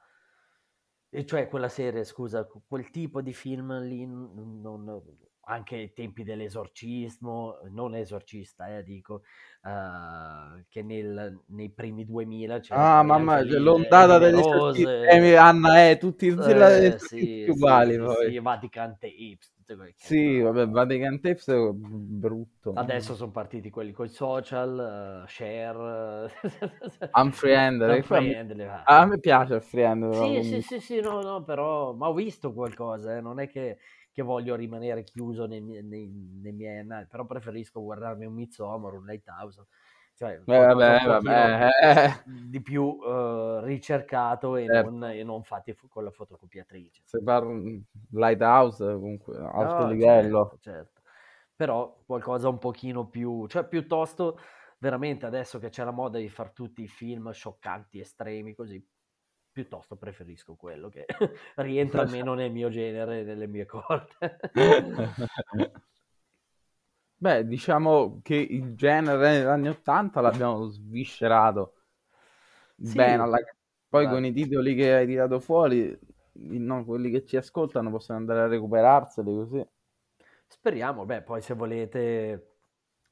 Eh, 1.09 1.25
cioè 1.25 1.47
quella 1.47 1.67
serie, 1.67 2.03
scusa, 2.03 2.47
quel 2.67 2.91
tipo 2.91 3.23
di 3.23 3.33
film 3.33 3.79
lì 3.79 4.05
non, 4.05 5.01
anche 5.41 5.75
ai 5.75 5.93
tempi 5.93 6.23
dell'esorcismo, 6.23 7.59
non 7.71 7.95
esorcista, 7.95 8.77
eh, 8.77 8.83
dico, 8.83 9.23
uh, 9.63 10.61
che 10.69 10.83
nel, 10.83 11.41
nei 11.47 11.69
primi 11.69 12.05
2000 12.05 12.59
c'era... 12.59 12.99
Ah, 12.99 13.03
mamma, 13.03 13.41
l'ondata 13.43 14.19
delle 14.19 14.39
esorcisti, 14.39 15.35
Anna, 15.35 15.89
eh, 15.89 15.97
tutti, 15.97 16.29
tutti, 16.29 16.51
eh, 16.51 16.95
tutti 16.97 17.05
sì, 17.05 17.45
uguali 17.47 17.93
sì, 17.93 17.99
poi. 17.99 18.31
Sì, 18.31 18.39
Vatican 18.39 18.97
Tapes. 18.99 19.57
Sì, 19.95 20.39
vabbè, 20.39 20.67
Vatican 20.67 21.19
Tapes 21.19 21.47
è 21.47 21.69
brutto. 21.71 22.73
Adesso 22.73 23.15
sono 23.15 23.31
partiti 23.31 23.69
quelli 23.69 23.91
con 23.91 24.05
i 24.05 24.09
social, 24.09 25.23
uh, 25.23 25.27
share... 25.27 26.31
Unfriended. 27.13 28.59
Ah, 28.61 28.99
a 28.99 29.05
me 29.05 29.19
piace 29.19 29.55
il 29.55 29.61
friend. 29.61 30.11
Sì, 30.11 30.43
sì, 30.43 30.61
sì, 30.61 30.79
sì, 30.79 30.99
no, 31.01 31.21
no, 31.21 31.43
però... 31.43 31.93
Ma 31.93 32.07
ho 32.07 32.13
visto 32.13 32.53
qualcosa, 32.53 33.17
eh, 33.17 33.21
non 33.21 33.39
è 33.39 33.47
che 33.47 33.77
che 34.19 34.25
voglio 34.25 34.55
rimanere 34.55 35.03
chiuso 35.03 35.45
nei, 35.45 35.61
nei, 35.61 35.81
nei 35.81 36.51
miei 36.51 36.79
annali, 36.79 37.07
però 37.07 37.25
preferisco 37.25 37.81
guardarmi 37.81 38.25
un 38.25 38.33
Midsommar, 38.33 38.93
un 38.93 39.05
Lighthouse, 39.05 39.65
cioè 40.15 40.33
eh, 40.33 40.41
vabbè, 40.43 40.99
vabbè. 41.05 41.69
Eh. 41.81 42.23
di 42.25 42.61
più 42.61 42.83
uh, 42.83 43.61
ricercato 43.63 44.57
e, 44.57 44.65
certo. 44.65 44.89
non, 44.89 45.09
e, 45.09 45.23
non, 45.23 45.43
fatti 45.43 45.73
con 45.87 46.03
la 46.03 46.11
fotocopiatrice. 46.11 47.03
Se 47.05 47.23
parlo 47.23 47.57
Lighthouse, 48.11 48.83
comunque, 48.93 49.37
alto 49.37 49.85
no, 49.85 49.91
livello. 49.91 50.49
Certo, 50.49 50.69
certo. 50.69 51.01
Però 51.55 52.03
qualcosa 52.05 52.49
un 52.49 52.57
pochino 52.57 53.07
più, 53.07 53.47
cioè 53.47 53.65
piuttosto 53.65 54.37
veramente 54.79 55.25
adesso 55.25 55.59
che 55.59 55.69
c'è 55.69 55.85
la 55.85 55.91
moda 55.91 56.17
di 56.17 56.27
fare 56.27 56.51
tutti 56.53 56.81
i 56.81 56.87
film 56.87 57.31
scioccanti, 57.31 57.99
estremi, 57.99 58.53
così, 58.53 58.85
piuttosto 59.59 59.97
preferisco 59.97 60.55
quello 60.55 60.87
che 60.89 61.05
rientra 61.57 62.01
almeno 62.01 62.33
nel 62.33 62.51
mio 62.51 62.69
genere, 62.69 63.23
nelle 63.23 63.47
mie 63.47 63.65
corde. 63.65 64.39
Beh, 67.21 67.45
diciamo 67.45 68.21
che 68.23 68.35
il 68.35 68.75
genere 68.75 69.31
negli 69.31 69.45
anni 69.45 69.67
Ottanta 69.67 70.21
l'abbiamo 70.21 70.67
sviscerato 70.67 71.73
sì, 72.81 72.95
bene. 72.95 73.23
Alla... 73.23 73.39
Poi 73.89 74.05
beh. 74.05 74.11
con 74.11 74.23
i 74.23 74.31
titoli 74.31 74.75
che 74.75 74.93
hai 74.93 75.05
tirato 75.05 75.39
fuori, 75.39 75.97
no, 76.31 76.85
quelli 76.85 77.09
che 77.09 77.25
ci 77.25 77.35
ascoltano 77.35 77.89
possono 77.89 78.19
andare 78.19 78.41
a 78.41 78.47
recuperarseli 78.47 79.33
così. 79.33 79.67
Speriamo, 80.47 81.05
beh, 81.05 81.23
poi 81.23 81.41
se 81.41 81.53
volete, 81.53 82.55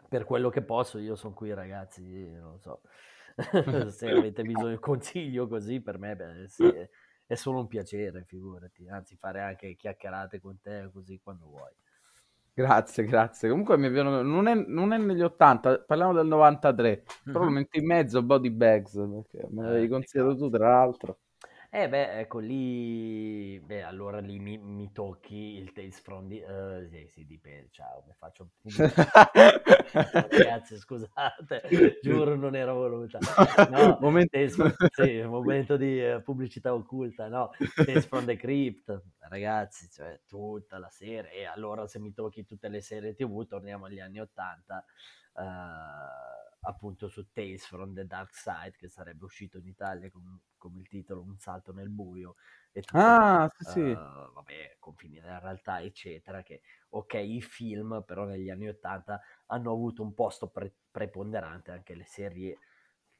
per 0.07 0.23
quello 0.23 0.49
che 0.49 0.61
posso, 0.61 0.97
io 0.99 1.15
sono 1.15 1.33
qui 1.33 1.53
ragazzi, 1.53 2.31
non 2.31 2.59
so. 2.61 2.81
se 3.91 4.09
avete 4.09 4.43
bisogno 4.43 4.69
di 4.69 4.79
consiglio 4.79 5.47
così, 5.47 5.79
per 5.79 5.99
me 5.99 6.15
beh, 6.15 6.47
sì, 6.47 6.65
è, 6.65 6.89
è, 7.25 7.35
solo 7.35 7.59
un 7.59 7.67
piacere, 7.67 8.23
figurati. 8.25 8.87
Anzi, 8.87 9.15
fare 9.15 9.41
anche 9.41 9.75
chiacchierate 9.75 10.39
con 10.39 10.59
te 10.59 10.89
così 10.91 11.19
quando 11.21 11.45
vuoi. 11.45 11.71
Grazie, 12.53 13.03
grazie. 13.05 13.49
Comunque 13.49 13.77
mi 13.77 13.87
venuto, 13.89 14.23
non, 14.23 14.47
è, 14.47 14.55
non 14.55 14.91
è 14.91 14.97
negli 14.97 15.21
80, 15.21 15.81
parliamo 15.81 16.13
del 16.13 16.25
93, 16.25 16.89
mm-hmm. 16.89 17.03
però 17.31 17.43
lo 17.43 17.51
metto 17.51 17.77
in 17.77 17.85
mezzo 17.85 18.23
Body 18.23 18.49
Bags, 18.49 18.93
perché 18.93 19.47
me 19.51 19.63
l'avevi 19.63 19.85
eh, 19.85 19.89
consigliato 19.89 20.35
tu 20.35 20.49
tra 20.49 20.69
l'altro. 20.69 21.19
Eh 21.69 21.89
beh, 21.89 22.19
ecco 22.19 22.39
lì, 22.39 23.59
beh, 23.59 23.83
allora 23.83 24.19
lì 24.19 24.39
mi, 24.39 24.57
mi 24.57 24.89
tocchi 24.93 25.57
il 25.57 25.73
Tales 25.73 25.99
from 25.99 26.29
the... 26.29 26.41
Uh, 26.41 26.87
sì, 26.89 27.07
sì, 27.09 27.25
dipende, 27.25 27.67
ciao, 27.71 28.05
mi 28.07 28.13
faccio... 28.17 28.51
Ragazzi, 29.91 30.77
scusate, 30.79 31.99
giuro 32.01 32.35
non 32.35 32.55
era 32.55 32.71
voluta. 32.71 33.19
No, 33.69 33.97
momento... 33.99 34.29
Tales, 34.31 34.55
sì, 34.91 35.21
momento 35.23 35.75
di 35.75 35.99
uh, 36.01 36.21
pubblicità 36.23 36.73
occulta, 36.73 37.27
no, 37.27 37.51
Tales 37.75 38.05
from 38.05 38.23
the 38.23 38.37
Crypt, 38.37 39.01
ragazzi, 39.27 39.89
cioè 39.91 40.21
tutta 40.25 40.77
la 40.79 40.89
serie, 40.89 41.33
e 41.33 41.45
allora 41.45 41.85
se 41.85 41.99
mi 41.99 42.13
tocchi 42.13 42.45
tutte 42.45 42.69
le 42.69 42.79
serie 42.79 43.13
tv 43.13 43.45
torniamo 43.45 43.87
agli 43.87 43.99
anni 43.99 44.21
Ottanta, 44.21 44.85
uh, 45.33 46.46
appunto 46.61 47.07
su 47.07 47.31
Tales 47.31 47.65
from 47.65 47.93
the 47.93 48.05
Dark 48.05 48.33
Side, 48.33 48.75
che 48.77 48.89
sarebbe 48.89 49.25
uscito 49.25 49.57
in 49.57 49.67
Italia 49.67 50.09
con, 50.09 50.39
come 50.57 50.79
il 50.79 50.87
titolo 50.87 51.21
Un 51.21 51.37
salto 51.37 51.73
nel 51.73 51.89
buio. 51.89 52.35
E 52.71 52.81
tutto, 52.81 52.99
ah, 52.99 53.49
sì. 53.57 53.79
Uh, 53.79 54.33
vabbè, 54.33 54.77
confini 54.79 55.19
della 55.19 55.39
realtà, 55.39 55.81
eccetera, 55.81 56.43
che 56.43 56.61
ok, 56.89 57.13
i 57.13 57.41
film, 57.41 58.03
però 58.05 58.25
negli 58.25 58.49
anni 58.49 58.67
Ottanta 58.67 59.21
hanno 59.47 59.71
avuto 59.71 60.01
un 60.03 60.13
posto 60.13 60.49
pre- 60.49 60.75
preponderante 60.91 61.71
anche 61.71 61.95
le 61.95 62.05
serie 62.05 62.57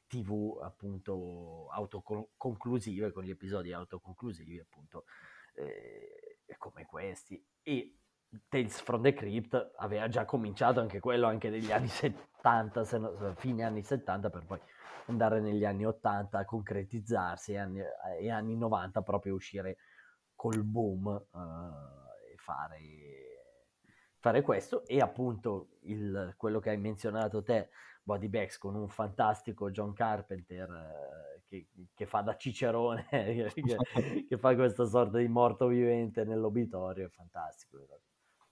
tv 0.06 0.58
appunto 0.62 1.68
autoconclusive, 1.70 3.12
con 3.12 3.24
gli 3.24 3.30
episodi 3.30 3.72
autoconclusivi 3.72 4.58
appunto 4.58 5.04
eh, 5.54 6.38
come 6.56 6.86
questi. 6.86 7.44
E 7.62 7.97
Tales 8.48 8.80
from 8.80 9.02
the 9.02 9.14
Crypt 9.14 9.72
aveva 9.76 10.08
già 10.08 10.24
cominciato 10.24 10.80
anche 10.80 11.00
quello 11.00 11.26
anche 11.26 11.48
negli 11.48 11.72
anni 11.72 11.88
70, 11.88 12.84
se 12.84 12.98
no, 12.98 13.34
fine 13.36 13.64
anni 13.64 13.82
70 13.82 14.30
per 14.30 14.44
poi 14.44 14.60
andare 15.06 15.40
negli 15.40 15.64
anni 15.64 15.86
80 15.86 16.38
a 16.38 16.44
concretizzarsi 16.44 17.52
e 17.52 17.58
anni, 17.58 17.80
e 18.20 18.30
anni 18.30 18.56
90 18.56 19.02
proprio 19.02 19.34
uscire 19.34 19.78
col 20.34 20.62
boom 20.62 21.06
uh, 21.06 21.38
e 22.30 22.36
fare, 22.36 22.80
fare, 24.18 24.42
questo. 24.42 24.86
E 24.86 25.00
appunto 25.00 25.78
il, 25.82 26.34
quello 26.36 26.60
che 26.60 26.70
hai 26.70 26.78
menzionato 26.78 27.42
te 27.42 27.70
Body 28.02 28.28
Bags 28.28 28.58
con 28.58 28.74
un 28.74 28.88
fantastico 28.88 29.70
John 29.70 29.94
Carpenter 29.94 30.68
uh, 30.68 31.40
che, 31.48 31.66
che, 31.94 32.06
fa 32.06 32.20
da 32.20 32.36
cicerone 32.36 33.06
che, 33.10 34.24
che, 34.28 34.38
fa 34.38 34.54
questa 34.54 34.84
sorta 34.84 35.18
di 35.18 35.28
morto 35.28 35.66
vivente 35.66 36.24
nell'obitorio 36.24 37.06
è 37.06 37.10
fantastico 37.10 37.78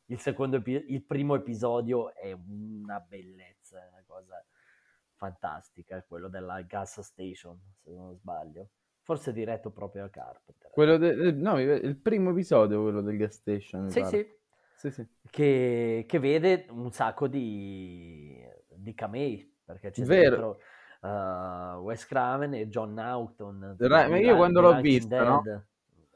il, 0.06 0.18
secondo 0.18 0.62
il 0.64 1.02
primo 1.04 1.34
episodio 1.34 2.14
è 2.14 2.32
una 2.32 3.00
bellezza, 3.00 3.84
è 3.84 3.88
una 3.90 4.02
cosa 4.06 4.44
fantastica, 5.14 6.02
quello 6.06 6.28
della 6.28 6.60
gas 6.62 7.00
station, 7.00 7.58
se 7.82 7.90
non 7.90 8.14
sbaglio. 8.14 8.68
Forse 9.02 9.32
diretto 9.32 9.70
proprio 9.70 10.04
a 10.04 10.08
Carpenter. 10.08 10.70
Quello 10.70 10.96
de- 10.96 11.32
no, 11.32 11.60
il 11.60 11.96
primo 11.96 12.30
episodio, 12.30 12.82
quello 12.82 13.00
del 13.02 13.16
gas 13.16 13.34
station. 13.34 13.88
Sì, 13.88 14.04
sì. 14.04 14.26
sì, 14.76 14.90
sì. 14.90 15.06
Che, 15.30 16.04
che, 16.08 16.18
vede 16.18 16.66
un 16.70 16.90
sacco 16.90 17.28
di, 17.28 18.44
di 18.68 18.94
camei, 18.94 19.58
perché 19.64 19.90
c'è 19.90 20.02
Vero. 20.04 20.30
dentro 20.30 20.60
uh, 21.08 21.78
Wes 21.82 22.04
Craven 22.04 22.54
e 22.54 22.68
John 22.68 22.94
Naughton. 22.94 23.76
Ra- 23.78 24.08
ma 24.08 24.18
io 24.18 24.34
quando 24.36 24.60
l'ho 24.60 24.80
visto, 24.80 25.22
no? 25.22 25.42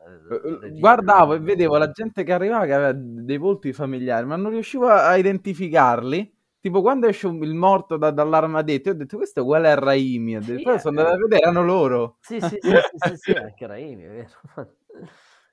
Eh, 0.02 0.66
eh, 0.66 0.78
guardavo 0.78 1.34
e 1.34 1.40
vedevo 1.40 1.76
la 1.76 1.90
gente 1.90 2.22
che 2.24 2.32
arrivava 2.32 2.64
che 2.64 2.72
aveva 2.72 2.92
dei 2.94 3.36
volti 3.36 3.72
familiari, 3.72 4.24
ma 4.26 4.36
non 4.36 4.50
riuscivo 4.50 4.88
a 4.88 5.14
identificarli. 5.16 6.38
Tipo, 6.60 6.82
quando 6.82 7.06
esce 7.06 7.26
il 7.26 7.54
morto 7.54 7.96
da, 7.96 8.10
dall'armadetto, 8.10 8.90
ho 8.90 8.94
detto 8.94 9.16
questo 9.16 9.40
è 9.40 9.42
uguale 9.42 9.70
a 9.70 9.74
Raimi. 9.74 10.34
Detto, 10.38 10.56
sì, 10.58 10.62
poi 10.62 10.78
sono 10.78 10.98
andato 11.00 11.16
a 11.16 11.18
vedere, 11.18 11.42
erano 11.42 11.64
loro. 11.64 12.16
Sì, 12.20 12.40
sì, 12.40 12.58
sì, 12.60 12.74
sì, 12.96 13.16
sì, 13.16 13.30
anche 13.36 13.66
Raimi, 13.66 14.02
è 14.02 14.08
vero. 14.08 14.30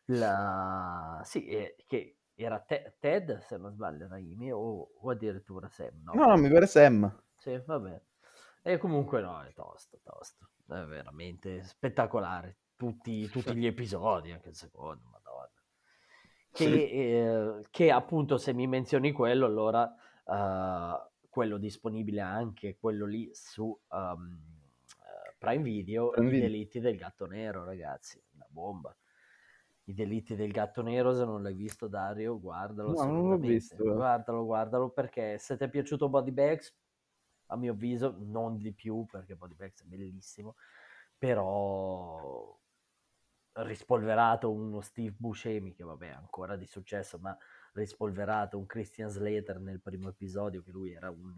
La... 0.10 1.22
Sì, 1.24 1.46
eh, 1.48 1.76
che 1.88 2.18
era 2.36 2.60
te- 2.60 2.96
Ted, 3.00 3.40
se 3.40 3.58
non 3.58 3.72
sbaglio, 3.72 4.08
Raimi, 4.08 4.52
o, 4.52 4.90
o 5.00 5.10
addirittura 5.10 5.68
Sam, 5.70 6.02
no? 6.04 6.14
No, 6.14 6.28
no, 6.28 6.38
mi 6.38 6.50
pare 6.50 6.68
Sam. 6.68 7.14
Sì, 7.38 7.62
vabbè. 7.66 8.02
E 8.64 8.78
comunque 8.78 9.22
no, 9.22 9.42
è 9.44 9.54
tosto, 9.54 10.00
tosto. 10.04 10.50
È 10.68 10.84
veramente 10.84 11.64
spettacolare. 11.64 12.58
Tutti, 12.78 13.28
tutti 13.30 13.56
gli 13.56 13.66
episodi, 13.66 14.32
anche 14.32 14.50
il 14.50 14.56
secondo, 14.56 15.04
madonna. 15.12 15.52
Che, 16.52 16.64
sì. 16.64 16.90
eh, 16.90 17.66
che 17.70 17.92
appunto 17.92 18.38
se 18.38 18.54
mi 18.54 18.66
menzioni 18.66 19.12
quello, 19.12 19.46
allora 19.46 19.94
uh, 20.24 21.28
quello 21.30 21.58
disponibile 21.58 22.22
anche, 22.22 22.78
quello 22.80 23.06
lì 23.06 23.30
su 23.34 23.78
um, 23.90 24.40
Prime 25.38 25.64
Video, 25.64 26.10
Prime 26.10 26.36
i 26.36 26.40
delitti 26.40 26.80
del 26.80 26.96
gatto 26.96 27.26
nero, 27.26 27.64
ragazzi, 27.64 28.22
una 28.34 28.48
bomba. 28.50 28.96
I 29.86 29.94
delitti 29.94 30.36
del 30.36 30.52
gatto 30.52 30.82
nero, 30.82 31.14
se 31.14 31.24
non 31.24 31.44
l'hai 31.44 31.54
visto 31.54 31.88
Dario, 31.88 32.40
guardalo. 32.40 32.92
No, 32.92 33.06
non 33.06 33.30
l'ho 33.30 33.38
visto. 33.38 33.82
Guardalo, 33.82 34.44
guardalo 34.46 34.90
perché 34.90 35.38
se 35.38 35.56
ti 35.56 35.64
è 35.64 35.70
piaciuto 35.70 36.10
Body 36.10 36.32
Bags, 36.32 36.76
a 37.48 37.56
mio 37.56 37.72
avviso, 37.72 38.16
non 38.20 38.58
di 38.58 38.74
più 38.74 39.06
perché 39.06 39.36
Body 39.36 39.54
Bags 39.56 39.84
è 39.84 39.86
bellissimo, 39.86 40.56
però 41.18 42.58
rispolverato 43.64 44.52
uno 44.52 44.82
Steve 44.82 45.16
Buscemi 45.18 45.74
che 45.74 45.84
vabbè 45.84 46.10
ancora 46.10 46.56
di 46.56 46.66
successo, 46.66 47.18
ma 47.20 47.36
rispolverato 47.74 48.58
un 48.58 48.66
Christian 48.66 49.10
Slater 49.10 49.60
nel 49.60 49.82
primo 49.82 50.10
episodio 50.10 50.62
che 50.62 50.72
lui 50.72 50.94
era 50.94 51.10
un, 51.10 51.34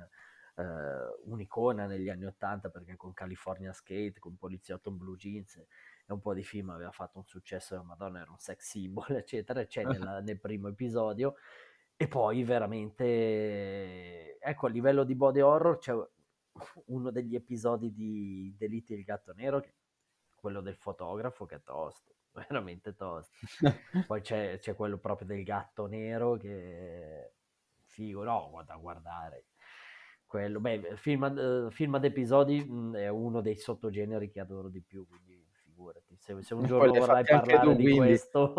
uh, 0.55 1.31
un'icona 1.31 1.85
negli 1.85 2.09
anni 2.09 2.25
Ottanta 2.25 2.69
perché 2.69 2.95
con 2.95 3.13
California 3.13 3.71
Skate, 3.71 4.19
con 4.19 4.37
Poliziotto 4.37 4.89
in 4.89 4.97
Blue 4.97 5.17
Jeans 5.17 5.57
e 5.57 6.13
un 6.13 6.19
po' 6.21 6.33
di 6.33 6.43
film 6.43 6.69
aveva 6.69 6.91
fatto 6.91 7.19
un 7.19 7.25
successo 7.25 7.75
della 7.75 7.85
Madonna, 7.85 8.21
era 8.21 8.31
un 8.31 8.39
sex 8.39 8.67
symbol, 8.67 9.05
eccetera, 9.15 9.65
c'è 9.65 9.83
nella, 9.83 10.21
nel 10.21 10.39
primo 10.39 10.67
episodio. 10.67 11.35
E 12.01 12.07
poi 12.07 12.43
veramente, 12.43 14.37
ecco, 14.39 14.67
a 14.67 14.69
livello 14.69 15.03
di 15.03 15.15
body 15.15 15.41
horror 15.41 15.79
c'è 15.79 15.93
uno 16.85 17.11
degli 17.11 17.35
episodi 17.35 17.91
di 17.93 18.55
Delitti 18.57 18.95
del 18.95 19.03
gatto 19.03 19.33
nero, 19.33 19.59
che 19.59 19.73
quello 20.39 20.61
del 20.61 20.75
fotografo, 20.75 21.45
che 21.45 21.55
è 21.55 21.63
tosto, 21.63 22.15
veramente 22.33 22.95
tosto. 22.95 23.37
poi 24.07 24.21
c'è, 24.21 24.59
c'è, 24.59 24.75
quello 24.75 24.97
proprio 24.97 25.27
del 25.27 25.43
gatto 25.43 25.87
nero, 25.87 26.37
che 26.37 26.51
è 26.51 27.31
figo, 27.85 28.23
no, 28.23 28.63
da 28.65 28.75
guardare. 28.75 29.45
Quello, 30.25 30.59
beh, 30.59 30.95
film, 30.95 31.23
uh, 31.23 31.71
film 31.71 31.95
ad 31.95 32.05
episodi 32.05 32.63
mh, 32.63 32.95
è 32.97 33.07
uno 33.07 33.41
dei 33.41 33.57
sottogeneri 33.57 34.29
che 34.29 34.39
adoro 34.39 34.69
di 34.69 34.81
più, 34.81 35.07
quindi 35.07 35.43
figurati, 35.63 36.15
se, 36.17 36.41
se 36.43 36.53
un 36.53 36.65
giorno 36.67 36.93
vorrai 36.93 37.23
parlare 37.23 37.59
tu, 37.61 37.73
di 37.73 37.83
quindi. 37.83 37.97
questo, 37.97 38.53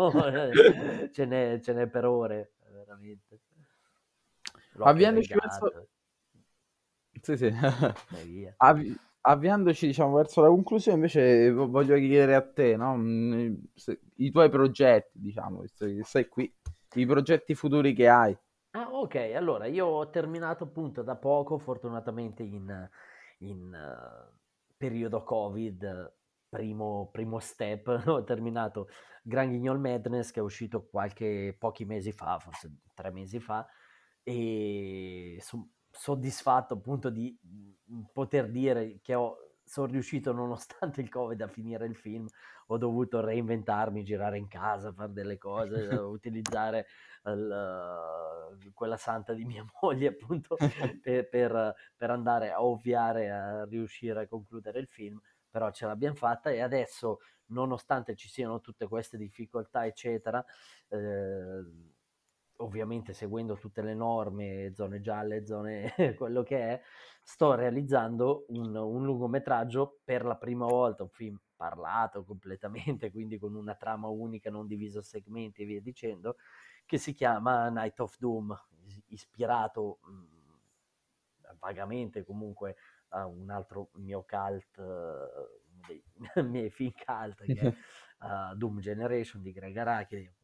ce, 1.11 1.25
n'è, 1.25 1.59
ce, 1.61 1.73
n'è, 1.73 1.87
per 1.87 2.05
ore, 2.05 2.53
veramente. 2.69 3.39
Avviandoci 4.79 5.33
verso... 5.33 5.87
Sì, 7.21 7.37
sì. 7.37 7.53
Avvi... 8.57 8.97
Avviandoci 9.23 9.85
diciamo, 9.85 10.15
verso 10.15 10.41
la 10.41 10.47
conclusione, 10.47 10.97
invece 10.97 11.51
voglio 11.51 11.95
chiedere 11.97 12.33
a 12.33 12.41
te, 12.41 12.75
no? 12.75 12.97
Mm, 12.97 13.53
i 14.15 14.31
tuoi 14.31 14.49
progetti, 14.49 15.19
diciamo, 15.19 15.61
visto 15.61 15.85
che 15.85 16.03
sei 16.03 16.27
qui, 16.27 16.51
i 16.95 17.05
progetti 17.05 17.53
futuri 17.53 17.93
che 17.93 18.07
hai. 18.07 18.35
Ah, 18.71 18.89
ok, 18.91 19.15
allora 19.35 19.65
io 19.67 19.85
ho 19.85 20.09
terminato 20.09 20.63
appunto 20.63 21.03
da 21.03 21.15
poco, 21.15 21.57
fortunatamente 21.57 22.41
in, 22.41 22.89
in 23.39 23.71
uh, 23.73 24.39
periodo 24.75 25.23
Covid, 25.23 26.13
primo, 26.49 27.09
primo 27.11 27.39
step, 27.39 27.87
ho 28.07 28.23
terminato 28.23 28.87
Grand 29.23 29.49
Guignol 29.49 29.79
Madness 29.79 30.31
che 30.31 30.39
è 30.39 30.43
uscito 30.43 30.87
qualche 30.89 31.55
pochi 31.59 31.85
mesi 31.85 32.11
fa, 32.11 32.39
forse 32.39 32.77
tre 32.95 33.11
mesi 33.11 33.39
fa, 33.39 33.67
e 34.23 35.37
sono 35.41 35.69
soddisfatto 35.91 36.75
appunto 36.75 37.09
di 37.09 37.37
mhmm, 37.41 38.05
poter 38.13 38.49
dire 38.49 38.99
che 39.01 39.13
ho, 39.13 39.37
sono 39.63 39.87
riuscito 39.87 40.31
nonostante 40.33 41.01
il 41.01 41.09
covid 41.09 41.41
a 41.41 41.47
finire 41.47 41.85
il 41.85 41.95
film, 41.95 42.27
ho 42.67 42.77
dovuto 42.77 43.21
reinventarmi, 43.21 44.03
girare 44.03 44.37
in 44.37 44.47
casa, 44.47 44.93
fare 44.93 45.11
delle 45.11 45.37
cose, 45.37 45.75
utilizzare 45.95 46.87
il, 47.25 48.71
quella 48.73 48.97
santa 48.97 49.33
di 49.33 49.45
mia 49.45 49.65
moglie 49.81 50.07
appunto 50.07 50.57
per, 51.01 51.29
per, 51.29 51.75
per 51.95 52.09
andare 52.09 52.51
a 52.51 52.63
ovviare 52.63 53.29
a 53.29 53.65
riuscire 53.65 54.21
a 54.21 54.27
concludere 54.27 54.79
il 54.79 54.87
film 54.87 55.19
però 55.51 55.69
ce 55.71 55.85
l'abbiamo 55.85 56.15
fatta. 56.15 56.49
E 56.49 56.61
adesso, 56.61 57.19
nonostante 57.47 58.15
ci 58.15 58.29
siano 58.29 58.61
tutte 58.61 58.87
queste 58.87 59.17
difficoltà, 59.17 59.85
eccetera, 59.85 60.43
eh, 60.87 61.63
ovviamente 62.61 63.13
seguendo 63.13 63.57
tutte 63.57 63.81
le 63.81 63.93
norme, 63.93 64.71
zone 64.73 65.01
gialle, 65.01 65.45
zone 65.45 65.93
quello 66.17 66.43
che 66.43 66.59
è, 66.59 66.81
sto 67.23 67.53
realizzando 67.55 68.45
un, 68.49 68.75
un 68.75 69.03
lungometraggio 69.03 69.99
per 70.03 70.25
la 70.25 70.35
prima 70.35 70.65
volta, 70.65 71.03
un 71.03 71.09
film 71.09 71.39
parlato 71.55 72.23
completamente, 72.23 73.11
quindi 73.11 73.37
con 73.37 73.55
una 73.55 73.75
trama 73.75 74.07
unica, 74.07 74.49
non 74.49 74.67
diviso 74.67 74.99
a 74.99 75.03
segmenti 75.03 75.61
e 75.61 75.65
via 75.65 75.81
dicendo, 75.81 76.37
che 76.85 76.97
si 76.97 77.13
chiama 77.13 77.69
Night 77.69 77.99
of 77.99 78.17
Doom, 78.17 78.55
ispirato 79.07 79.99
mh, 80.01 80.11
mm, 80.11 81.55
vagamente 81.59 82.23
comunque 82.23 82.75
a 83.09 83.25
un 83.25 83.49
altro 83.49 83.89
mio 83.93 84.25
cult, 84.27 84.77
uno 84.77 85.85
dei 85.87 86.03
miei 86.43 86.69
film 86.69 86.91
cult, 87.05 87.43
che 87.43 87.59
è 87.59 87.67
uh, 88.25 88.55
Doom 88.55 88.79
Generation 88.79 89.41
di 89.41 89.51
Greg 89.51 89.75
Araki, 89.77 90.15
un 90.15 90.40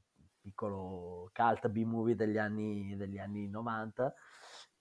piccolo 0.47 1.29
cult 1.33 1.67
B-movie 1.67 2.15
degli 2.15 2.37
anni, 2.37 2.95
degli 2.95 3.17
anni 3.17 3.49
90, 3.49 4.13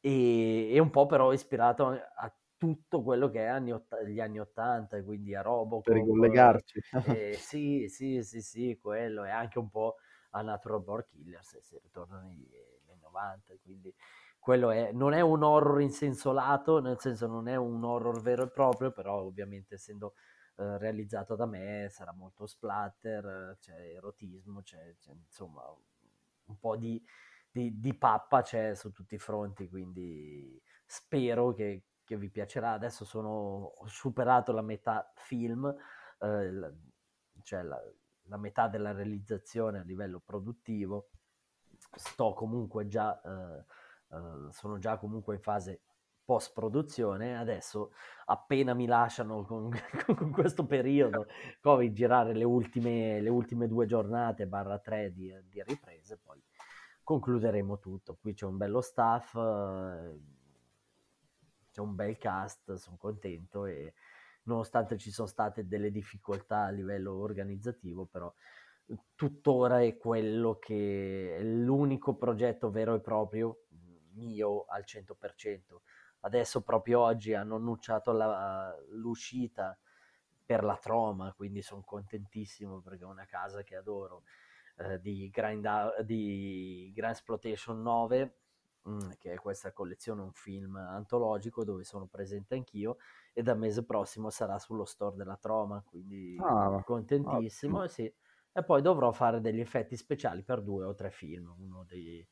e, 0.00 0.72
e, 0.72 0.78
un 0.78 0.90
po' 0.90 1.06
però 1.06 1.32
ispirato 1.32 1.88
a 1.88 2.32
tutto 2.56 3.02
quello 3.02 3.28
che 3.28 3.40
è 3.40 3.46
anni 3.46 3.72
ott- 3.72 4.02
gli 4.04 4.20
anni 4.20 4.38
80, 4.38 5.02
quindi 5.02 5.34
a 5.34 5.42
Robocop. 5.42 5.84
Per 5.84 5.94
ricollegarci. 5.94 6.80
Eh, 7.06 7.34
sì, 7.34 7.88
sì, 7.88 8.22
sì, 8.22 8.40
sì, 8.40 8.78
quello, 8.80 9.24
e 9.24 9.30
anche 9.30 9.58
un 9.58 9.68
po' 9.68 9.96
a 10.30 10.42
Natural 10.42 10.82
Born 10.82 11.04
Killers, 11.08 11.58
se 11.58 11.80
ritorno 11.82 12.20
negli, 12.20 12.48
negli 12.86 13.00
90, 13.00 13.54
quindi 13.62 13.92
quello 14.38 14.70
è, 14.70 14.92
non 14.92 15.12
è 15.12 15.20
un 15.20 15.42
horror 15.42 15.80
in 15.80 15.90
senso 15.90 16.30
lato, 16.30 16.80
nel 16.80 17.00
senso 17.00 17.26
non 17.26 17.48
è 17.48 17.56
un 17.56 17.82
horror 17.82 18.20
vero 18.20 18.44
e 18.44 18.50
proprio, 18.50 18.92
però 18.92 19.22
ovviamente 19.22 19.74
essendo 19.74 20.14
eh, 20.56 20.78
realizzato 20.78 21.36
da 21.36 21.46
me 21.46 21.88
sarà 21.90 22.12
molto 22.12 22.46
splatter, 22.46 23.56
c'è 23.60 23.94
erotismo, 23.94 24.62
c'è, 24.62 24.96
c'è 24.98 25.12
insomma 25.12 25.62
un 26.46 26.58
po' 26.58 26.76
di, 26.76 27.02
di, 27.50 27.78
di, 27.80 27.94
pappa 27.94 28.42
c'è 28.42 28.74
su 28.74 28.92
tutti 28.92 29.14
i 29.16 29.18
fronti, 29.18 29.68
quindi 29.68 30.60
spero 30.84 31.52
che, 31.52 31.84
che 32.04 32.16
vi 32.16 32.30
piacerà. 32.30 32.72
Adesso 32.72 33.04
sono, 33.04 33.28
ho 33.76 33.86
superato 33.86 34.52
la 34.52 34.62
metà 34.62 35.12
film, 35.16 35.66
eh, 36.20 36.52
la, 36.52 36.72
cioè 37.42 37.62
la, 37.62 37.80
la 38.24 38.36
metà 38.36 38.68
della 38.68 38.92
realizzazione 38.92 39.80
a 39.80 39.82
livello 39.82 40.20
produttivo, 40.20 41.10
sto 41.94 42.32
comunque 42.34 42.86
già... 42.88 43.20
Eh, 43.20 43.64
Ehm, 44.12 44.50
sono 44.50 44.78
già 44.78 44.98
comunque 44.98 45.34
in 45.34 45.40
fase 45.40 45.82
post 46.26 46.52
produzione, 46.52 47.38
adesso 47.38 47.92
appena 48.26 48.74
mi 48.74 48.86
lasciano 48.86 49.44
con, 49.44 49.70
con 50.04 50.30
questo 50.32 50.66
periodo 50.66 51.28
Covid 51.60 51.94
girare 51.94 52.34
le 52.34 52.44
ultime, 52.44 53.20
le 53.20 53.30
ultime 53.30 53.68
due 53.68 53.86
giornate 53.86 54.46
barra 54.46 54.78
tre 54.80 55.12
di, 55.12 55.32
di, 55.48 55.62
riprese, 55.64 56.18
poi 56.18 56.42
concluderemo 57.02 57.78
tutto. 57.78 58.18
Qui 58.20 58.34
c'è 58.34 58.44
un 58.44 58.56
bello 58.56 58.80
staff, 58.80 59.34
uh, 59.34 60.20
c'è 61.70 61.80
un 61.80 61.94
bel 61.94 62.18
cast, 62.18 62.74
sono 62.74 62.96
contento 62.96 63.64
e 63.64 63.94
nonostante 64.42 64.98
ci 64.98 65.12
sono 65.12 65.28
state 65.28 65.68
delle 65.68 65.92
difficoltà 65.92 66.64
a 66.64 66.70
livello 66.70 67.14
organizzativo, 67.14 68.04
però 68.04 68.32
tuttora 69.14 69.80
è 69.80 69.96
quello 69.96 70.58
che 70.58 71.36
è 71.36 71.42
l'unico 71.42 72.16
progetto 72.16 72.70
vero 72.70 72.94
e 72.94 73.00
proprio 73.00 73.60
mio 74.14 74.64
al 74.68 74.84
100%. 74.84 75.80
Adesso 76.20 76.62
proprio 76.62 77.00
oggi 77.00 77.34
hanno 77.34 77.56
annunciato 77.56 78.12
la, 78.12 78.74
l'uscita 78.90 79.78
per 80.44 80.62
la 80.64 80.76
Troma, 80.76 81.32
quindi 81.34 81.62
sono 81.62 81.82
contentissimo 81.84 82.80
perché 82.80 83.02
è 83.02 83.06
una 83.06 83.26
casa 83.26 83.62
che 83.62 83.76
adoro. 83.76 84.22
eh, 84.78 85.00
di, 85.00 85.28
Grind, 85.30 86.00
di 86.02 86.92
Grand 86.94 87.14
Exploitation 87.14 87.80
9 87.82 88.36
mm, 88.88 89.10
che 89.18 89.32
è 89.32 89.36
questa 89.36 89.72
collezione, 89.72 90.22
un 90.22 90.32
film 90.32 90.76
antologico 90.76 91.64
dove 91.64 91.84
sono 91.84 92.06
presente 92.06 92.54
anch'io 92.54 92.96
e 93.32 93.42
dal 93.42 93.58
mese 93.58 93.84
prossimo 93.84 94.30
sarà 94.30 94.58
sullo 94.58 94.84
store 94.84 95.16
della 95.16 95.36
Troma, 95.36 95.82
quindi 95.84 96.36
ah, 96.40 96.82
contentissimo. 96.84 97.86
Sì. 97.86 98.12
E 98.52 98.64
poi 98.64 98.80
dovrò 98.80 99.12
fare 99.12 99.40
degli 99.40 99.60
effetti 99.60 99.96
speciali 99.96 100.42
per 100.42 100.62
due 100.62 100.86
o 100.86 100.94
tre 100.94 101.10
film, 101.10 101.54
uno 101.58 101.84
dei, 101.84 102.26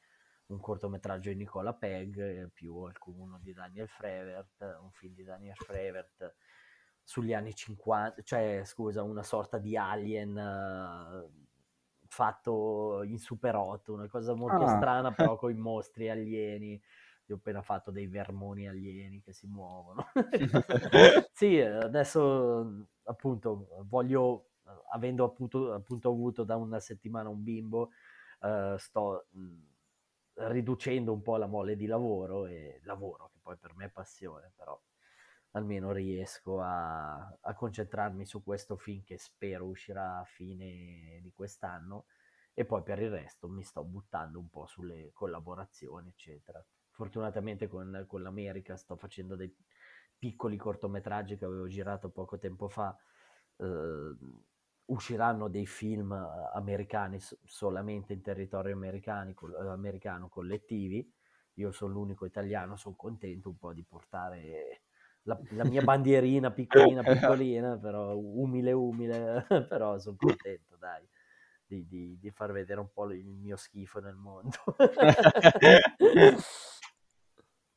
un 0.47 0.61
cortometraggio 0.61 1.31
di 1.31 1.37
Nicola 1.37 1.73
Pegg, 1.73 2.49
più 2.53 2.75
uno 2.75 3.39
di 3.41 3.53
Daniel 3.53 3.89
Frevert, 3.89 4.79
un 4.83 4.91
film 4.93 5.15
di 5.15 5.25
Daniel 5.25 5.57
Frevert 5.57 6.35
sugli 7.05 7.35
anni 7.35 7.55
50, 7.55 8.23
cioè 8.23 8.63
scusa, 8.65 9.03
una 9.03 9.23
sorta 9.23 9.59
di 9.59 9.77
alien 9.77 10.37
uh, 10.37 11.31
fatto 12.09 13.03
in 13.05 13.19
Super 13.19 13.57
8, 13.57 13.93
una 13.93 14.09
cosa 14.09 14.35
molto 14.35 14.65
ah. 14.65 14.77
strana 14.77 15.13
però 15.13 15.37
con 15.39 15.51
i 15.51 15.57
mostri 15.57 16.09
alieni. 16.09 16.81
Io 17.27 17.37
ho 17.37 17.39
appena 17.39 17.63
fatto 17.63 17.91
dei 17.91 18.07
vermoni 18.07 18.69
alieni 18.69 19.23
che 19.23 19.33
si 19.33 19.47
muovono. 19.47 20.07
sì, 21.33 21.59
adesso 21.59 22.87
appunto 23.05 23.69
voglio, 23.85 24.51
avendo 24.93 25.25
appunto, 25.25 25.73
appunto 25.73 26.11
avuto 26.11 26.45
da 26.45 26.57
una 26.57 26.81
settimana 26.81 27.31
un 27.31 27.43
bimbo, 27.43 27.91
uh, 28.41 28.77
sto 28.77 29.27
mh, 29.31 29.74
riducendo 30.35 31.13
un 31.13 31.23
po' 31.23 31.37
la 31.37 31.47
mole 31.47 31.77
di 31.77 31.87
lavoro 31.87 32.47
e 32.47 32.81
lavoro, 32.85 33.31
che 33.33 33.39
poi 33.41 33.57
per 33.57 33.75
me 33.75 33.87
è 33.87 33.91
passione, 33.91 34.53
però 34.57 34.81
almeno 35.53 35.93
riesco 35.93 36.61
a, 36.61 37.15
a, 37.41 37.55
concentrarmi 37.55 38.27
su 38.27 38.43
questo 38.43 38.77
film 38.77 39.03
che 39.05 39.19
spero 39.19 39.67
uscirà 39.67 40.19
a 40.19 40.25
fine 40.25 41.21
di 41.23 41.33
quest'anno 41.33 42.07
e 42.53 42.65
poi 42.65 42.83
per 42.83 43.01
il 43.01 43.11
resto 43.11 43.49
mi 43.49 43.63
sto 43.63 43.85
buttando 43.85 44.39
un 44.39 44.49
po' 44.49 44.67
sulle 44.67 45.11
collaborazioni 45.13 46.09
eccetera. 46.09 46.65
Fortunatamente 46.91 47.69
con, 47.69 48.05
con 48.07 48.23
l'America 48.23 48.77
sto 48.77 48.97
facendo 48.97 49.37
dei 49.37 49.55
piccoli 50.19 50.57
cortometraggi 50.57 51.37
che 51.37 51.45
avevo 51.45 51.67
girato 51.69 52.11
poco 52.11 52.39
tempo 52.39 52.69
fa 52.69 52.97
eh, 53.59 54.17
usciranno 54.87 55.49
dei 55.49 55.67
film 55.67 56.13
americani 56.53 57.19
solamente 57.45 58.13
in 58.13 58.21
territorio 58.21 58.77
americano 58.77 60.29
collettivi 60.29 61.11
io 61.55 61.73
sono 61.73 61.93
l'unico 61.93 62.27
italiano 62.27 62.77
sono 62.77 62.95
contento 62.97 63.49
un 63.49 63.57
po' 63.57 63.73
di 63.73 63.83
portare 63.83 64.83
la, 65.25 65.39
la 65.51 65.65
mia 65.65 65.83
bandierina 65.85 66.51
piccolina, 66.51 67.03
piccolina, 67.03 67.77
però 67.79 68.17
umile, 68.17 68.73
umile, 68.73 69.47
però 69.69 69.99
sono 69.99 70.17
contento, 70.19 70.77
dai, 70.77 71.07
di, 71.67 71.87
di, 71.87 72.19
di, 72.19 72.31
far 72.31 72.53
vedere 72.53 72.81
un 72.81 72.91
po' 72.93 73.11
il 73.13 73.25
mio 73.25 73.57
schifo 73.57 74.01
nel 74.01 74.17
mondo. 74.17 74.57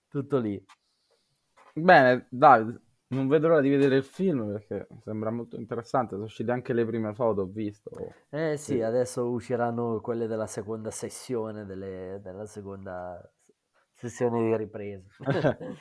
Tutto 0.10 0.38
lì. 0.39 0.64
Bene, 1.74 2.28
Davide, 2.30 2.82
non 3.10 3.28
vedo 3.28 3.47
l'ora 3.47 3.62
di 3.62 3.70
vedere 3.70 3.95
il 3.95 4.03
film 4.03 4.51
perché 4.51 4.88
sembra 5.03 5.30
molto 5.32 5.55
interessante. 5.55 6.14
Sono 6.14 6.26
uscite 6.26 6.51
anche 6.51 6.74
le 6.74 6.86
prime 6.86 7.14
foto, 7.14 7.41
ho 7.41 7.45
visto. 7.45 7.89
Eh 8.30 8.58
sì, 8.58 8.74
sì. 8.74 8.82
adesso 8.82 9.30
usciranno 9.30 10.01
quelle 10.01 10.28
della 10.28 10.47
seconda 10.47 10.91
sessione, 10.91 11.66
delle, 11.66 12.20
della 12.22 12.45
seconda 12.45 13.22
sessione 13.93 14.43
di 14.43 14.58
ripresa. 14.58 15.08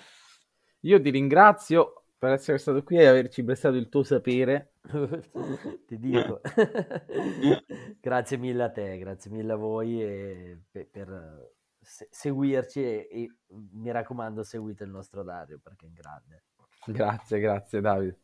Io 0.81 1.01
ti 1.01 1.11
ringrazio 1.11 2.05
per 2.19 2.33
essere 2.33 2.59
stato 2.59 2.83
qui 2.83 2.97
e 2.97 3.07
averci 3.07 3.43
prestato 3.45 3.77
il 3.77 3.89
tuo 3.89 4.03
sapere. 4.03 4.75
ti 5.87 5.99
dico. 5.99 6.41
grazie 8.01 8.37
mille 8.37 8.63
a 8.63 8.71
te, 8.71 8.99
grazie 8.99 9.31
mille 9.31 9.53
a 9.53 9.57
voi 9.57 10.65
per, 10.71 10.89
per 10.89 11.51
se- 11.81 12.09
seguirci 12.11 12.83
e, 12.83 13.09
e, 13.11 13.37
mi 13.73 13.91
raccomando 13.91 14.43
seguite 14.43 14.85
il 14.85 14.91
nostro 14.91 15.23
Dario 15.23 15.59
perché 15.63 15.87
è 15.87 15.91
grande. 15.91 16.45
Grazie, 16.87 17.41
grazie 17.41 17.81
Davide. 17.81 18.19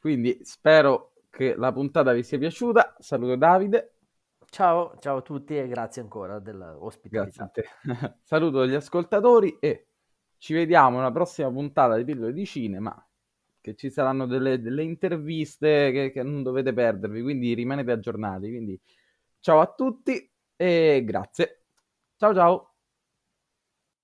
Quindi 0.00 0.38
spero 0.42 1.12
che 1.30 1.54
la 1.56 1.72
puntata 1.72 2.12
vi 2.12 2.22
sia 2.22 2.38
piaciuta. 2.38 2.96
Saluto 2.98 3.36
Davide. 3.36 3.92
Ciao, 4.50 4.96
ciao 4.98 5.18
a 5.18 5.22
tutti 5.22 5.56
e 5.56 5.68
grazie 5.68 6.02
ancora 6.02 6.38
dell'ospitalità. 6.38 7.44
Grazie 7.44 7.44
a 7.44 7.48
te. 7.48 8.16
Saluto 8.22 8.66
gli 8.66 8.74
ascoltatori 8.74 9.58
e 9.60 9.88
ci 10.38 10.54
vediamo 10.54 10.96
nella 10.96 11.12
prossima 11.12 11.50
puntata 11.50 11.96
di 11.96 12.04
Pillole 12.04 12.32
di 12.32 12.46
Cinema, 12.46 13.06
che 13.60 13.74
ci 13.74 13.90
saranno 13.90 14.26
delle, 14.26 14.60
delle 14.60 14.82
interviste 14.82 15.90
che, 15.92 16.10
che 16.10 16.22
non 16.22 16.42
dovete 16.42 16.72
perdervi, 16.72 17.22
quindi 17.22 17.52
rimanete 17.54 17.92
aggiornati. 17.92 18.48
Quindi 18.48 18.80
ciao 19.40 19.60
a 19.60 19.66
tutti 19.66 20.30
e 20.56 21.02
grazie. 21.04 21.64
Ciao 22.16 22.34
ciao. 22.34 22.77